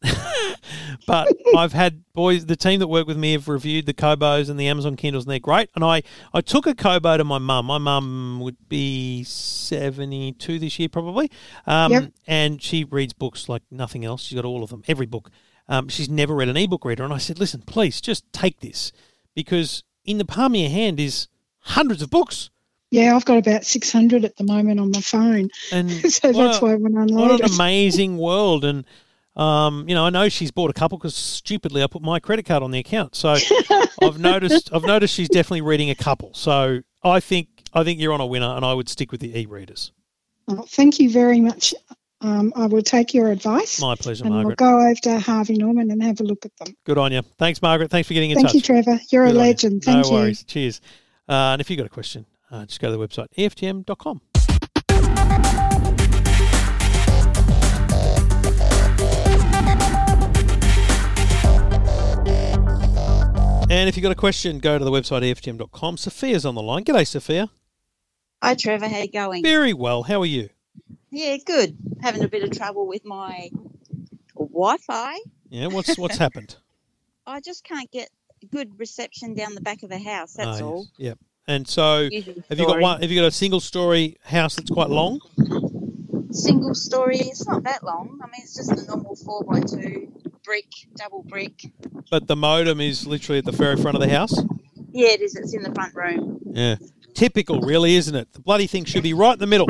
but 1.05 1.31
I've 1.55 1.73
had 1.73 2.03
boys. 2.15 2.45
The 2.47 2.55
team 2.55 2.79
that 2.79 2.87
work 2.87 3.05
with 3.05 3.17
me 3.17 3.33
have 3.33 3.47
reviewed 3.47 3.85
the 3.85 3.93
Kobos 3.93 4.49
and 4.49 4.59
the 4.59 4.67
Amazon 4.67 4.95
Kindles, 4.95 5.25
and 5.25 5.31
they're 5.31 5.39
great. 5.39 5.69
And 5.75 5.83
I 5.83 6.01
I 6.33 6.41
took 6.41 6.65
a 6.65 6.73
Kobo 6.73 7.17
to 7.17 7.23
my 7.23 7.37
mum. 7.37 7.67
My 7.67 7.77
mum 7.77 8.39
would 8.41 8.57
be 8.69 9.23
seventy 9.25 10.31
two 10.31 10.57
this 10.57 10.79
year 10.79 10.89
probably. 10.89 11.29
Um, 11.67 11.91
Yep. 11.91 12.11
and 12.25 12.61
she 12.63 12.83
reads 12.83 13.13
books 13.13 13.47
like 13.47 13.61
nothing 13.69 14.05
else. 14.05 14.23
She's 14.23 14.35
got 14.35 14.45
all 14.45 14.63
of 14.63 14.69
them, 14.71 14.83
every 14.87 15.05
book. 15.05 15.29
Um, 15.69 15.87
she's 15.87 16.09
never 16.09 16.33
read 16.35 16.49
an 16.49 16.57
ebook 16.57 16.83
reader, 16.83 17.03
and 17.05 17.13
I 17.13 17.17
said, 17.19 17.39
listen, 17.39 17.61
please 17.61 18.01
just 18.01 18.25
take 18.33 18.59
this 18.59 18.91
because 19.35 19.83
in 20.05 20.17
the 20.17 20.25
palm 20.25 20.53
of 20.55 20.61
your 20.61 20.69
hand 20.69 20.99
is 20.99 21.27
hundreds 21.59 22.01
of 22.01 22.09
books. 22.09 22.49
Yeah, 22.91 23.15
I've 23.15 23.25
got 23.25 23.37
about 23.39 23.65
600 23.65 24.23
at 24.23 24.35
the 24.35 24.43
moment 24.43 24.79
on 24.79 24.91
my 24.91 25.01
phone. 25.01 25.49
And 25.71 25.89
so 26.11 26.31
that's 26.31 26.57
a- 26.57 26.61
why 26.61 26.71
I 26.73 26.75
went 26.75 26.93
What 26.95 27.09
unload 27.11 27.39
an 27.39 27.45
it. 27.47 27.55
amazing 27.55 28.17
world! 28.17 28.63
And 28.65 28.85
um, 29.35 29.89
you 29.89 29.95
know, 29.95 30.05
I 30.05 30.11
know 30.11 30.29
she's 30.29 30.51
bought 30.51 30.69
a 30.69 30.73
couple 30.73 30.97
because 30.99 31.15
stupidly 31.15 31.81
I 31.81 31.87
put 31.87 32.03
my 32.03 32.19
credit 32.19 32.45
card 32.45 32.61
on 32.61 32.69
the 32.71 32.77
account. 32.79 33.15
So 33.15 33.35
I've 34.01 34.19
noticed, 34.19 34.69
I've 34.71 34.83
noticed 34.83 35.15
she's 35.15 35.29
definitely 35.29 35.61
reading 35.61 35.89
a 35.89 35.95
couple. 35.95 36.33
So 36.35 36.81
I 37.03 37.19
think, 37.19 37.47
I 37.73 37.83
think 37.83 37.99
you're 37.99 38.13
on 38.13 38.21
a 38.21 38.27
winner, 38.27 38.55
and 38.55 38.63
I 38.63 38.73
would 38.75 38.87
stick 38.89 39.11
with 39.11 39.21
the 39.21 39.35
e-readers. 39.39 39.91
Oh, 40.47 40.65
thank 40.69 40.99
you 40.99 41.09
very 41.09 41.41
much. 41.41 41.73
Um, 42.23 42.53
I 42.55 42.67
will 42.67 42.81
take 42.81 43.13
your 43.13 43.29
advice. 43.31 43.81
My 43.81 43.95
pleasure, 43.95 44.23
and 44.23 44.33
Margaret. 44.33 44.59
we'll 44.59 44.69
go 44.69 44.79
over 44.79 44.95
to 45.03 45.19
Harvey 45.19 45.55
Norman 45.57 45.91
and 45.91 46.01
have 46.01 46.21
a 46.21 46.23
look 46.23 46.45
at 46.45 46.55
them. 46.55 46.73
Good 46.85 46.97
on 46.97 47.11
you. 47.11 47.21
Thanks, 47.37 47.61
Margaret. 47.61 47.91
Thanks 47.91 48.07
for 48.07 48.13
getting 48.13 48.31
in 48.31 48.37
touch. 48.37 48.53
Thank 48.53 48.63
touch. 48.63 48.69
you, 48.69 48.83
Trevor. 48.83 48.99
You're 49.11 49.25
Good 49.25 49.35
a 49.35 49.39
on 49.39 49.45
you. 49.45 49.51
legend. 49.51 49.83
Thank 49.83 50.05
no 50.05 50.09
you. 50.11 50.15
worries. 50.15 50.43
Cheers. 50.45 50.79
Uh, 51.27 51.33
and 51.33 51.61
if 51.61 51.69
you've 51.69 51.77
got 51.77 51.85
a 51.85 51.89
question, 51.89 52.25
uh, 52.49 52.65
just 52.65 52.79
go 52.79 52.89
to 52.89 52.97
the 52.97 53.07
website 53.07 53.27
EFTM.com. 53.37 54.21
And 63.69 63.89
if 63.89 63.97
you've 63.97 64.03
got 64.03 64.11
a 64.11 64.15
question, 64.15 64.59
go 64.59 64.77
to 64.77 64.85
the 64.85 64.91
website 64.91 65.23
EFTM.com. 65.23 65.97
Sophia's 65.97 66.45
on 66.45 66.53
the 66.55 66.61
line. 66.61 66.83
G'day, 66.83 67.07
Sophia. 67.07 67.49
Hi, 68.41 68.55
Trevor. 68.55 68.87
How 68.87 68.99
you 68.99 69.11
going? 69.11 69.41
Very 69.41 69.73
well. 69.73 70.03
How 70.03 70.21
are 70.21 70.27
you? 70.27 70.49
Yeah, 71.15 71.37
good. 71.45 71.77
Having 72.01 72.23
a 72.23 72.27
bit 72.27 72.43
of 72.43 72.51
trouble 72.57 72.87
with 72.87 73.05
my 73.05 73.49
Wi-Fi. 74.35 75.19
Yeah, 75.49 75.67
what's 75.67 75.97
what's 75.97 76.17
happened? 76.25 76.55
I 77.27 77.39
just 77.39 77.63
can't 77.63 77.89
get 77.91 78.09
good 78.51 78.77
reception 78.79 79.35
down 79.35 79.53
the 79.55 79.61
back 79.61 79.83
of 79.83 79.89
the 79.89 79.99
house. 79.99 80.33
That's 80.33 80.59
Ah, 80.59 80.65
all. 80.65 80.87
yes. 80.97 81.09
Yep. 81.09 81.19
And 81.45 81.67
so, 81.67 81.99
Usual 82.11 82.35
have 82.49 82.57
you 82.57 82.65
got 82.65 82.71
story. 82.71 82.81
one? 82.81 83.01
Have 83.01 83.11
you 83.11 83.21
got 83.21 83.27
a 83.27 83.31
single 83.31 83.59
story 83.59 84.17
house 84.23 84.55
that's 84.55 84.69
quite 84.71 84.89
long? 84.89 85.19
Single 86.31 86.73
story. 86.73 87.17
It's 87.19 87.45
not 87.47 87.63
that 87.63 87.83
long. 87.83 88.19
I 88.23 88.25
mean, 88.27 88.41
it's 88.41 88.55
just 88.55 88.71
a 88.71 88.83
normal 88.87 89.15
four 89.15 89.43
by 89.43 89.59
two 89.59 90.11
brick, 90.43 90.65
double 90.95 91.21
brick. 91.23 91.65
But 92.09 92.27
the 92.27 92.35
modem 92.35 92.81
is 92.81 93.05
literally 93.05 93.39
at 93.39 93.45
the 93.45 93.51
very 93.51 93.75
front 93.77 93.95
of 93.95 94.01
the 94.01 94.09
house. 94.09 94.33
Yeah, 94.91 95.09
it 95.09 95.21
is. 95.21 95.35
It's 95.35 95.53
in 95.53 95.61
the 95.63 95.71
front 95.73 95.93
room. 95.95 96.39
Yeah. 96.51 96.75
Typical, 97.13 97.61
really, 97.61 97.95
isn't 97.95 98.15
it? 98.15 98.31
The 98.33 98.39
bloody 98.41 98.67
thing 98.67 98.85
should 98.85 99.03
be 99.03 99.13
right 99.13 99.33
in 99.33 99.39
the 99.39 99.47
middle. 99.47 99.69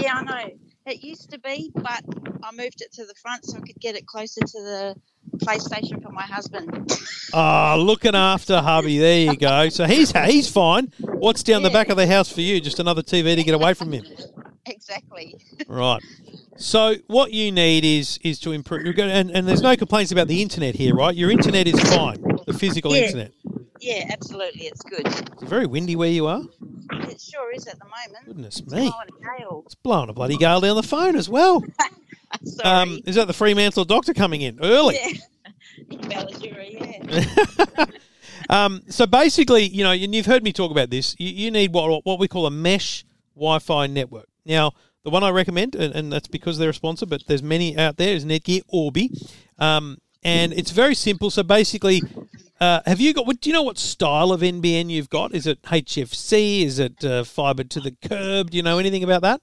Yeah, 0.00 0.14
I 0.16 0.22
know. 0.22 0.50
It 0.86 1.02
used 1.02 1.30
to 1.30 1.38
be, 1.40 1.70
but 1.74 2.02
I 2.42 2.50
moved 2.52 2.82
it 2.82 2.92
to 2.94 3.06
the 3.06 3.14
front 3.14 3.44
so 3.46 3.56
I 3.56 3.60
could 3.60 3.80
get 3.80 3.96
it 3.96 4.06
closer 4.06 4.40
to 4.40 4.62
the 4.62 4.96
PlayStation 5.38 6.02
for 6.02 6.10
my 6.10 6.22
husband. 6.22 6.90
Ah, 7.32 7.74
looking 7.78 8.14
after 8.14 8.60
hubby. 8.60 8.98
There 8.98 9.18
you 9.32 9.36
go. 9.36 9.68
So 9.70 9.86
he's 9.86 10.12
he's 10.12 10.48
fine. 10.48 10.92
What's 11.00 11.42
down 11.42 11.62
the 11.62 11.70
back 11.70 11.88
of 11.88 11.96
the 11.96 12.06
house 12.06 12.30
for 12.30 12.42
you? 12.42 12.60
Just 12.60 12.78
another 12.80 13.02
TV 13.02 13.34
to 13.34 13.42
get 13.42 13.54
away 13.54 13.74
from 13.74 13.92
him. 13.92 14.04
exactly. 14.66 15.34
Right. 15.66 16.02
So 16.56 16.94
what 17.08 17.32
you 17.32 17.50
need 17.50 17.84
is 17.84 18.18
is 18.22 18.38
to 18.40 18.52
improve. 18.52 18.84
You're 18.84 18.92
going 18.94 19.10
and, 19.10 19.30
and 19.30 19.48
there's 19.48 19.62
no 19.62 19.74
complaints 19.76 20.12
about 20.12 20.28
the 20.28 20.40
internet 20.42 20.74
here, 20.74 20.94
right? 20.94 21.14
Your 21.16 21.30
internet 21.30 21.66
is 21.66 21.80
fine. 21.94 22.22
The 22.46 22.52
physical 22.52 22.94
Yeah. 22.94 23.04
internet. 23.06 23.32
Yeah, 23.84 24.06
absolutely. 24.10 24.62
It's 24.62 24.82
good. 24.82 25.06
It's 25.06 25.42
very 25.42 25.66
windy 25.66 25.94
where 25.94 26.08
you 26.08 26.26
are. 26.26 26.42
It 26.90 27.20
sure 27.20 27.52
is 27.52 27.66
at 27.66 27.78
the 27.78 27.84
moment. 27.84 28.24
Goodness 28.26 28.60
It's 28.60 28.72
me. 28.72 28.90
blowing 28.90 29.08
a 29.08 29.38
gale. 29.38 29.62
It's 29.66 29.74
blowing 29.74 30.08
a 30.08 30.14
bloody 30.14 30.38
gale 30.38 30.60
down 30.60 30.76
the 30.76 30.82
phone 30.82 31.16
as 31.16 31.28
well. 31.28 31.62
Sorry. 32.44 32.64
Um, 32.68 33.00
is 33.04 33.16
that 33.16 33.26
the 33.26 33.34
Fremantle 33.34 33.84
doctor 33.84 34.14
coming 34.14 34.40
in 34.40 34.58
early? 34.62 34.96
Yeah. 34.96 35.18
In 35.90 36.00
yeah. 37.08 37.84
Um, 38.50 38.82
so 38.88 39.06
basically, 39.06 39.64
you 39.64 39.82
know, 39.82 39.92
and 39.92 40.14
you've 40.14 40.26
heard 40.26 40.44
me 40.44 40.52
talk 40.52 40.70
about 40.70 40.90
this. 40.90 41.16
You, 41.18 41.28
you 41.28 41.50
need 41.50 41.72
what 41.72 42.04
what 42.04 42.18
we 42.18 42.28
call 42.28 42.46
a 42.46 42.50
mesh 42.50 43.04
Wi-Fi 43.34 43.86
network. 43.86 44.28
Now, 44.44 44.72
the 45.02 45.10
one 45.10 45.24
I 45.24 45.30
recommend, 45.30 45.74
and, 45.74 45.94
and 45.94 46.12
that's 46.12 46.28
because 46.28 46.58
they're 46.58 46.70
a 46.70 46.74
sponsor, 46.74 47.06
but 47.06 47.22
there's 47.26 47.42
many 47.42 47.76
out 47.78 47.96
there, 47.96 48.14
is 48.14 48.24
Netgear 48.24 48.60
Orbi, 48.68 49.10
um, 49.58 49.98
and 50.22 50.52
it's 50.52 50.70
very 50.70 50.94
simple. 50.94 51.30
So 51.30 51.42
basically, 51.42 52.02
uh, 52.64 52.80
have 52.86 53.00
you 53.00 53.12
got? 53.12 53.26
What, 53.26 53.40
do 53.40 53.50
you 53.50 53.54
know 53.54 53.62
what 53.62 53.78
style 53.78 54.32
of 54.32 54.40
NBN 54.40 54.88
you've 54.90 55.10
got? 55.10 55.34
Is 55.34 55.46
it 55.46 55.60
HFC? 55.62 56.62
Is 56.62 56.78
it 56.78 57.04
uh, 57.04 57.24
fiber 57.24 57.64
to 57.64 57.80
the 57.80 57.90
curb? 58.08 58.50
Do 58.50 58.56
you 58.56 58.62
know 58.62 58.78
anything 58.78 59.04
about 59.04 59.22
that? 59.22 59.40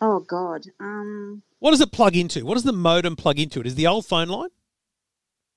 Oh 0.00 0.20
God. 0.20 0.66
Um, 0.78 1.42
What 1.58 1.72
does 1.72 1.80
it 1.80 1.90
plug 1.92 2.16
into? 2.16 2.44
What 2.44 2.54
does 2.54 2.62
the 2.62 2.72
modem 2.72 3.16
plug 3.16 3.38
into? 3.40 3.60
It 3.60 3.66
is 3.66 3.74
the 3.74 3.86
old 3.86 4.06
phone 4.06 4.28
line, 4.28 4.50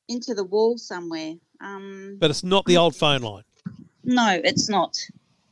into 0.07 0.33
the 0.33 0.43
wall 0.43 0.77
somewhere. 0.77 1.35
Um, 1.61 2.17
but 2.19 2.29
it's 2.29 2.43
not 2.43 2.65
the 2.65 2.77
old 2.77 2.95
phone 2.95 3.21
line. 3.21 3.43
no, 4.03 4.39
it's 4.43 4.69
not. 4.69 4.97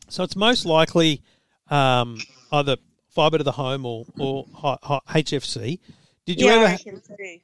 So 0.08 0.24
it's 0.24 0.36
most 0.36 0.66
likely 0.66 1.22
um, 1.70 2.20
either 2.52 2.78
fibre 3.10 3.38
to 3.40 3.44
the 3.44 3.52
home 3.52 3.86
or, 3.86 4.06
or 4.20 4.46
HFC. 4.56 5.80
Did 6.26 6.42
you 6.42 6.48
yeah, 6.48 6.78
ever 6.84 7.02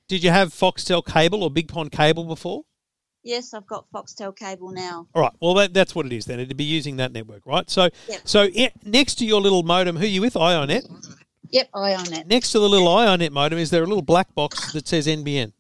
did 0.07 0.23
you 0.23 0.31
have 0.31 0.49
Foxtel 0.49 1.05
cable 1.05 1.43
or 1.43 1.51
Big 1.51 1.67
Pond 1.67 1.91
cable 1.91 2.25
before? 2.25 2.63
Yes, 3.23 3.53
I've 3.53 3.67
got 3.67 3.85
Foxtel 3.93 4.35
cable 4.35 4.71
now. 4.71 5.07
All 5.13 5.21
right, 5.21 5.31
well 5.39 5.53
that, 5.55 5.73
that's 5.73 5.93
what 5.93 6.05
it 6.05 6.13
is 6.13 6.25
then. 6.25 6.39
It'd 6.39 6.57
be 6.57 6.63
using 6.63 6.97
that 6.97 7.11
network, 7.11 7.45
right? 7.45 7.69
So 7.69 7.89
Yep. 8.09 8.21
so 8.23 8.41
i 8.55 8.71
next 8.83 9.15
to 9.15 9.25
your 9.25 9.41
little 9.41 9.63
modem, 9.63 9.97
who 9.97 10.03
are 10.03 10.07
you 10.07 10.21
with? 10.21 10.33
iiNet. 10.33 10.83
Yep, 11.51 11.71
iiNet. 11.71 12.25
Next 12.27 12.51
to 12.53 12.59
the 12.59 12.69
little 12.69 12.87
iiNet 12.87 13.31
modem, 13.31 13.59
is 13.59 13.69
there 13.69 13.83
a 13.83 13.87
little 13.87 14.01
black 14.01 14.33
box 14.33 14.71
that 14.71 14.87
says 14.87 15.05
NBN? 15.07 15.53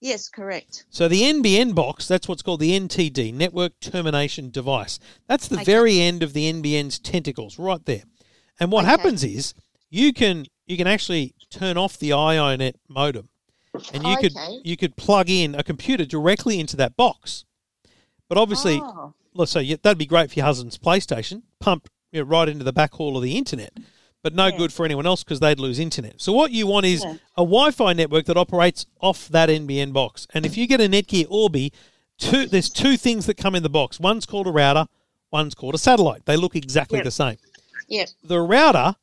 Yes, 0.00 0.28
correct. 0.28 0.84
So 0.90 1.08
the 1.08 1.22
NBN 1.22 1.74
box, 1.74 2.06
that's 2.06 2.28
what's 2.28 2.42
called 2.42 2.60
the 2.60 2.78
NTD, 2.78 3.32
Network 3.34 3.80
Termination 3.80 4.50
Device. 4.50 5.00
That's 5.26 5.48
the 5.48 5.56
Okay. 5.56 5.64
very 5.64 6.00
end 6.00 6.22
of 6.22 6.34
the 6.34 6.52
NBN's 6.52 6.98
tentacles, 7.00 7.58
right 7.58 7.84
there. 7.84 8.04
And 8.60 8.70
what 8.70 8.84
Okay. 8.84 8.90
happens 8.90 9.24
is 9.24 9.54
you 9.90 10.12
can 10.12 10.46
you 10.66 10.76
can 10.76 10.86
actually 10.86 11.34
turn 11.50 11.78
off 11.78 11.98
the 11.98 12.10
iiNet 12.10 12.74
modem, 12.88 13.30
and 13.92 14.04
oh, 14.06 14.10
you 14.10 14.16
could 14.16 14.36
Okay. 14.36 14.60
you 14.64 14.76
could 14.76 14.96
plug 14.96 15.28
in 15.30 15.54
a 15.54 15.62
computer 15.62 16.04
directly 16.04 16.58
into 16.60 16.76
that 16.76 16.96
box. 16.96 17.44
But 18.28 18.38
obviously, 18.38 18.80
Oh, 18.82 19.14
let's 19.34 19.52
say 19.52 19.74
that'd 19.74 19.98
be 19.98 20.06
great 20.06 20.30
for 20.30 20.38
your 20.38 20.46
husband's 20.46 20.78
PlayStation, 20.78 21.42
pumped 21.60 21.90
you 22.12 22.20
know, 22.20 22.26
right 22.26 22.48
into 22.48 22.64
the 22.64 22.72
back 22.72 22.92
hall 22.94 23.16
of 23.16 23.22
the 23.22 23.36
internet. 23.36 23.72
But 24.22 24.34
no 24.34 24.46
Yeah. 24.46 24.56
good 24.56 24.72
for 24.72 24.84
anyone 24.84 25.06
else 25.06 25.22
because 25.24 25.40
they'd 25.40 25.60
lose 25.60 25.78
internet. 25.78 26.20
So 26.20 26.32
what 26.32 26.50
you 26.50 26.66
want 26.66 26.86
is 26.86 27.02
Yeah. 27.04 27.14
a 27.36 27.42
Wi-Fi 27.42 27.92
network 27.92 28.26
that 28.26 28.36
operates 28.36 28.86
off 29.00 29.28
that 29.28 29.48
NBN 29.48 29.92
box. 29.92 30.26
And 30.34 30.44
if 30.44 30.56
you 30.56 30.66
get 30.66 30.80
a 30.80 30.88
Netgear 30.88 31.26
Orbi, 31.30 31.72
two 32.18 32.46
there's 32.46 32.68
two 32.68 32.96
things 32.96 33.26
that 33.26 33.36
come 33.36 33.54
in 33.54 33.62
the 33.62 33.70
box. 33.70 34.00
One's 34.00 34.26
called 34.26 34.46
a 34.46 34.50
router, 34.52 34.86
one's 35.30 35.54
called 35.54 35.74
a 35.74 35.78
satellite. 35.78 36.26
They 36.26 36.36
look 36.36 36.56
exactly 36.56 36.98
Yep. 36.98 37.04
the 37.04 37.10
same. 37.12 37.36
yep. 37.88 38.08
The 38.22 38.40
router 38.40 38.96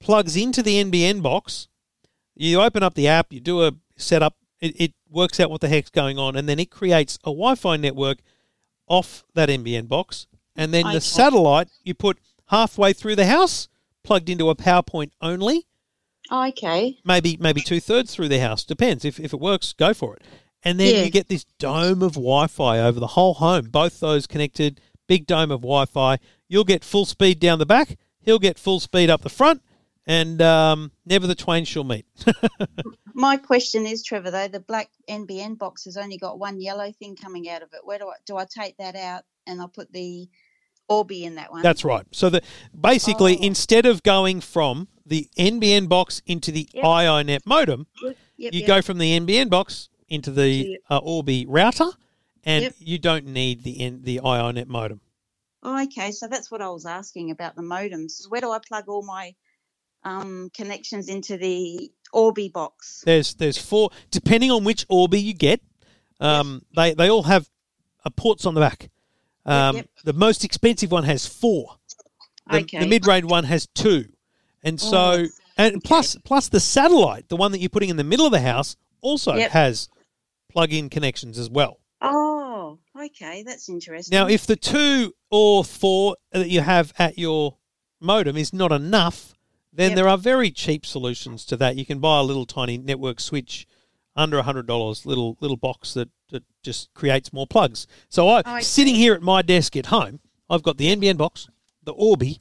plugs 0.00 0.36
into 0.36 0.62
the 0.62 0.76
NBN 0.78 1.20
box. 1.22 1.68
You 2.36 2.60
open 2.60 2.82
up 2.82 2.94
the 2.94 3.08
app, 3.08 3.32
you 3.32 3.40
do 3.40 3.62
a 3.64 3.72
setup, 3.98 4.34
It, 4.60 4.80
it 4.80 4.92
works 5.08 5.38
out 5.38 5.50
what 5.50 5.60
the 5.60 5.68
heck's 5.68 5.90
going 5.90 6.18
on, 6.18 6.34
and 6.34 6.48
then 6.48 6.58
it 6.58 6.68
creates 6.70 7.16
a 7.22 7.30
Wi-Fi 7.30 7.76
network 7.76 8.18
off 8.88 9.22
that 9.34 9.48
NBN 9.48 9.86
box, 9.88 10.26
and 10.56 10.74
then 10.74 10.84
Okay. 10.86 10.94
the 10.94 11.00
satellite 11.00 11.68
you 11.84 11.94
put 11.94 12.18
halfway 12.46 12.92
through 12.92 13.14
the 13.16 13.26
house, 13.26 13.68
plugged 14.02 14.28
into 14.28 14.48
a 14.50 14.56
PowerPoint 14.56 15.10
only, 15.20 15.66
Okay. 16.30 16.98
maybe 17.04 17.36
maybe 17.40 17.60
two 17.60 17.80
thirds 17.80 18.14
through 18.14 18.28
the 18.28 18.40
house. 18.40 18.64
Depends 18.64 19.04
if 19.04 19.18
if 19.20 19.32
it 19.32 19.40
works, 19.40 19.72
go 19.72 19.94
for 19.94 20.16
it. 20.16 20.22
And 20.64 20.78
then 20.80 20.94
Yeah. 20.94 21.04
you 21.04 21.10
get 21.10 21.28
this 21.28 21.44
dome 21.58 22.02
of 22.02 22.14
Wi-Fi 22.14 22.80
over 22.80 22.98
the 22.98 23.08
whole 23.08 23.34
home. 23.34 23.70
Both 23.70 24.00
those 24.00 24.26
connected, 24.26 24.80
big 25.06 25.26
dome 25.26 25.50
of 25.52 25.60
Wi-Fi. 25.60 26.18
You'll 26.48 26.64
get 26.64 26.82
full 26.84 27.06
speed 27.06 27.38
down 27.38 27.58
the 27.60 27.66
back. 27.66 27.96
He'll 28.20 28.40
get 28.40 28.58
full 28.58 28.80
speed 28.80 29.08
up 29.08 29.22
the 29.22 29.30
front, 29.30 29.62
and 30.08 30.40
um, 30.42 30.90
never 31.06 31.26
the 31.28 31.34
twain 31.36 31.64
shall 31.64 31.84
meet. 31.84 32.06
My 33.14 33.36
question 33.36 33.86
is, 33.86 34.02
Trevor, 34.02 34.30
though, 34.30 34.48
the 34.48 34.60
black 34.60 34.90
NBN 35.08 35.58
box 35.58 35.84
has 35.84 35.96
only 35.96 36.16
got 36.16 36.38
one 36.38 36.60
yellow 36.60 36.90
thing 36.92 37.14
coming 37.14 37.48
out 37.48 37.62
of 37.62 37.68
it. 37.74 37.80
Where 37.84 37.98
do 37.98 38.08
I 38.08 38.14
do 38.26 38.36
I 38.36 38.44
take 38.46 38.76
that 38.78 38.96
out 38.96 39.22
and 39.46 39.60
I'll 39.60 39.68
put 39.68 39.92
the 39.92 40.28
Orbi 40.88 41.24
in 41.24 41.34
that 41.36 41.52
one? 41.52 41.62
That's 41.62 41.84
right. 41.84 42.06
So 42.12 42.30
that 42.30 42.44
basically, 42.80 43.36
Oh. 43.38 43.42
instead 43.42 43.86
of 43.86 44.02
going 44.02 44.40
from 44.40 44.88
the 45.04 45.28
NBN 45.36 45.88
box 45.88 46.22
into 46.26 46.50
the 46.52 46.68
Yep. 46.72 46.84
iiNet 46.84 47.40
modem, 47.46 47.86
Yep, 48.02 48.16
yep, 48.36 48.54
you 48.54 48.66
go 48.66 48.80
from 48.82 48.98
the 48.98 49.12
NBN 49.18 49.48
box 49.50 49.88
into 50.08 50.30
the 50.30 50.78
uh, 50.88 50.98
Orbi 50.98 51.44
router, 51.46 51.90
and 52.44 52.72
you 52.78 52.98
don't 52.98 53.26
need 53.26 53.62
the 53.64 53.80
N- 53.80 54.00
the 54.04 54.20
iiNet 54.22 54.68
modem. 54.68 55.00
Oh, 55.62 55.82
okay, 55.82 56.12
so 56.12 56.28
that's 56.28 56.50
what 56.52 56.62
I 56.62 56.68
was 56.70 56.86
asking 56.86 57.32
about 57.32 57.56
the 57.56 57.62
modems. 57.62 58.28
Where 58.30 58.40
do 58.40 58.52
I 58.52 58.60
plug 58.66 58.84
all 58.88 59.02
my 59.02 59.34
um, 60.08 60.50
connections 60.54 61.08
into 61.08 61.36
the 61.36 61.90
Orbi 62.12 62.48
box? 62.48 63.02
There's 63.04 63.34
there's 63.34 63.58
four 63.58 63.90
depending 64.10 64.50
on 64.50 64.64
which 64.64 64.86
Orbi 64.88 65.20
you 65.20 65.34
get. 65.34 65.60
Um, 66.20 66.62
They 66.76 66.94
they 66.94 67.08
all 67.10 67.24
have 67.24 67.48
uh, 68.04 68.10
ports 68.10 68.46
on 68.46 68.54
the 68.54 68.60
back. 68.60 68.90
Um, 69.46 69.76
yep. 69.76 69.88
The 70.04 70.12
most 70.12 70.44
expensive 70.44 70.90
one 70.90 71.04
has 71.04 71.26
four. 71.26 71.76
The, 72.50 72.58
Okay. 72.60 72.78
the 72.80 72.86
mid 72.86 73.06
range 73.06 73.26
one 73.30 73.44
has 73.44 73.66
two, 73.74 74.06
and 74.62 74.80
so 74.80 74.98
Oh, 74.98 75.26
and 75.56 75.82
plus 75.84 76.16
plus 76.24 76.48
the 76.48 76.60
satellite, 76.60 77.28
the 77.28 77.36
one 77.36 77.52
that 77.52 77.60
you're 77.60 77.68
putting 77.76 77.90
in 77.90 77.96
the 77.96 78.04
middle 78.04 78.26
of 78.26 78.32
the 78.32 78.40
house, 78.40 78.76
also 79.00 79.34
Yep. 79.34 79.50
has 79.50 79.88
plug-in 80.50 80.88
connections 80.88 81.38
as 81.38 81.50
well. 81.50 81.78
Oh, 82.00 82.78
okay, 82.98 83.42
that's 83.42 83.68
interesting. 83.68 84.16
Now, 84.16 84.28
if 84.28 84.46
the 84.46 84.56
two 84.56 85.12
or 85.30 85.62
four 85.64 86.16
that 86.32 86.48
you 86.48 86.62
have 86.62 86.92
at 86.98 87.18
your 87.18 87.58
modem 88.00 88.36
is 88.36 88.52
not 88.52 88.72
enough, 88.72 89.34
then 89.78 89.90
Yep. 89.90 89.96
there 89.96 90.08
are 90.08 90.18
very 90.18 90.50
cheap 90.50 90.84
solutions 90.84 91.44
to 91.46 91.56
that. 91.56 91.76
You 91.76 91.86
can 91.86 92.00
buy 92.00 92.18
a 92.18 92.22
little 92.22 92.44
tiny 92.46 92.76
network 92.76 93.20
switch 93.20 93.64
under 94.16 94.42
hundred 94.42 94.66
dollars, 94.66 95.06
little 95.06 95.36
little 95.40 95.56
box 95.56 95.94
that, 95.94 96.08
that 96.30 96.42
just 96.62 96.92
creates 96.94 97.32
more 97.32 97.46
plugs. 97.46 97.86
So 98.08 98.28
I 98.28 98.42
I 98.44 98.60
sitting 98.60 98.96
here 98.96 99.14
at 99.14 99.22
my 99.22 99.40
desk 99.42 99.76
at 99.76 99.86
home, 99.86 100.18
I've 100.50 100.64
got 100.64 100.76
the 100.78 100.88
NBN 100.94 101.16
box, 101.16 101.48
the 101.84 101.92
Orbi, 101.92 102.40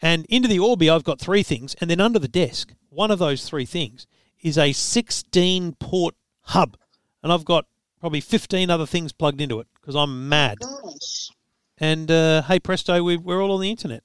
and 0.00 0.26
into 0.28 0.48
the 0.48 0.58
Orbi 0.58 0.90
I've 0.90 1.04
got 1.04 1.20
three 1.20 1.44
things, 1.44 1.74
and 1.80 1.88
then 1.88 2.00
under 2.00 2.18
the 2.18 2.26
desk, 2.28 2.74
one 2.88 3.12
of 3.12 3.20
those 3.20 3.44
three 3.48 3.64
things 3.64 4.06
is 4.42 4.58
a 4.58 4.72
sixteen 4.72 5.74
port 5.78 6.16
hub, 6.46 6.76
and 7.22 7.32
I've 7.32 7.44
got 7.44 7.66
probably 8.00 8.20
fifteen 8.20 8.70
other 8.70 8.86
things 8.86 9.12
plugged 9.12 9.40
into 9.40 9.60
it 9.60 9.68
because 9.80 9.94
I'm 9.94 10.28
mad. 10.28 10.58
Gosh. 10.58 11.30
And 11.78 12.10
uh, 12.10 12.42
hey 12.42 12.58
presto, 12.58 13.02
we, 13.04 13.16
we're 13.16 13.40
all 13.40 13.52
on 13.52 13.60
the 13.60 13.70
internet. 13.70 14.02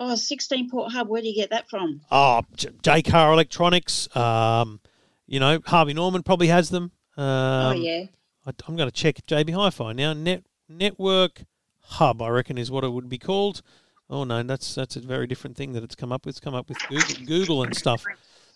Oh, 0.00 0.14
16 0.14 0.70
port 0.70 0.92
hub, 0.92 1.08
where 1.08 1.20
do 1.20 1.28
you 1.28 1.34
get 1.34 1.50
that 1.50 1.68
from? 1.68 2.00
Oh, 2.10 2.42
J- 2.56 2.68
Jaycar 2.82 3.32
Electronics. 3.32 4.14
Um, 4.16 4.80
you 5.26 5.40
know, 5.40 5.58
Harvey 5.66 5.92
Norman 5.94 6.22
probably 6.22 6.46
has 6.48 6.70
them. 6.70 6.92
Um, 7.16 7.24
oh, 7.26 7.72
yeah. 7.72 8.04
I, 8.46 8.52
I'm 8.66 8.76
going 8.76 8.88
to 8.88 8.94
check 8.94 9.16
JB 9.26 9.54
Hi-Fi 9.54 9.92
now. 9.94 10.12
Net 10.12 10.44
Network 10.68 11.42
Hub, 11.82 12.22
I 12.22 12.28
reckon, 12.28 12.58
is 12.58 12.70
what 12.70 12.84
it 12.84 12.90
would 12.90 13.08
be 13.08 13.18
called. 13.18 13.62
Oh 14.10 14.24
no, 14.24 14.42
that's 14.42 14.74
that's 14.74 14.96
a 14.96 15.00
very 15.00 15.26
different 15.26 15.56
thing 15.56 15.72
that 15.72 15.82
it's 15.82 15.94
come 15.94 16.12
up 16.12 16.24
with. 16.24 16.34
It's 16.36 16.40
come 16.40 16.54
up 16.54 16.68
with 16.68 16.78
Google, 16.88 17.26
Google 17.26 17.62
and 17.64 17.76
stuff. 17.76 18.04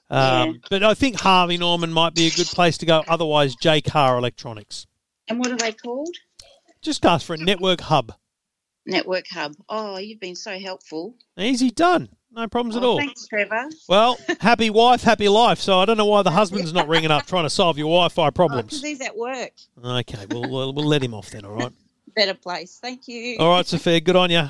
Um, 0.08 0.18
Yeah. 0.48 0.52
But 0.70 0.82
I 0.82 0.94
think 0.94 1.20
Harvey 1.20 1.58
Norman 1.58 1.92
might 1.92 2.14
be 2.14 2.26
a 2.26 2.30
good 2.30 2.46
place 2.46 2.78
to 2.78 2.86
go. 2.86 3.02
Otherwise, 3.08 3.54
Jaycar 3.56 4.16
Electronics. 4.16 4.86
And 5.28 5.38
what 5.38 5.50
are 5.50 5.56
they 5.56 5.72
called? 5.72 6.14
Just 6.80 7.04
ask 7.04 7.26
for 7.26 7.34
a 7.34 7.38
Network 7.38 7.82
Hub. 7.82 8.12
Network 8.86 9.26
Hub. 9.30 9.54
Oh, 9.68 9.96
you've 9.98 10.20
been 10.20 10.34
so 10.36 10.58
helpful. 10.58 11.14
Easy 11.38 11.70
done. 11.70 12.08
No 12.34 12.48
problems 12.48 12.76
at 12.76 12.82
Oh, 12.82 12.92
all. 12.92 12.98
Thanks, 12.98 13.26
Trevor. 13.26 13.68
Well, 13.88 14.18
happy 14.40 14.70
wife, 14.70 15.02
happy 15.02 15.28
life. 15.28 15.58
So 15.60 15.78
I 15.78 15.84
don't 15.84 15.96
know 15.98 16.06
why 16.06 16.22
the 16.22 16.30
husband's 16.30 16.72
not 16.72 16.88
ringing 16.88 17.10
up 17.10 17.26
trying 17.26 17.44
to 17.44 17.50
solve 17.50 17.76
your 17.78 17.86
Wi-Fi 17.88 18.28
Because 18.30 18.34
problems. 18.34 18.82
he's 18.82 19.00
at 19.02 19.16
work. 19.16 19.52
Okay, 19.84 20.26
we'll, 20.30 20.50
we'll 20.50 20.72
we'll 20.72 20.86
let 20.86 21.02
him 21.02 21.12
off 21.14 21.30
then. 21.30 21.44
All 21.44 21.52
right. 21.52 21.72
Better 22.16 22.34
place. 22.34 22.78
Thank 22.80 23.06
you. 23.08 23.36
All 23.38 23.50
right, 23.50 23.66
Sophia. 23.66 24.00
Good 24.00 24.16
on 24.16 24.30
you. 24.30 24.48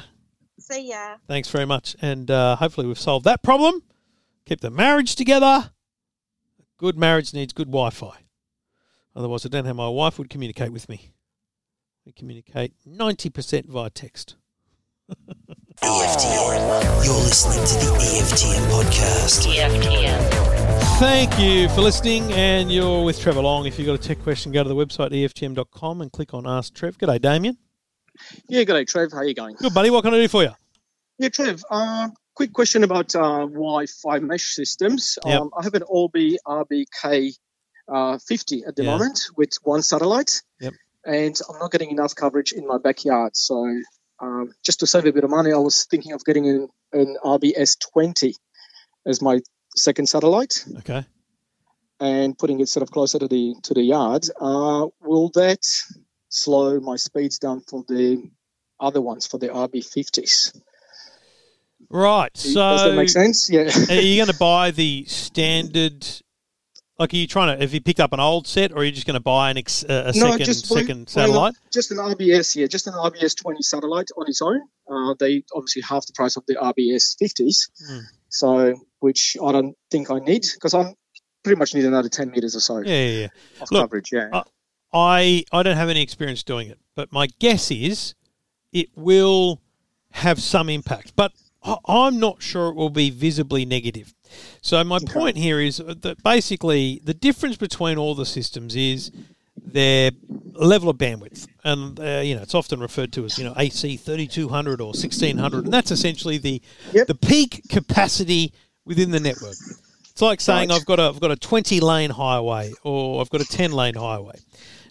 See 0.60 0.90
ya. 0.90 1.16
Thanks 1.26 1.48
very 1.50 1.64
much, 1.66 1.96
and 2.00 2.30
uh, 2.30 2.54
hopefully 2.56 2.86
we've 2.86 2.98
solved 2.98 3.24
that 3.26 3.42
problem. 3.42 3.82
Keep 4.46 4.60
the 4.60 4.70
marriage 4.70 5.16
together. 5.16 5.70
Good 6.78 6.96
marriage 6.96 7.32
needs 7.34 7.52
good 7.52 7.68
Wi-Fi. 7.68 8.16
Otherwise, 9.14 9.44
I 9.44 9.48
don't 9.48 9.64
know 9.64 9.68
how 9.70 9.74
my 9.74 9.88
wife 9.88 10.18
would 10.18 10.30
communicate 10.30 10.72
with 10.72 10.88
me. 10.88 11.12
We 12.04 12.12
communicate 12.12 12.72
ninety 12.84 13.30
percent 13.30 13.66
via 13.68 13.90
text. 13.90 14.34
EFTM. 15.82 17.04
You're 17.04 17.14
listening 17.14 17.64
to 17.66 17.74
the 17.86 17.92
EFTM 18.00 18.68
podcast. 18.70 19.46
EFTM. 19.46 20.98
Thank 20.98 21.38
you 21.38 21.68
for 21.70 21.80
listening, 21.80 22.32
and 22.32 22.70
you're 22.72 23.04
with 23.04 23.20
Trevor 23.20 23.40
Long. 23.42 23.66
If 23.66 23.78
you've 23.78 23.86
got 23.86 23.94
a 23.94 23.98
tech 23.98 24.22
question, 24.22 24.52
go 24.52 24.62
to 24.62 24.68
the 24.68 24.74
website 24.74 25.10
EFTM.com 25.10 26.00
and 26.00 26.12
click 26.12 26.34
on 26.34 26.46
Ask 26.46 26.74
Trev. 26.74 26.98
G'day, 26.98 27.20
Damien. 27.20 27.56
Yeah, 28.48 28.64
good 28.64 28.74
day, 28.74 28.84
Trev. 28.84 29.12
How 29.12 29.18
are 29.18 29.24
you 29.24 29.34
going? 29.34 29.56
Good, 29.56 29.74
buddy. 29.74 29.90
What 29.90 30.02
can 30.04 30.14
I 30.14 30.18
do 30.18 30.28
for 30.28 30.42
you? 30.42 30.50
Yeah, 31.18 31.28
Trev. 31.30 31.62
Uh, 31.70 32.08
quick 32.34 32.52
question 32.52 32.84
about 32.84 33.14
uh, 33.14 33.46
Wi-Fi 33.46 34.18
mesh 34.20 34.54
systems. 34.54 35.18
Yep. 35.24 35.40
Um, 35.40 35.50
I 35.58 35.64
have 35.64 35.74
an 35.74 35.82
Orbi 35.88 36.36
RBK 36.46 37.36
uh, 37.88 38.18
50 38.18 38.64
at 38.64 38.76
the 38.76 38.84
Yeah. 38.84 38.90
moment 38.92 39.20
with 39.36 39.50
one 39.64 39.82
satellite, 39.82 40.42
Yep. 40.60 40.74
And 41.04 41.38
I'm 41.48 41.58
not 41.58 41.70
getting 41.72 41.90
enough 41.90 42.14
coverage 42.14 42.52
in 42.52 42.66
my 42.66 42.78
backyard. 42.78 43.36
So, 43.36 43.56
um, 44.20 44.52
just 44.64 44.80
to 44.80 44.86
save 44.86 45.06
a 45.06 45.12
bit 45.12 45.24
of 45.24 45.30
money, 45.30 45.52
I 45.52 45.56
was 45.58 45.84
thinking 45.90 46.12
of 46.12 46.24
getting 46.24 46.48
an, 46.48 46.68
an 46.92 47.16
RBS 47.24 47.76
20 47.92 48.34
as 49.06 49.20
my 49.20 49.40
second 49.74 50.06
satellite 50.08 50.64
Okay. 50.78 51.04
and 51.98 52.36
putting 52.38 52.60
it 52.60 52.68
sort 52.68 52.82
of 52.82 52.90
closer 52.90 53.18
to 53.18 53.26
the 53.28 53.54
to 53.64 53.74
the 53.74 53.82
yard. 53.82 54.26
Uh, 54.40 54.86
will 55.00 55.30
that 55.34 55.60
slow 56.28 56.78
my 56.80 56.96
speeds 56.96 57.38
down 57.38 57.60
for 57.68 57.84
the 57.88 58.22
other 58.78 59.00
ones 59.00 59.26
for 59.26 59.38
the 59.38 59.48
RB50s? 59.48 60.56
Right. 61.90 62.34
So 62.36 62.54
does 62.54 62.84
that 62.84 62.94
make 62.96 63.08
sense? 63.08 63.50
Yeah. 63.50 63.68
are 63.90 64.00
you 64.00 64.16
going 64.16 64.28
to 64.32 64.38
buy 64.38 64.70
the 64.70 65.04
standard? 65.06 66.06
Like, 66.98 67.12
are 67.14 67.16
you 67.16 67.26
trying 67.26 67.56
to? 67.56 67.62
Have 67.62 67.72
you 67.72 67.80
picked 67.80 68.00
up 68.00 68.12
an 68.12 68.20
old 68.20 68.46
set, 68.46 68.70
or 68.72 68.78
are 68.78 68.84
you 68.84 68.92
just 68.92 69.06
going 69.06 69.14
to 69.14 69.20
buy 69.20 69.50
an 69.50 69.56
ex, 69.58 69.82
uh, 69.84 70.12
a 70.14 70.18
No, 70.18 70.30
second 70.32 70.44
just 70.44 70.70
one- 70.70 70.80
second 70.80 70.98
one- 70.98 71.06
satellite? 71.08 71.54
just 71.72 71.90
an 71.90 71.98
RBS, 71.98 72.54
yeah, 72.54 72.66
just 72.66 72.86
an 72.86 72.92
RBS 72.94 73.34
20 73.34 73.62
satellite 73.62 74.10
on 74.16 74.28
its 74.28 74.42
own. 74.42 74.60
Uh, 74.90 75.14
they 75.18 75.42
obviously 75.54 75.82
half 75.82 76.06
the 76.06 76.12
price 76.12 76.36
of 76.36 76.44
the 76.46 76.56
RBS 76.56 77.16
50s, 77.20 77.70
Hmm. 77.88 77.98
so 78.28 78.74
which 79.00 79.36
I 79.42 79.52
don't 79.52 79.74
think 79.90 80.10
I 80.10 80.18
need 80.18 80.44
because 80.54 80.74
I'm 80.74 80.94
pretty 81.42 81.58
much 81.58 81.74
need 81.74 81.86
another 81.86 82.08
10 82.10 82.30
meters 82.30 82.54
or 82.54 82.60
so 82.60 82.78
Yeah, 82.78 82.92
yeah, 83.04 83.18
yeah. 83.20 83.28
of 83.62 83.70
Look, 83.72 83.82
coverage. 83.84 84.10
Yeah. 84.12 84.28
uh, 84.32 84.42
I 84.92 85.44
I 85.50 85.62
don't 85.62 85.76
have 85.78 85.88
any 85.88 86.02
experience 86.02 86.42
doing 86.42 86.68
it, 86.68 86.78
but 86.94 87.10
my 87.10 87.26
guess 87.38 87.70
is 87.70 88.14
it 88.72 88.90
will 88.94 89.60
have 90.10 90.40
some 90.42 90.68
impact. 90.68 91.14
But 91.16 91.32
I- 91.32 91.41
I'm 91.86 92.18
not 92.18 92.42
sure 92.42 92.68
it 92.68 92.74
will 92.74 92.90
be 92.90 93.10
visibly 93.10 93.64
negative. 93.64 94.14
So 94.62 94.82
my 94.84 94.98
point 94.98 95.36
here 95.36 95.60
is 95.60 95.76
that 95.76 96.22
basically 96.22 97.00
the 97.04 97.14
difference 97.14 97.56
between 97.56 97.98
all 97.98 98.14
the 98.14 98.26
systems 98.26 98.74
is 98.74 99.10
their 99.56 100.10
level 100.54 100.88
of 100.88 100.98
bandwidth, 100.98 101.46
and 101.64 101.98
uh, 102.00 102.20
you 102.24 102.34
know 102.34 102.42
it's 102.42 102.54
often 102.54 102.80
referred 102.80 103.12
to 103.12 103.24
as 103.24 103.38
you 103.38 103.44
know 103.44 103.54
AC 103.56 103.96
3200 103.96 104.80
or 104.80 104.86
1600, 104.88 105.64
and 105.64 105.72
that's 105.72 105.90
essentially 105.90 106.38
the 106.38 106.60
Yep. 106.92 107.06
the 107.06 107.14
peak 107.14 107.62
capacity 107.68 108.52
within 108.84 109.10
the 109.10 109.20
network. 109.20 109.56
It's 110.10 110.20
like 110.22 110.40
saying 110.40 110.70
Right. 110.70 110.76
I've 110.76 110.86
got 110.86 110.98
a 110.98 111.04
I've 111.04 111.20
got 111.20 111.30
a 111.30 111.36
20 111.36 111.80
lane 111.80 112.10
highway 112.10 112.72
or 112.82 113.20
I've 113.20 113.30
got 113.30 113.40
a 113.40 113.46
10 113.46 113.72
lane 113.72 113.94
highway. 113.94 114.38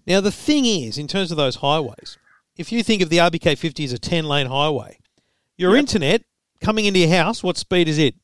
Now 0.08 0.22
the 0.22 0.32
thing 0.32 0.66
is, 0.66 0.98
in 0.98 1.08
terms 1.08 1.32
of 1.32 1.38
those 1.38 1.58
highways, 1.58 2.18
if 2.58 2.72
you 2.72 2.84
think 2.84 3.02
of 3.02 3.10
the 3.10 3.18
RBK 3.18 3.58
50 3.58 3.84
as 3.84 3.94
a 3.94 4.00
10 4.00 4.26
lane 4.26 4.48
highway, 4.48 4.98
your 5.58 5.76
internet 5.76 6.24
coming 6.62 6.86
into 6.86 7.00
your 7.00 7.10
house, 7.10 7.44
what 7.44 7.58
speed 7.58 7.88
is 7.88 7.98
it? 7.98 8.16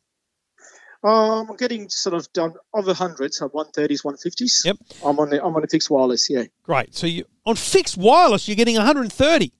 Um, 1.03 1.49
I'm 1.49 1.55
getting 1.57 1.89
sort 1.89 2.15
of 2.15 2.31
done 2.33 2.53
over 2.73 2.93
hundreds, 2.93 3.38
so 3.38 3.49
130s, 3.49 4.03
150s. 4.03 4.65
Yep. 4.65 4.77
I'm 5.05 5.19
on 5.19 5.29
the 5.29 5.43
I'm 5.43 5.55
on 5.55 5.63
a 5.63 5.67
fixed 5.67 5.89
wireless. 5.89 6.29
Yeah. 6.29 6.45
Great. 6.63 6.95
So 6.95 7.05
you 7.07 7.25
on 7.45 7.55
fixed 7.55 7.97
wireless, 7.97 8.47
you're 8.47 8.55
getting 8.55 8.75
130. 8.75 9.51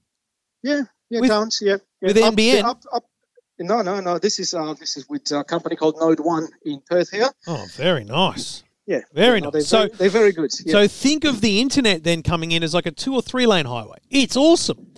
Yeah. 0.62 0.82
Yeah. 1.10 1.20
With- 1.20 1.30
counts. 1.30 1.60
Yeah. 1.62 1.76
yeah. 2.02 2.08
with 2.08 2.18
Up- 2.18 2.34
NBN? 2.34 2.64
Up, 2.64 2.82
up, 2.92 3.04
no, 3.60 3.82
no, 3.82 4.00
no. 4.00 4.18
This 4.18 4.38
is 4.40 4.52
uh, 4.52 4.74
this 4.74 4.96
is 4.96 5.08
with 5.08 5.30
a 5.30 5.44
company 5.44 5.76
called 5.76 5.96
Node 6.00 6.20
One 6.20 6.48
in 6.64 6.82
Perth 6.90 7.10
here. 7.10 7.30
Oh, 7.46 7.66
very 7.76 8.04
nice. 8.04 8.64
Yeah, 8.86 9.00
Very 9.12 9.40
no, 9.40 9.46
nice. 9.46 9.52
They're, 9.52 9.60
So- 9.62 9.78
very, 9.78 9.90
they're 9.98 10.08
very 10.10 10.32
good. 10.32 10.50
Yeah. 10.64 10.72
So 10.72 10.88
think 10.88 11.24
of 11.24 11.40
the 11.42 11.60
internet 11.60 12.04
then 12.04 12.22
coming 12.22 12.52
in 12.52 12.62
as 12.62 12.72
like 12.74 12.86
a 12.86 12.90
two 12.90 13.14
or 13.14 13.20
three 13.22 13.46
lane 13.46 13.66
highway. 13.66 13.98
It's 14.10 14.34
awesome. 14.36 14.92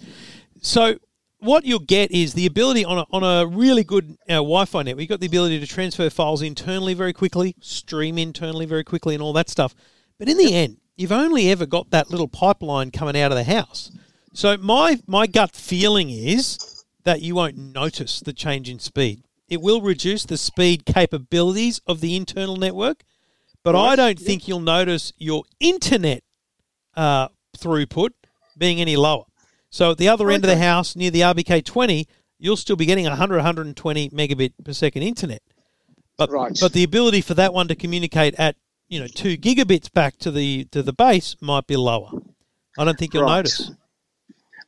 So 0.62 0.96
what 1.40 1.64
you'll 1.64 1.78
get 1.80 2.10
is 2.10 2.34
the 2.34 2.46
ability 2.46 2.84
on 2.84 2.98
a, 2.98 3.04
on 3.10 3.22
a 3.22 3.46
really 3.46 3.82
good 3.82 4.16
uh, 4.28 4.34
Wi-Fi 4.34 4.82
network. 4.82 5.00
You've 5.00 5.08
got 5.08 5.20
the 5.20 5.26
ability 5.26 5.58
to 5.60 5.66
transfer 5.66 6.08
files 6.10 6.42
internally 6.42 6.94
very 6.94 7.12
quickly, 7.12 7.56
stream 7.60 8.18
internally 8.18 8.66
very 8.66 8.84
quickly, 8.84 9.14
and 9.14 9.22
all 9.22 9.32
that 9.32 9.48
stuff. 9.48 9.74
But 10.18 10.28
in 10.28 10.36
the 10.36 10.54
end, 10.54 10.78
you've 10.96 11.12
only 11.12 11.50
ever 11.50 11.66
got 11.66 11.90
that 11.90 12.10
little 12.10 12.28
pipeline 12.28 12.90
coming 12.90 13.18
out 13.18 13.32
of 13.32 13.38
the 13.38 13.44
house. 13.44 13.90
So 14.32 14.56
my 14.58 15.00
my 15.06 15.26
gut 15.26 15.56
feeling 15.56 16.10
is 16.10 16.84
that 17.04 17.22
you 17.22 17.34
won't 17.34 17.56
notice 17.56 18.20
the 18.20 18.32
change 18.32 18.68
in 18.68 18.78
speed. 18.78 19.24
It 19.48 19.60
will 19.60 19.80
reduce 19.80 20.24
the 20.24 20.36
speed 20.36 20.84
capabilities 20.84 21.80
of 21.86 22.00
the 22.00 22.14
internal 22.14 22.56
network, 22.56 23.02
but 23.64 23.74
I 23.74 23.96
don't 23.96 24.18
think 24.18 24.46
you'll 24.46 24.60
notice 24.60 25.12
your 25.18 25.42
internet 25.58 26.22
uh, 26.94 27.28
throughput 27.58 28.10
being 28.56 28.80
any 28.80 28.96
lower. 28.96 29.24
So 29.70 29.92
at 29.92 29.98
the 29.98 30.08
other 30.08 30.30
end 30.30 30.44
of 30.44 30.50
the 30.50 30.56
house, 30.58 30.96
near 30.96 31.10
the 31.10 31.20
RBK20, 31.20 32.06
you'll 32.38 32.56
still 32.56 32.76
be 32.76 32.86
getting 32.86 33.04
100, 33.04 33.36
120 33.36 34.10
megabit 34.10 34.52
per 34.64 34.72
second 34.72 35.02
internet. 35.02 35.42
But 36.18 36.30
Right. 36.30 36.56
but 36.60 36.72
the 36.72 36.82
ability 36.84 37.20
for 37.22 37.34
that 37.34 37.54
one 37.54 37.68
to 37.68 37.74
communicate 37.74 38.34
at 38.34 38.56
you 38.88 39.00
know 39.00 39.06
two 39.06 39.36
gigabits 39.38 39.90
back 39.92 40.18
to 40.18 40.30
the 40.30 40.64
to 40.66 40.82
the 40.82 40.92
base 40.92 41.36
might 41.40 41.66
be 41.66 41.76
lower. 41.76 42.10
I 42.78 42.84
don't 42.84 42.98
think 42.98 43.14
you'll 43.14 43.22
Right. 43.22 43.36
notice. 43.36 43.70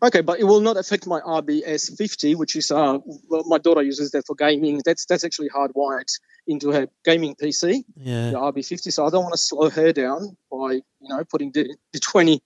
Okay, 0.04 0.20
but 0.20 0.40
it 0.40 0.44
will 0.44 0.60
not 0.60 0.76
affect 0.76 1.06
my 1.06 1.20
RBS 1.20 1.96
50, 1.96 2.34
which 2.34 2.56
is 2.56 2.70
uh, 2.72 2.98
well, 3.28 3.44
my 3.46 3.58
daughter 3.58 3.82
uses 3.82 4.10
that 4.12 4.26
for 4.26 4.34
gaming. 4.34 4.80
That's 4.84 5.04
that's 5.06 5.24
actually 5.24 5.50
hardwired 5.50 6.08
into 6.46 6.70
her 6.72 6.88
gaming 7.04 7.34
PC, 7.36 7.84
Yeah. 7.96 8.30
the 8.30 8.36
RB50. 8.38 8.90
So 8.92 9.06
I 9.06 9.10
don't 9.10 9.22
want 9.22 9.34
to 9.34 9.38
slow 9.38 9.68
her 9.70 9.92
down 9.92 10.36
by 10.50 10.72
you 11.00 11.08
know 11.08 11.22
putting 11.24 11.52
the, 11.52 11.76
the 11.92 12.00
20 12.00 12.40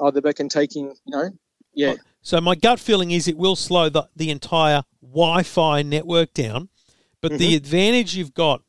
uh, 0.00 0.10
the 0.10 0.22
back 0.22 0.40
and 0.40 0.50
taking 0.50 0.86
you 1.04 1.16
know 1.16 1.30
yeah 1.74 1.94
So 2.22 2.40
my 2.40 2.54
gut 2.54 2.78
feeling 2.80 3.10
is 3.10 3.26
it 3.28 3.36
will 3.36 3.56
slow 3.56 3.88
the, 3.88 4.08
the 4.14 4.30
entire 4.30 4.82
Wi-Fi 5.02 5.82
network 5.82 6.32
down, 6.34 6.68
but 7.20 7.32
the 7.38 7.52
Mhm. 7.52 7.56
advantage 7.56 8.14
you've 8.16 8.34
got, 8.34 8.62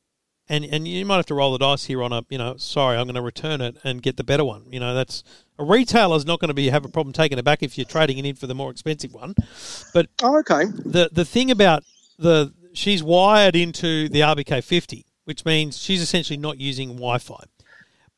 and 0.50 0.66
and 0.66 0.88
you 0.88 1.06
might 1.06 1.18
have 1.18 1.26
to 1.28 1.36
roll 1.36 1.52
the 1.54 1.60
dice 1.60 1.86
here 1.86 2.02
on 2.04 2.12
a 2.12 2.24
you 2.30 2.38
know 2.38 2.56
sorry 2.58 2.98
I'm 2.98 3.06
going 3.06 3.16
to 3.16 3.22
return 3.22 3.62
it 3.62 3.78
and 3.84 4.02
get 4.02 4.18
the 4.18 4.24
better 4.24 4.44
one. 4.44 4.64
You 4.72 4.80
know 4.80 4.94
that's 4.94 5.24
a 5.60 5.64
retailer's 5.64 6.26
not 6.26 6.40
going 6.40 6.50
to 6.50 6.54
be 6.56 6.70
have 6.70 6.84
a 6.86 6.90
problem 6.90 7.14
taking 7.14 7.38
it 7.38 7.46
back 7.46 7.62
if 7.64 7.78
you're 7.78 7.86
trading 7.86 8.18
it 8.18 8.26
in 8.26 8.36
for 8.36 8.48
the 8.48 8.56
more 8.56 8.72
expensive 8.72 9.14
one. 9.14 9.36
But 9.94 10.08
oh, 10.22 10.38
okay 10.40 10.66
the 10.86 11.10
the 11.12 11.24
thing 11.26 11.50
about 11.52 11.84
the 12.20 12.52
she's 12.74 13.02
wired 13.04 13.56
into 13.56 14.10
the 14.10 14.22
RBK50, 14.22 15.04
which 15.26 15.46
means 15.46 15.78
she's 15.82 16.02
essentially 16.02 16.38
not 16.38 16.60
using 16.60 16.90
Wi-Fi. 16.90 17.44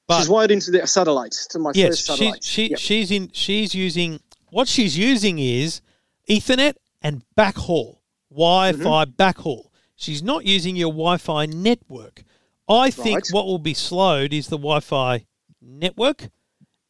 But 0.07 0.19
she's 0.19 0.29
wired 0.29 0.51
into 0.51 0.71
the 0.71 0.85
satellite 0.87 1.35
to 1.49 1.59
my 1.59 1.71
yes, 1.75 1.87
first 1.89 2.05
she, 2.07 2.13
satellite. 2.13 2.43
she 2.43 2.69
Yep. 2.71 2.79
she's 2.79 3.11
in 3.11 3.29
she's 3.33 3.75
using 3.75 4.19
what 4.55 4.67
she's 4.67 4.97
using 4.97 5.37
is 5.39 5.81
Ethernet 6.29 6.75
and 7.01 7.23
backhaul, 7.37 7.97
Wi-Fi 8.31 9.05
Mm-hmm. 9.05 9.21
backhaul. 9.21 9.63
She's 9.97 10.23
not 10.23 10.45
using 10.45 10.75
your 10.75 10.91
Wi-Fi 10.91 11.45
network. 11.47 12.23
I 12.67 12.89
think 12.89 13.15
Right. 13.17 13.29
what 13.31 13.45
will 13.45 13.59
be 13.71 13.73
slowed 13.73 14.31
is 14.33 14.47
the 14.47 14.57
Wi-Fi 14.57 15.25
network, 15.61 16.29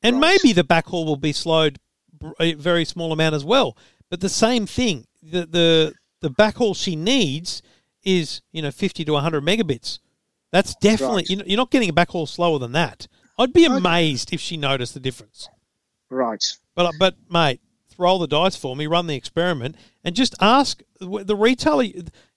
and 0.04 0.20
maybe 0.20 0.54
the 0.54 0.64
backhaul 0.64 1.06
will 1.06 1.18
be 1.30 1.34
slowed 1.34 1.80
a 2.40 2.54
very 2.54 2.86
small 2.86 3.12
amount 3.12 3.36
as 3.36 3.44
well. 3.44 3.76
But 4.10 4.20
the 4.22 4.30
same 4.46 4.66
thing, 4.68 5.06
the 5.22 5.46
the 5.58 5.94
the 6.22 6.30
backhaul 6.30 6.76
she 6.76 6.96
needs 6.96 7.62
is 8.04 8.42
you 8.52 8.62
know 8.62 8.72
fifty 8.72 9.04
to 9.06 9.16
hundred 9.18 9.44
megabits. 9.44 10.00
That's 10.52 10.76
definitely 10.76 11.24
Right. 11.24 11.30
you 11.30 11.36
know, 11.38 11.44
you're 11.48 11.58
not 11.64 11.72
getting 11.72 11.90
a 11.90 11.94
backhaul 11.94 12.28
slower 12.28 12.60
than 12.60 12.72
that. 12.74 13.08
I'd 13.38 13.54
be 13.54 13.66
amazed 13.66 14.32
if 14.32 14.40
she 14.40 14.56
noticed 14.56 14.94
the 14.94 15.00
difference. 15.02 15.50
Right. 16.10 16.44
But 16.76 16.94
but 17.00 17.16
mate, 17.30 17.62
roll 17.98 18.20
the 18.20 18.28
dice 18.28 18.56
for 18.56 18.76
me, 18.76 18.88
run 18.88 19.08
the 19.08 19.16
experiment, 19.16 19.76
and 20.04 20.16
just 20.16 20.36
ask 20.40 20.82
the 21.00 21.36
retailer, 21.36 21.86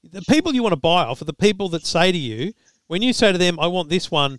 the 0.03 0.23
people 0.29 0.55
you 0.55 0.63
want 0.63 0.73
to 0.73 0.77
buy 0.81 1.05
off 1.05 1.23
are 1.23 1.27
the 1.27 1.33
people 1.33 1.69
that 1.71 1.87
say 1.87 2.13
to 2.13 2.19
you 2.19 2.53
when 2.87 3.03
you 3.03 3.13
say 3.13 3.33
to 3.33 3.39
them, 3.39 3.59
"I 3.61 3.67
want 3.67 3.89
this 3.89 4.11
one," 4.11 4.39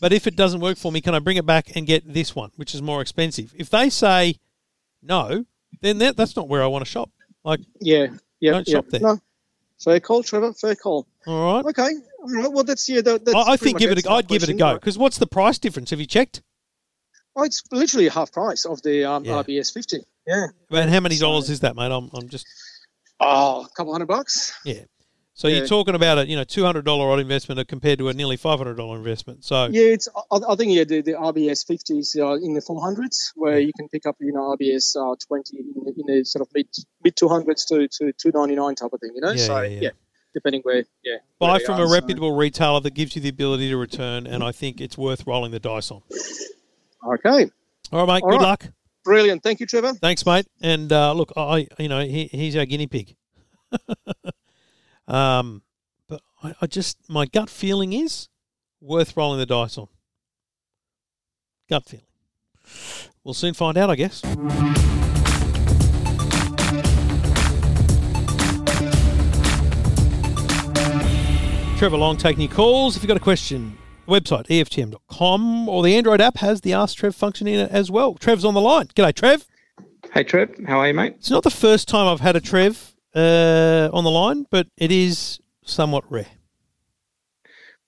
but 0.00 0.12
if 0.12 0.26
it 0.26 0.36
doesn't 0.36 0.60
work 0.60 0.78
for 0.78 0.92
me, 0.92 1.00
can 1.00 1.14
I 1.14 1.18
bring 1.18 1.36
it 1.36 1.46
back 1.46 1.74
and 1.76 1.86
get 1.86 2.12
this 2.12 2.34
one, 2.34 2.50
which 2.56 2.74
is 2.74 2.82
more 2.82 3.00
expensive? 3.00 3.54
If 3.56 3.70
they 3.70 3.90
say 3.90 4.36
no, 5.02 5.46
then 5.80 5.98
that, 5.98 6.16
that's 6.16 6.36
not 6.36 6.48
where 6.48 6.62
I 6.62 6.66
want 6.66 6.84
to 6.84 6.90
shop. 6.90 7.10
Like, 7.44 7.60
Yeah, 7.80 8.08
yeah, 8.40 8.52
Don't 8.52 8.68
yeah. 8.68 8.74
shop 8.74 8.86
there. 8.88 9.00
No, 9.00 9.20
fair 9.82 10.00
call, 10.00 10.22
Trevor. 10.22 10.52
Fair 10.52 10.74
call. 10.74 11.06
all 11.26 11.54
right. 11.54 11.64
Okay, 11.66 11.90
all 12.18 12.34
right. 12.34 12.52
Well, 12.52 12.64
that's 12.64 12.88
yeah. 12.88 13.00
That, 13.00 13.24
that's 13.24 13.34
I, 13.34 13.52
I 13.52 13.56
think 13.56 13.78
give 13.78 13.90
it. 13.90 14.04
A, 14.04 14.10
I'd 14.10 14.28
give 14.28 14.42
it 14.42 14.48
a 14.48 14.54
go 14.54 14.74
because 14.74 14.98
what's 14.98 15.18
the 15.18 15.26
price 15.26 15.58
difference? 15.58 15.90
Have 15.90 16.00
you 16.00 16.06
checked? 16.06 16.42
Oh, 17.36 17.42
it's 17.44 17.62
literally 17.70 18.08
half 18.08 18.32
price 18.32 18.64
of 18.64 18.82
the 18.82 19.04
um, 19.04 19.24
Yeah. 19.24 19.42
RBS 19.42 19.72
50. 19.72 19.98
Yeah. 20.26 20.46
And 20.70 20.90
how 20.90 21.00
many 21.00 21.16
dollars 21.16 21.48
is 21.50 21.60
that, 21.60 21.76
mate? 21.76 21.90
I'm, 21.92 22.10
I'm 22.12 22.28
just 22.28 22.46
Oh, 23.20 23.64
a 23.64 23.68
couple 23.76 23.92
hundred 23.92 24.06
bucks. 24.08 24.52
yeah. 24.64 24.84
So 25.34 25.48
Yeah. 25.48 25.58
you're 25.58 25.66
talking 25.68 25.94
about 25.94 26.18
a 26.18 26.26
you 26.26 26.36
know 26.36 26.44
two 26.44 26.64
hundred 26.64 26.84
dollar 26.84 27.10
odd 27.10 27.18
investment 27.20 27.66
compared 27.68 27.98
to 28.00 28.08
a 28.08 28.12
nearly 28.14 28.36
five 28.36 28.58
hundred 28.58 28.76
dollar 28.76 28.96
investment. 28.96 29.44
So 29.44 29.66
Yeah, 29.70 29.84
it's. 29.94 30.08
I, 30.30 30.36
I 30.48 30.54
think 30.56 30.72
yeah, 30.74 30.84
the, 30.84 31.00
the 31.02 31.12
RBS 31.12 31.64
50s 31.70 32.18
uh, 32.18 32.34
in 32.44 32.52
the 32.54 32.60
400s, 32.60 33.32
where 33.36 33.58
you 33.58 33.72
can 33.78 33.88
pick 33.88 34.04
up 34.06 34.16
you 34.20 34.32
know 34.32 34.54
RBS 34.56 34.96
uh, 34.96 35.14
20 35.28 35.56
in 35.58 35.84
the, 35.84 35.92
in 35.96 36.18
the 36.18 36.24
sort 36.24 36.42
of 36.42 36.48
mid 36.54 36.66
mid 37.04 37.16
200s 37.16 37.66
to 37.68 37.88
to 37.88 38.12
299 38.12 38.74
type 38.74 38.92
of 38.92 39.00
thing. 39.00 39.12
You 39.14 39.20
know, 39.22 39.30
Yeah, 39.32 39.36
so 39.46 39.60
yeah, 39.62 39.80
yeah. 39.80 39.90
depending 40.34 40.60
where 40.62 40.84
yeah. 41.04 41.16
buy 41.38 41.52
where 41.52 41.60
from 41.60 41.80
are, 41.80 41.84
a 41.84 41.88
so- 41.88 41.94
reputable 41.94 42.32
retailer 42.36 42.80
that 42.80 42.94
gives 42.94 43.16
you 43.16 43.22
the 43.22 43.28
ability 43.30 43.68
to 43.70 43.76
return, 43.78 44.26
and 44.26 44.42
I 44.42 44.52
think 44.52 44.80
it's 44.80 44.98
worth 44.98 45.26
rolling 45.26 45.52
the 45.52 45.60
dice 45.60 45.90
on. 45.90 46.02
Okay, 47.04 47.50
All 47.92 48.06
right, 48.06 48.14
mate. 48.14 48.22
All 48.22 48.30
good 48.30 48.36
right. 48.36 48.42
luck. 48.42 48.66
brilliant. 49.04 49.42
Thank 49.42 49.60
you, 49.60 49.66
Trevor. 49.66 49.94
Thanks, 49.94 50.26
mate. 50.26 50.46
And 50.60 50.92
uh, 50.92 51.12
look, 51.14 51.32
I 51.36 51.66
you 51.78 51.88
know 51.88 52.00
he, 52.00 52.26
he's 52.26 52.56
our 52.56 52.66
guinea 52.66 52.86
pig. 52.86 53.16
um, 55.08 55.62
but 56.08 56.20
I, 56.42 56.54
I 56.60 56.66
just 56.66 56.98
my 57.08 57.26
gut 57.26 57.48
feeling 57.48 57.92
is 57.92 58.28
worth 58.80 59.16
rolling 59.16 59.38
the 59.38 59.46
dice 59.46 59.78
on. 59.78 59.88
Gut 61.68 61.84
feeling. 61.88 62.06
We'll 63.24 63.34
soon 63.34 63.54
find 63.54 63.76
out, 63.76 63.90
I 63.90 63.96
guess. 63.96 64.22
Trevor 71.78 71.96
Long 71.96 72.18
taking 72.18 72.42
your 72.42 72.52
calls. 72.52 72.94
If 72.94 73.02
you've 73.02 73.08
got 73.08 73.16
a 73.16 73.20
question, 73.20 73.78
website 74.10 74.46
EFTM.com 74.48 75.68
or 75.68 75.82
the 75.82 75.94
Android 75.96 76.20
app 76.20 76.36
has 76.38 76.60
the 76.60 76.72
Ask 76.74 76.98
Trev 76.98 77.14
function 77.14 77.46
in 77.46 77.58
it 77.60 77.70
as 77.70 77.90
well. 77.90 78.14
Trev's 78.14 78.44
on 78.44 78.54
the 78.54 78.60
line. 78.60 78.86
G'day, 78.88 79.14
Trev. 79.14 79.46
Hey 80.12 80.24
Trev, 80.24 80.50
how 80.66 80.80
are 80.80 80.88
you, 80.88 80.94
mate? 80.94 81.14
It's 81.18 81.30
not 81.30 81.44
the 81.44 81.50
first 81.50 81.86
time 81.88 82.06
I've 82.08 82.20
had 82.20 82.34
a 82.36 82.40
Trev 82.40 82.94
uh, 83.14 83.88
on 83.92 84.04
the 84.04 84.10
line, 84.10 84.46
but 84.50 84.66
it 84.76 84.90
is 84.90 85.40
somewhat 85.64 86.04
rare. 86.10 86.26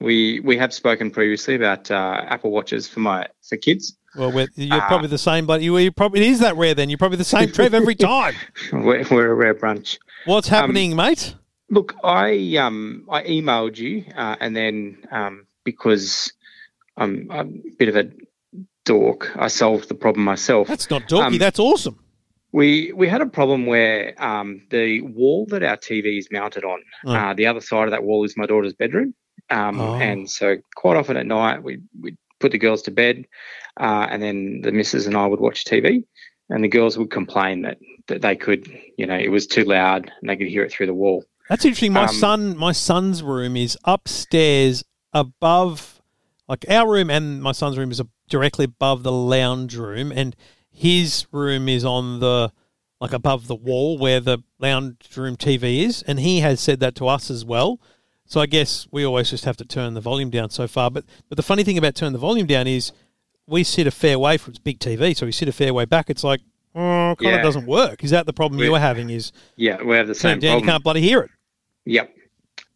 We 0.01 0.41
we 0.41 0.57
have 0.59 0.73
spoken 0.75 1.11
previously 1.11 1.55
about 1.55 1.91
uh, 1.91 2.23
Apple 2.27 2.51
watches 2.51 2.89
for 2.89 3.01
my 3.01 3.29
for 3.49 3.57
kids. 3.57 3.97
Well, 4.17 4.33
we're, 4.33 4.49
you're 4.57 4.81
Ah. 4.83 4.87
probably 4.89 5.09
the 5.09 5.17
same, 5.19 5.47
but 5.47 5.63
you, 5.63 5.79
you 5.79 5.91
probably 5.91 6.21
it 6.21 6.27
is 6.27 6.41
that 6.41 6.57
rare. 6.57 6.75
Then 6.75 6.91
you're 6.91 6.99
probably 6.99 7.19
the 7.19 7.25
same 7.25 7.51
Trev 7.57 7.73
every 7.73 7.95
time. 7.95 8.35
We're, 8.73 9.05
we're 9.11 9.31
a 9.31 9.35
rare 9.35 9.55
bunch. 9.55 9.99
What's 10.27 10.49
happening, 10.49 10.95
mate? 10.97 11.35
Look, 11.71 11.95
I 12.05 12.57
um 12.57 13.07
I 13.11 13.23
emailed 13.23 13.79
you, 13.79 14.05
uh, 14.17 14.37
and 14.41 14.55
then 14.57 14.99
um 15.11 15.47
because 15.65 16.33
I'm, 16.97 17.29
I'm 17.31 17.63
a 17.67 17.75
bit 17.79 17.89
of 17.89 17.97
a 17.97 18.11
dork, 18.85 19.31
I 19.37 19.49
solved 19.49 19.89
the 19.89 19.95
problem 19.95 20.25
myself. 20.25 20.69
That's 20.69 20.91
not 20.91 21.03
dorky. 21.03 21.23
Um, 21.27 21.39
That's 21.39 21.59
awesome. 21.59 21.99
We 22.55 22.93
we 22.93 23.09
had 23.09 23.23
a 23.23 23.27
problem 23.27 23.65
where 23.65 24.15
um, 24.23 24.61
the 24.69 25.01
wall 25.01 25.47
that 25.47 25.63
our 25.63 25.77
TV 25.79 26.19
is 26.19 26.29
mounted 26.31 26.65
on, 26.65 26.81
Oh. 27.07 27.13
uh, 27.15 27.33
the 27.35 27.47
other 27.47 27.63
side 27.63 27.85
of 27.85 27.93
that 27.93 28.05
wall 28.05 28.25
is 28.25 28.37
my 28.37 28.45
daughter's 28.45 28.75
bedroom, 28.75 29.15
um, 29.49 29.81
Oh. 29.81 29.95
and 29.95 30.29
so 30.31 30.57
quite 30.77 30.99
often 30.99 31.17
at 31.17 31.27
night 31.27 31.63
we 31.63 31.81
we 31.99 32.15
put 32.41 32.53
the 32.53 32.59
girls 32.59 32.83
to 32.83 32.91
bed, 32.91 33.25
uh, 33.81 34.07
and 34.11 34.23
then 34.23 34.61
the 34.63 34.71
missus 34.73 35.07
and 35.07 35.17
I 35.17 35.27
would 35.27 35.41
watch 35.41 35.65
TV, 35.65 36.05
and 36.51 36.63
the 36.63 36.69
girls 36.69 36.99
would 36.99 37.11
complain 37.11 37.63
that 37.63 37.79
that 38.09 38.21
they 38.21 38.37
could, 38.37 38.69
you 38.99 39.07
know, 39.07 39.17
it 39.17 39.31
was 39.31 39.47
too 39.47 39.65
loud 39.65 40.11
and 40.21 40.29
they 40.29 40.37
could 40.37 40.49
hear 40.49 40.63
it 40.65 40.73
through 40.73 40.87
the 40.89 40.93
wall. 40.95 41.25
That's 41.49 41.65
interesting. 41.65 41.95
My 41.95 42.03
Um, 42.05 42.15
son, 42.15 42.57
my 42.59 42.73
son's 42.73 43.23
room 43.23 43.57
is 43.57 43.79
upstairs 43.85 44.85
above, 45.13 46.01
like 46.49 46.65
our 46.69 46.91
room, 46.91 47.11
and 47.11 47.43
my 47.43 47.53
son's 47.53 47.79
room 47.79 47.91
is 47.91 48.01
directly 48.29 48.65
above 48.65 49.03
the 49.03 49.13
lounge 49.13 49.77
room, 49.77 50.13
and 50.13 50.35
his 50.71 51.27
room 51.33 51.69
is 51.69 51.85
on 51.85 52.21
the 52.21 52.53
like 53.01 53.13
above 53.13 53.49
the 53.49 53.55
wall 53.55 53.99
where 53.99 54.21
the 54.21 54.39
lounge 54.61 54.97
room 55.17 55.37
TV 55.37 55.81
is, 55.85 56.03
and 56.03 56.21
he 56.21 56.41
has 56.41 56.61
said 56.61 56.79
that 56.81 56.95
to 56.95 57.09
us 57.09 57.31
as 57.31 57.45
well. 57.45 57.81
So 58.27 58.41
I 58.41 58.47
guess 58.47 58.87
we 58.93 59.05
always 59.05 59.29
just 59.29 59.45
have 59.45 59.57
to 59.59 59.65
turn 59.65 59.95
the 59.95 60.01
volume 60.01 60.31
down 60.31 60.51
so 60.51 60.67
far. 60.69 60.91
But 60.91 61.05
but 61.29 61.37
the 61.37 61.43
funny 61.43 61.65
thing 61.65 61.77
about 61.77 61.95
turning 61.97 62.13
the 62.13 62.19
volume 62.21 62.47
down 62.47 62.67
is 62.67 62.93
we 63.47 63.65
sit 63.65 63.87
a 63.89 63.91
fair 63.91 64.19
way 64.19 64.37
from 64.39 64.53
its 64.53 64.59
big 64.61 64.79
TV, 64.79 65.17
so 65.17 65.27
we 65.27 65.33
sit 65.33 65.49
a 65.49 65.53
fair 65.53 65.75
way 65.75 65.85
back. 65.85 66.09
It's 66.11 66.23
like 66.25 66.41
oh, 66.75 67.15
kind 67.19 67.23
Yeah. 67.23 67.37
of 67.37 67.43
doesn't 67.43 67.67
work. 67.67 68.03
Is 68.05 68.11
that 68.13 68.25
the 68.25 68.33
problem 68.33 68.59
We- 68.61 68.67
you 68.67 68.73
were 68.73 68.79
having? 68.79 69.11
Is 69.11 69.33
Yeah, 69.57 69.83
we 69.83 69.97
have 69.97 70.07
the 70.07 70.15
same 70.15 70.39
down, 70.39 70.61
you 70.61 70.65
can't 70.65 70.83
bloody 70.85 71.01
hear 71.03 71.21
it. 71.21 71.31
Yep. 71.85 72.15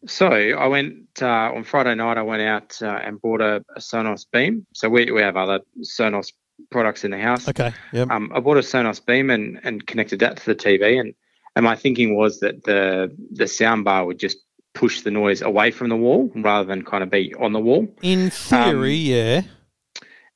So 0.05 0.27
I 0.27 0.67
went 0.67 1.21
uh, 1.21 1.51
on 1.53 1.63
Friday 1.63 1.95
night. 1.95 2.17
I 2.17 2.21
went 2.21 2.41
out 2.41 2.81
uh, 2.81 2.99
and 3.03 3.21
bought 3.21 3.41
a, 3.41 3.63
a 3.75 3.79
Sonos 3.79 4.25
Beam. 4.31 4.65
So 4.73 4.89
we, 4.89 5.11
we 5.11 5.21
have 5.21 5.35
other 5.35 5.61
Sonos 5.81 6.31
products 6.69 7.03
in 7.03 7.11
the 7.11 7.19
house. 7.19 7.47
Okay. 7.47 7.73
Yep. 7.93 8.09
Um, 8.11 8.31
I 8.33 8.39
bought 8.39 8.57
a 8.57 8.61
Sonos 8.61 9.03
Beam 9.03 9.29
and, 9.29 9.59
and 9.63 9.85
connected 9.85 10.19
that 10.19 10.37
to 10.37 10.45
the 10.45 10.55
TV. 10.55 10.99
And, 10.99 11.13
and 11.55 11.63
my 11.63 11.75
thinking 11.75 12.15
was 12.15 12.39
that 12.41 12.63
the 12.65 13.15
the 13.31 13.47
sound 13.47 13.83
bar 13.83 14.05
would 14.05 14.19
just 14.19 14.37
push 14.75 15.01
the 15.01 15.09
noise 15.09 15.41
away 15.41 15.71
from 15.71 15.89
the 15.89 15.95
wall 15.95 16.31
rather 16.35 16.67
than 16.67 16.83
kind 16.83 17.03
of 17.03 17.09
be 17.09 17.33
on 17.39 17.51
the 17.51 17.59
wall. 17.59 17.87
In 18.03 18.29
theory, 18.29 18.93
yeah. 18.93 19.41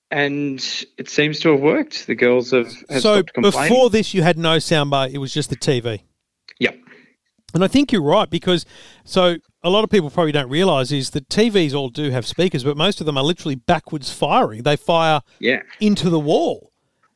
And 0.10 0.60
it 0.98 1.10
seems 1.10 1.40
to 1.42 1.52
have 1.52 1.62
worked. 1.62 2.08
The 2.08 2.16
girls 2.16 2.50
have, 2.52 2.74
have 2.90 3.02
So 3.02 3.24
before 3.40 3.92
this, 3.92 4.16
you 4.16 4.24
had 4.24 4.38
no 4.38 4.58
soundbar; 4.58 5.14
it 5.14 5.20
was 5.20 5.32
just 5.32 5.52
the 5.52 5.56
TV. 5.56 6.02
Yep. 6.60 6.76
And 7.54 7.64
I 7.64 7.68
think 7.68 7.92
you're 7.92 8.02
right 8.02 8.30
because 8.30 8.66
so 9.04 9.38
a 9.64 9.70
lot 9.70 9.84
of 9.84 9.90
people 9.90 10.10
probably 10.10 10.32
don't 10.32 10.50
realise 10.50 10.92
is 10.92 11.12
that 11.12 11.30
TVs 11.30 11.74
all 11.74 11.90
do 11.90 12.10
have 12.12 12.26
speakers, 12.26 12.64
but 12.64 12.78
most 12.78 13.00
of 13.00 13.06
them 13.06 13.18
are 13.18 13.24
literally 13.24 13.56
backwards 13.56 14.12
firing. 14.12 14.64
They 14.64 14.76
fire 14.76 15.22
Yeah. 15.40 15.62
into 15.80 16.10
the 16.10 16.20
wall. 16.20 16.72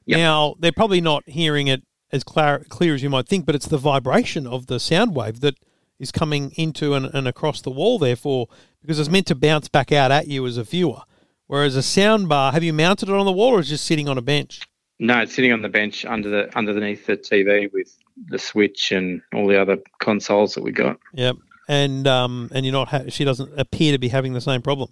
Now 0.07 0.55
they're 0.59 0.71
probably 0.71 1.01
not 1.01 1.23
hearing 1.27 1.67
it 1.67 1.83
as 2.11 2.23
clear, 2.23 2.63
clear 2.69 2.93
as 2.93 3.01
you 3.01 3.09
might 3.09 3.27
think, 3.27 3.45
but 3.45 3.55
it's 3.55 3.67
the 3.67 3.77
vibration 3.79 4.45
of 4.45 4.67
the 4.67 4.79
sound 4.79 5.15
wave 5.15 5.39
that 5.41 5.55
is 5.99 6.11
coming 6.11 6.51
into 6.55 6.93
and, 6.93 7.07
and 7.13 7.27
across 7.27 7.61
the 7.61 7.71
wall. 7.71 7.97
Therefore, 7.97 8.47
because 8.81 8.99
it's 8.99 9.09
meant 9.09 9.25
to 9.27 9.35
bounce 9.35 9.67
back 9.67 9.91
out 9.91 10.11
at 10.11 10.27
you 10.27 10.45
as 10.45 10.57
a 10.57 10.63
viewer. 10.63 11.01
Whereas 11.47 11.75
a 11.75 11.81
sound 11.83 12.29
bar, 12.29 12.51
have 12.51 12.63
you 12.63 12.73
mounted 12.73 13.09
it 13.09 13.15
on 13.15 13.25
the 13.25 13.31
wall 13.31 13.53
or 13.55 13.59
is 13.59 13.67
it 13.67 13.71
just 13.71 13.85
sitting 13.85 14.07
on 14.07 14.17
a 14.17 14.21
bench? 14.21 14.61
No, 14.99 15.19
it's 15.21 15.33
sitting 15.35 15.51
on 15.51 15.61
the 15.61 15.69
bench 15.69 16.05
under 16.05 16.29
the 16.29 16.57
underneath 16.57 17.05
the 17.07 17.17
TV 17.17 17.71
with 17.73 17.97
the 18.29 18.39
switch 18.39 18.91
and 18.91 19.21
all 19.33 19.47
the 19.47 19.59
other 19.59 19.77
consoles 19.99 20.53
that 20.53 20.63
we 20.63 20.71
got. 20.71 20.99
Yep. 21.13 21.35
And 21.67 22.07
um 22.07 22.49
and 22.53 22.65
you're 22.65 22.73
not 22.73 22.89
ha- 22.89 23.09
she 23.09 23.23
doesn't 23.23 23.59
appear 23.59 23.91
to 23.91 23.97
be 23.97 24.09
having 24.09 24.33
the 24.33 24.41
same 24.41 24.61
problem. 24.61 24.91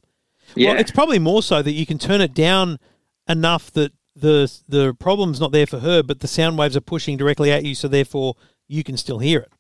Yeah. 0.56 0.72
Well, 0.72 0.80
it's 0.80 0.92
probably 0.92 1.20
more 1.20 1.44
so 1.44 1.62
that 1.62 1.72
you 1.72 1.86
can 1.86 1.98
turn 1.98 2.22
it 2.22 2.34
down 2.34 2.80
enough 3.28 3.72
that 3.72 3.92
the 4.16 4.52
the 4.68 4.94
problem's 4.94 5.40
not 5.40 5.52
there 5.52 5.68
for 5.68 5.80
her, 5.80 6.04
but 6.04 6.20
the 6.20 6.28
sound 6.28 6.58
waves 6.58 6.76
are 6.76 6.82
pushing 6.82 7.18
directly 7.18 7.52
at 7.52 7.64
you, 7.64 7.76
so 7.76 7.88
therefore 7.88 8.36
you 8.68 8.84
can 8.84 8.98
still 8.98 9.20
hear 9.20 9.40
it. 9.40 9.52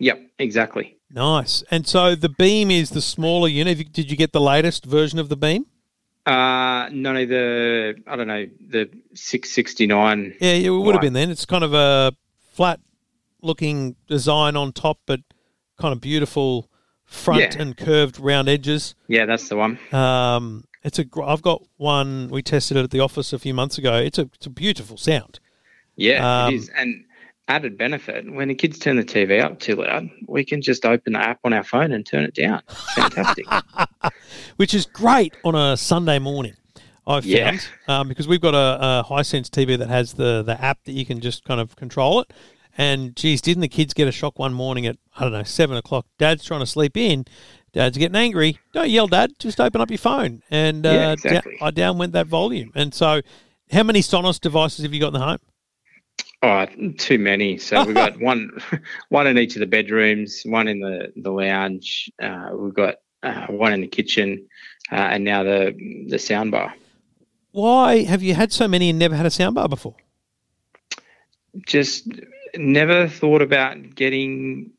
Yep, 0.00 0.20
exactly. 0.38 0.96
Nice. 1.10 1.64
And 1.70 1.86
so 1.86 2.14
the 2.14 2.28
beam 2.28 2.70
is 2.70 2.90
the 2.90 3.00
smaller 3.00 3.48
unit. 3.48 3.92
Did 3.92 4.10
you 4.10 4.16
get 4.16 4.32
the 4.32 4.40
latest 4.40 4.84
version 4.84 5.18
of 5.18 5.28
the 5.28 5.36
beam? 5.36 5.66
Uh, 6.26 6.88
no, 6.92 7.12
no, 7.12 7.24
the 7.24 7.94
I 8.06 8.16
don't 8.16 8.28
know 8.28 8.46
the 8.68 8.90
six 9.14 9.50
sixty 9.50 9.86
nine. 9.86 10.34
Yeah, 10.40 10.52
it 10.52 10.68
would 10.70 10.94
have 10.94 11.00
been 11.00 11.14
then. 11.14 11.30
It's 11.30 11.46
kind 11.46 11.64
of 11.64 11.72
a 11.72 12.12
flat 12.52 12.80
looking 13.40 13.96
design 14.06 14.56
on 14.56 14.72
top, 14.72 14.98
but 15.06 15.20
kind 15.80 15.92
of 15.92 16.00
beautiful 16.00 16.68
front 17.04 17.40
Yeah. 17.54 17.62
and 17.62 17.76
curved 17.76 18.18
round 18.20 18.48
edges. 18.48 18.94
Yeah, 19.06 19.24
that's 19.26 19.48
the 19.48 19.56
one. 19.56 19.78
Um, 19.92 20.64
it's 20.84 20.98
a. 20.98 21.04
I've 21.24 21.42
got 21.42 21.62
one. 21.76 22.28
We 22.28 22.42
tested 22.42 22.76
it 22.76 22.84
at 22.84 22.90
the 22.90 23.00
office 23.00 23.32
a 23.32 23.38
few 23.38 23.54
months 23.54 23.78
ago. 23.78 23.94
It's 23.96 24.18
a. 24.18 24.22
It's 24.34 24.46
a 24.46 24.50
beautiful 24.50 24.96
sound. 24.96 25.40
Yeah, 25.96 26.44
Um, 26.44 26.54
it 26.54 26.56
is. 26.58 26.68
And 26.76 27.04
added 27.48 27.76
benefit 27.78 28.30
when 28.30 28.48
the 28.48 28.54
kids 28.54 28.78
turn 28.78 28.96
the 28.96 29.02
TV 29.04 29.42
up 29.42 29.58
too 29.58 29.74
loud, 29.76 30.08
we 30.28 30.44
can 30.44 30.60
just 30.62 30.84
open 30.84 31.14
the 31.14 31.18
app 31.18 31.40
on 31.44 31.52
our 31.54 31.64
phone 31.64 31.92
and 31.92 32.04
turn 32.06 32.22
it 32.24 32.34
down. 32.34 32.62
Fantastic. 32.94 33.46
which 34.56 34.74
is 34.74 34.86
great 34.86 35.34
on 35.44 35.54
a 35.54 35.76
Sunday 35.76 36.18
morning. 36.18 36.54
I've 37.06 37.24
Yeah. 37.24 37.50
found 37.52 37.68
um, 37.88 38.08
because 38.08 38.28
we've 38.28 38.40
got 38.40 38.54
a, 38.54 39.02
a 39.10 39.24
sense 39.24 39.48
TV 39.48 39.78
that 39.78 39.88
has 39.88 40.12
the 40.14 40.42
the 40.42 40.62
app 40.62 40.84
that 40.84 40.92
you 40.92 41.06
can 41.06 41.20
just 41.20 41.42
kind 41.44 41.60
of 41.60 41.74
control 41.74 42.20
it. 42.20 42.32
And 42.78 43.16
geez, 43.16 43.40
didn't 43.40 43.60
the 43.60 43.68
kids 43.68 43.92
get 43.92 44.06
a 44.06 44.12
shock 44.12 44.38
one 44.38 44.54
morning 44.54 44.86
at 44.86 44.96
I 45.16 45.24
don't 45.24 45.32
know 45.32 45.42
seven 45.42 45.76
o'clock? 45.76 46.06
Dad's 46.16 46.44
trying 46.44 46.60
to 46.60 46.66
sleep 46.66 46.96
in. 46.96 47.24
Dad's 47.72 47.98
getting 47.98 48.16
angry. 48.16 48.58
Don't 48.72 48.88
yell, 48.88 49.08
Dad. 49.08 49.32
Just 49.40 49.60
open 49.60 49.80
up 49.80 49.90
your 49.90 49.98
phone. 49.98 50.42
And 50.50 50.86
uh, 50.86 50.90
Yeah, 50.90 51.12
exactly. 51.12 51.58
I 51.60 51.72
down 51.72 51.98
went 51.98 52.12
that 52.12 52.28
volume. 52.28 52.70
And 52.74 52.94
so, 52.94 53.20
how 53.72 53.82
many 53.82 54.00
Sonos 54.00 54.40
devices 54.40 54.84
have 54.84 54.94
you 54.94 55.00
got 55.00 55.08
in 55.08 55.14
the 55.14 55.18
home? 55.20 55.38
Oh, 56.40 56.66
too 56.98 57.18
many. 57.18 57.58
So 57.58 57.84
we've 57.84 57.96
got 57.96 58.18
one, 58.20 58.50
one 59.08 59.26
in 59.26 59.38
each 59.38 59.56
of 59.56 59.60
the 59.60 59.66
bedrooms, 59.66 60.42
one 60.44 60.68
in 60.68 60.78
the 60.80 61.12
the 61.16 61.32
lounge. 61.32 62.10
Uh, 62.22 62.50
we've 62.54 62.74
got 62.74 62.96
uh, 63.24 63.46
one 63.48 63.72
in 63.72 63.80
the 63.80 63.88
kitchen, 63.88 64.46
uh, 64.92 64.94
and 64.94 65.24
now 65.24 65.42
the 65.42 66.06
the 66.08 66.18
sound 66.18 66.52
bar. 66.52 66.72
Why 67.50 68.04
have 68.04 68.22
you 68.22 68.34
had 68.34 68.52
so 68.52 68.68
many 68.68 68.90
and 68.90 68.98
never 68.98 69.16
had 69.16 69.26
a 69.26 69.30
soundbar 69.30 69.68
before? 69.68 69.96
Just 71.66 72.08
never 72.56 73.08
thought 73.08 73.42
about 73.42 73.94
getting 73.94 74.70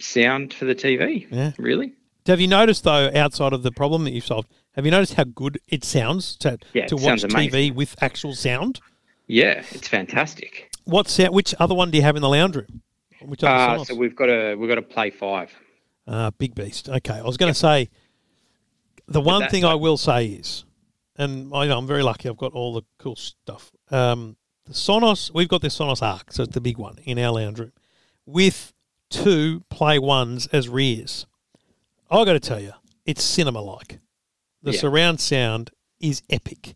sound 0.00 0.52
for 0.54 0.64
the 0.64 0.74
TV. 0.74 1.26
Yeah. 1.30 1.52
Really? 1.58 1.92
Have 2.26 2.40
you 2.40 2.48
noticed 2.48 2.84
though, 2.84 3.10
outside 3.14 3.52
of 3.52 3.62
the 3.62 3.70
problem 3.70 4.04
that 4.04 4.10
you've 4.12 4.26
solved, 4.26 4.48
have 4.72 4.84
you 4.84 4.90
noticed 4.90 5.14
how 5.14 5.24
good 5.24 5.60
it 5.68 5.84
sounds 5.84 6.36
to 6.36 6.58
Yeah, 6.72 6.86
to 6.86 6.96
watch 6.96 7.22
TV 7.22 7.74
with 7.74 7.94
actual 8.02 8.34
sound? 8.34 8.80
Yeah, 9.26 9.62
it's 9.70 9.88
fantastic. 9.88 10.70
What 10.84 11.08
sound? 11.08 11.34
Which 11.34 11.54
other 11.58 11.74
one 11.74 11.90
do 11.90 11.98
you 11.98 12.02
have 12.02 12.16
in 12.16 12.22
the 12.22 12.28
lounge 12.28 12.56
room? 12.56 12.82
Which 13.22 13.42
other 13.42 13.80
Uh, 13.80 13.84
so 13.84 13.94
we've 13.94 14.14
got 14.14 14.28
a 14.28 14.54
we've 14.54 14.68
got 14.68 14.78
a 14.78 14.82
Play 14.82 15.10
Five. 15.10 15.50
Uh, 16.06 16.30
big 16.32 16.54
beast. 16.54 16.88
Okay, 16.88 17.14
I 17.14 17.22
was 17.22 17.36
going 17.36 17.52
to 17.52 17.58
say 17.58 17.88
the 19.08 19.20
one 19.20 19.48
thing 19.48 19.64
I 19.64 19.74
will 19.74 19.96
say 19.96 20.26
is, 20.26 20.64
and 21.16 21.52
I 21.54 21.66
know 21.66 21.78
I'm 21.78 21.86
very 21.86 22.02
lucky. 22.02 22.28
I've 22.28 22.36
got 22.36 22.52
all 22.52 22.74
the 22.74 22.82
cool 22.98 23.16
stuff. 23.16 23.72
Um, 23.90 24.36
the 24.66 24.72
Sonos, 24.72 25.32
we've 25.32 25.48
got 25.48 25.62
this 25.62 25.78
Sonos 25.78 26.02
Arc, 26.02 26.32
so 26.32 26.42
it's 26.42 26.54
the 26.54 26.60
big 26.60 26.78
one 26.78 26.98
in 27.04 27.18
our 27.18 27.32
lounge 27.32 27.58
room, 27.58 27.72
with 28.24 28.72
two 29.10 29.62
Play 29.70 29.98
Ones 29.98 30.46
as 30.48 30.68
rears. 30.68 31.26
I 32.10 32.24
got 32.24 32.34
to 32.34 32.40
tell 32.40 32.60
you, 32.60 32.72
it's 33.04 33.22
cinema 33.22 33.60
like. 33.60 34.00
The 34.62 34.72
Yeah. 34.72 34.80
surround 34.80 35.20
sound 35.20 35.70
is 36.00 36.22
epic. 36.30 36.74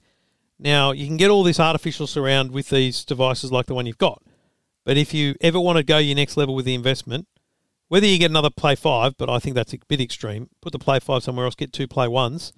Now 0.58 0.92
you 0.92 1.06
can 1.06 1.16
get 1.16 1.30
all 1.30 1.42
this 1.42 1.58
artificial 1.60 2.06
surround 2.06 2.52
with 2.52 2.68
these 2.70 3.04
devices 3.04 3.50
like 3.50 3.66
the 3.66 3.74
one 3.74 3.86
you've 3.86 3.98
got, 3.98 4.22
but 4.84 4.96
if 4.96 5.12
you 5.14 5.34
ever 5.40 5.58
want 5.58 5.76
to 5.78 5.82
go 5.82 5.98
your 5.98 6.16
next 6.16 6.36
level 6.36 6.54
with 6.54 6.64
the 6.66 6.74
investment, 6.74 7.26
whether 7.88 8.06
you 8.06 8.18
get 8.18 8.30
another 8.30 8.50
Play 8.50 8.76
5, 8.76 9.16
but 9.16 9.28
I 9.28 9.38
think 9.40 9.56
that's 9.56 9.72
a 9.72 9.78
bit 9.88 10.00
extreme, 10.00 10.48
put 10.60 10.72
the 10.72 10.78
Play 10.78 11.00
5 11.00 11.22
somewhere 11.24 11.46
else, 11.46 11.54
get 11.56 11.72
two 11.72 11.88
Play 11.88 12.06
1s, 12.06 12.52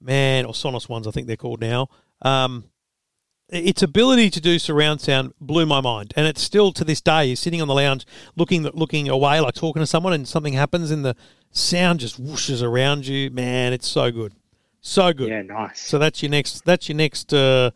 man, 0.00 0.44
or 0.44 0.52
Sonos 0.52 0.86
1s, 0.88 1.06
I 1.06 1.10
think 1.10 1.26
they're 1.26 1.36
called 1.36 1.60
now. 1.60 1.88
Um, 2.22 2.64
its 3.52 3.82
ability 3.82 4.30
to 4.30 4.40
do 4.40 4.58
surround 4.58 5.00
sound 5.00 5.34
blew 5.40 5.66
my 5.66 5.80
mind. 5.80 6.12
And 6.16 6.26
it's 6.26 6.42
still 6.42 6.72
to 6.72 6.84
this 6.84 7.00
day, 7.00 7.26
you're 7.26 7.36
sitting 7.36 7.60
on 7.60 7.68
the 7.68 7.74
lounge 7.74 8.06
looking 8.36 8.62
looking 8.62 9.08
away, 9.08 9.40
like 9.40 9.54
talking 9.54 9.80
to 9.80 9.86
someone, 9.86 10.12
and 10.12 10.26
something 10.26 10.54
happens, 10.54 10.90
and 10.90 11.04
the 11.04 11.16
sound 11.50 12.00
just 12.00 12.22
whooshes 12.22 12.62
around 12.62 13.06
you. 13.06 13.30
Man, 13.30 13.72
it's 13.72 13.88
so 13.88 14.10
good. 14.10 14.34
So 14.80 15.12
good. 15.12 15.28
Yeah, 15.28 15.42
nice. 15.42 15.80
So 15.80 15.98
that's 15.98 16.22
your 16.22 16.30
next 16.30 16.64
that's 16.64 16.88
your 16.88 16.96
next 16.96 17.34
uh, 17.34 17.70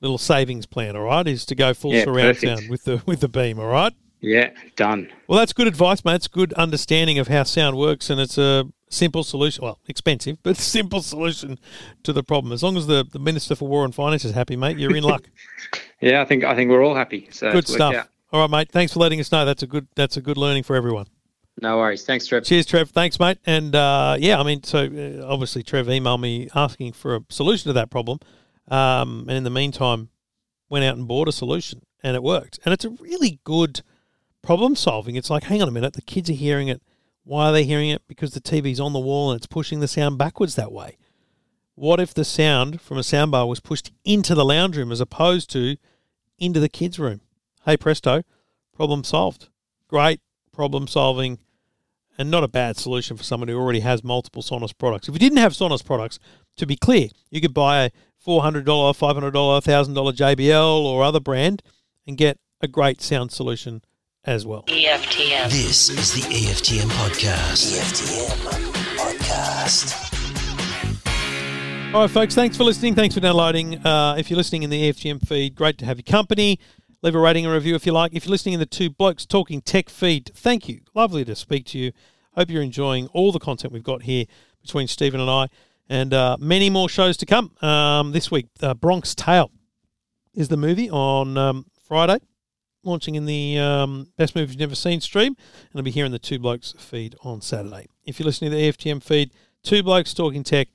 little 0.00 0.18
savings 0.18 0.66
plan, 0.66 0.96
all 0.96 1.02
right, 1.04 1.26
is 1.26 1.46
to 1.46 1.54
go 1.54 1.74
full 1.74 1.92
Yeah, 1.92 2.04
surround 2.04 2.36
perfect. 2.36 2.58
sound 2.58 2.70
with 2.70 2.84
the 2.84 3.02
with 3.06 3.20
the 3.20 3.28
beam, 3.28 3.58
all 3.58 3.68
right? 3.68 3.92
Yeah, 4.20 4.50
done. 4.74 5.12
Well, 5.28 5.38
that's 5.38 5.52
good 5.52 5.68
advice, 5.68 6.04
mate. 6.04 6.16
It's 6.16 6.26
good 6.28 6.52
understanding 6.54 7.20
of 7.20 7.28
how 7.28 7.44
sound 7.44 7.76
works, 7.76 8.10
and 8.10 8.20
it's 8.20 8.36
a 8.36 8.66
simple 8.88 9.24
solution. 9.24 9.64
Well, 9.64 9.78
expensive, 9.88 10.38
but 10.42 10.56
simple 10.76 11.02
solution 11.02 11.58
to 12.02 12.12
the 12.12 12.22
problem. 12.22 12.52
As 12.52 12.62
long 12.62 12.76
as 12.76 12.86
the, 12.86 13.04
the 13.10 13.18
Minister 13.18 13.54
for 13.54 13.68
War 13.68 13.84
and 13.84 13.94
Finance 13.94 14.24
is 14.24 14.32
happy, 14.32 14.56
mate, 14.56 14.78
you're 14.78 14.96
in 14.96 15.04
luck. 15.04 15.28
Yeah, 16.00 16.22
I 16.22 16.24
think 16.26 16.44
I 16.44 16.54
think 16.54 16.70
we're 16.70 16.84
all 16.84 16.94
happy. 16.94 17.28
So 17.32 17.50
good 17.50 17.66
stuff. 17.66 18.08
All 18.32 18.40
right, 18.40 18.48
mate. 18.48 18.70
Thanks 18.70 18.92
for 18.92 19.00
letting 19.00 19.18
us 19.18 19.32
know. 19.32 19.44
That's 19.44 19.64
a 19.64 19.66
good 19.66 19.88
that's 19.96 20.16
a 20.16 20.20
good 20.20 20.36
learning 20.36 20.62
for 20.62 20.76
everyone. 20.76 21.06
No 21.60 21.78
worries. 21.78 22.04
Thanks, 22.04 22.26
Trev. 22.26 22.44
Cheers, 22.44 22.66
Trev. 22.66 22.90
Thanks, 22.90 23.18
mate. 23.18 23.38
And 23.44 23.74
uh, 23.74 24.16
yeah, 24.18 24.38
I 24.38 24.44
mean, 24.44 24.62
so 24.62 24.84
uh, 24.84 25.26
obviously 25.26 25.64
Trev 25.64 25.86
emailed 25.86 26.20
me 26.20 26.48
asking 26.54 26.92
for 26.92 27.16
a 27.16 27.20
solution 27.30 27.68
to 27.70 27.72
that 27.72 27.90
problem, 27.90 28.20
um, 28.68 29.24
and 29.28 29.38
in 29.38 29.42
the 29.44 29.50
meantime, 29.50 30.10
went 30.68 30.84
out 30.84 30.96
and 30.96 31.08
bought 31.08 31.26
a 31.26 31.32
solution, 31.32 31.82
and 32.02 32.14
it 32.14 32.22
worked. 32.22 32.60
And 32.64 32.72
it's 32.72 32.84
a 32.84 32.90
really 32.90 33.40
good 33.42 33.82
problem 34.42 34.76
solving. 34.76 35.16
It's 35.16 35.30
like, 35.30 35.44
hang 35.44 35.60
on 35.60 35.68
a 35.68 35.72
minute, 35.72 35.94
the 35.94 36.02
kids 36.02 36.30
are 36.30 36.34
hearing 36.34 36.68
it. 36.68 36.80
Why 37.28 37.50
are 37.50 37.52
they 37.52 37.64
hearing 37.64 37.90
it? 37.90 38.00
Because 38.08 38.32
the 38.32 38.40
TV's 38.40 38.80
on 38.80 38.94
the 38.94 38.98
wall 38.98 39.30
and 39.30 39.36
it's 39.36 39.46
pushing 39.46 39.80
the 39.80 39.86
sound 39.86 40.16
backwards 40.16 40.54
that 40.54 40.72
way. 40.72 40.96
What 41.74 42.00
if 42.00 42.14
the 42.14 42.24
sound 42.24 42.80
from 42.80 42.96
a 42.96 43.02
soundbar 43.02 43.46
was 43.46 43.60
pushed 43.60 43.92
into 44.02 44.34
the 44.34 44.46
lounge 44.46 44.78
room 44.78 44.90
as 44.90 44.98
opposed 44.98 45.50
to 45.50 45.76
into 46.38 46.58
the 46.58 46.70
kids' 46.70 46.98
room? 46.98 47.20
Hey, 47.66 47.76
presto, 47.76 48.22
problem 48.74 49.04
solved. 49.04 49.50
Great 49.88 50.22
problem 50.54 50.86
solving 50.86 51.38
and 52.16 52.30
not 52.30 52.44
a 52.44 52.48
bad 52.48 52.78
solution 52.78 53.14
for 53.18 53.24
someone 53.24 53.48
who 53.48 53.58
already 53.58 53.80
has 53.80 54.02
multiple 54.02 54.42
Sonos 54.42 54.72
products. 54.76 55.06
If 55.06 55.14
you 55.14 55.20
didn't 55.20 55.36
have 55.36 55.52
Sonos 55.52 55.84
products, 55.84 56.18
to 56.56 56.64
be 56.64 56.76
clear, 56.76 57.08
you 57.28 57.42
could 57.42 57.52
buy 57.52 57.84
a 57.84 57.90
$400, 58.26 58.64
$500, 58.64 59.32
$1,000 59.32 60.12
JBL 60.16 60.82
or 60.82 61.04
other 61.04 61.20
brand 61.20 61.62
and 62.06 62.16
get 62.16 62.38
a 62.62 62.68
great 62.68 63.02
sound 63.02 63.32
solution 63.32 63.82
as 64.24 64.46
well. 64.46 64.62
EFTM. 64.64 65.50
This 65.50 65.88
is 65.88 66.12
the 66.14 66.22
EFTM 66.22 66.88
podcast. 66.90 67.78
EFTM 67.78 68.72
podcast. 68.96 70.04
All 71.94 72.02
right, 72.02 72.10
folks, 72.10 72.34
thanks 72.34 72.56
for 72.56 72.64
listening. 72.64 72.94
Thanks 72.94 73.14
for 73.14 73.20
downloading. 73.20 73.78
Uh, 73.86 74.16
if 74.18 74.30
you're 74.30 74.36
listening 74.36 74.62
in 74.62 74.70
the 74.70 74.90
EFTM 74.90 75.26
feed, 75.26 75.54
great 75.54 75.78
to 75.78 75.86
have 75.86 75.96
your 75.96 76.02
company. 76.04 76.58
Leave 77.00 77.14
a 77.14 77.18
rating 77.18 77.46
and 77.46 77.54
review 77.54 77.74
if 77.74 77.86
you 77.86 77.92
like. 77.92 78.12
If 78.12 78.26
you're 78.26 78.32
listening 78.32 78.54
in 78.54 78.60
the 78.60 78.66
Two 78.66 78.90
Blokes 78.90 79.24
Talking 79.24 79.62
Tech 79.62 79.88
feed, 79.88 80.30
thank 80.34 80.68
you. 80.68 80.80
Lovely 80.94 81.24
to 81.24 81.34
speak 81.34 81.64
to 81.66 81.78
you. 81.78 81.92
Hope 82.34 82.50
you're 82.50 82.62
enjoying 82.62 83.06
all 83.08 83.32
the 83.32 83.38
content 83.38 83.72
we've 83.72 83.82
got 83.82 84.02
here 84.02 84.26
between 84.60 84.86
Stephen 84.86 85.20
and 85.20 85.30
I, 85.30 85.46
and 85.88 86.12
uh, 86.12 86.36
many 86.38 86.68
more 86.70 86.88
shows 86.88 87.16
to 87.18 87.26
come. 87.26 87.52
Um, 87.62 88.12
this 88.12 88.30
week, 88.30 88.46
uh, 88.60 88.74
Bronx 88.74 89.14
Tale 89.14 89.50
is 90.34 90.48
the 90.48 90.56
movie 90.56 90.90
on 90.90 91.38
um, 91.38 91.66
Friday, 91.82 92.18
launching 92.88 93.14
in 93.14 93.26
the 93.26 93.58
um, 93.58 94.08
Best 94.16 94.34
Movies 94.34 94.54
You've 94.54 94.60
Never 94.60 94.74
Seen 94.74 95.00
stream, 95.00 95.36
and 95.36 95.76
I'll 95.76 95.82
be 95.82 95.90
here 95.90 96.06
in 96.06 96.12
the 96.12 96.18
Two 96.18 96.38
Blokes 96.38 96.74
feed 96.78 97.14
on 97.22 97.42
Saturday. 97.42 97.86
If 98.04 98.18
you're 98.18 98.24
listening 98.24 98.50
to 98.50 98.56
the 98.56 98.72
EFTM 98.72 99.02
feed, 99.02 99.30
Two 99.62 99.82
Blokes 99.82 100.14
Talking 100.14 100.42
Tech 100.42 100.68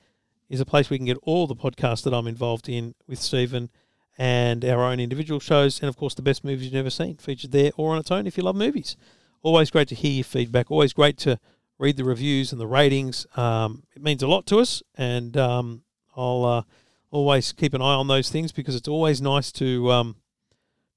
is 0.48 0.60
a 0.60 0.66
place 0.66 0.92
you 0.92 0.98
can 0.98 1.08
get 1.08 1.18
all 1.24 1.48
the 1.48 1.56
podcasts 1.56 2.04
that 2.04 2.14
I'm 2.14 2.28
involved 2.28 2.70
in 2.70 2.94
with 3.08 3.20
Stephen 3.20 3.70
and 4.18 4.64
our 4.64 4.84
own 4.84 5.00
individual 5.00 5.40
shows, 5.40 5.80
and 5.80 5.90
of 5.90 5.98
course 5.98 6.14
the 6.14 6.22
best 6.22 6.44
movies 6.44 6.66
you've 6.66 6.74
never 6.74 6.92
seen 6.92 7.18
featured 7.18 7.52
there 7.52 7.72
or 7.76 7.94
on 7.94 8.00
its 8.00 8.12
own 8.12 8.28
if 8.28 8.38
you 8.38 8.44
love 8.44 8.56
movies. 8.56 8.96
Always 9.42 9.72
great 9.72 9.88
to 9.88 9.96
hear 9.96 10.12
your 10.12 10.24
feedback. 10.24 10.70
Always 10.70 10.94
great 10.94 11.18
to 11.20 11.40
read 11.80 11.98
the 11.98 12.06
reviews 12.06 12.52
and 12.52 12.62
the 12.62 12.68
ratings. 12.68 13.26
Um, 13.36 13.84
it 13.96 14.04
means 14.04 14.22
a 14.22 14.28
lot 14.28 14.46
to 14.48 14.60
us, 14.60 14.84
and 14.96 15.36
um, 15.36 15.84
I'll 16.16 16.46
uh, 16.46 16.64
always 17.10 17.52
keep 17.54 17.74
an 17.74 17.82
eye 17.82 17.96
on 17.96 18.08
those 18.08 18.30
things 18.30 18.52
because 18.52 18.76
it's 18.76 18.88
always 18.88 19.22
nice 19.22 19.52
to 19.54 19.92
um, 19.92 20.16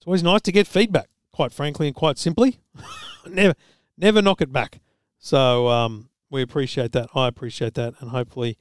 it's 0.07 0.09
always 0.09 0.23
nice 0.23 0.43
to 0.43 0.53
get 0.53 0.69
feedback. 0.69 1.09
Quite 1.33 1.53
frankly 1.53 1.89
and 1.89 1.97
quite 1.97 2.17
simply, 2.17 2.61
never 3.29 3.55
never 3.99 4.23
knock 4.23 4.41
it 4.41 4.53
back. 4.53 4.79
So 5.19 5.67
um, 5.67 6.11
we 6.31 6.43
appreciate 6.43 6.93
that. 6.93 7.09
I 7.13 7.27
appreciate 7.27 7.75
that, 7.75 7.95
and 7.99 8.11
hopefully 8.11 8.57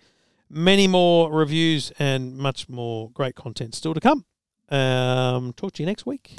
many 0.49 0.87
more 0.87 1.31
reviews 1.31 1.91
and 1.99 2.35
much 2.35 2.67
more 2.67 3.11
great 3.11 3.35
content 3.35 3.75
still 3.75 3.93
to 3.93 3.99
come. 3.99 4.25
Um, 4.69 5.53
talk 5.53 5.73
to 5.73 5.83
you 5.83 5.85
next 5.85 6.07
week. 6.07 6.33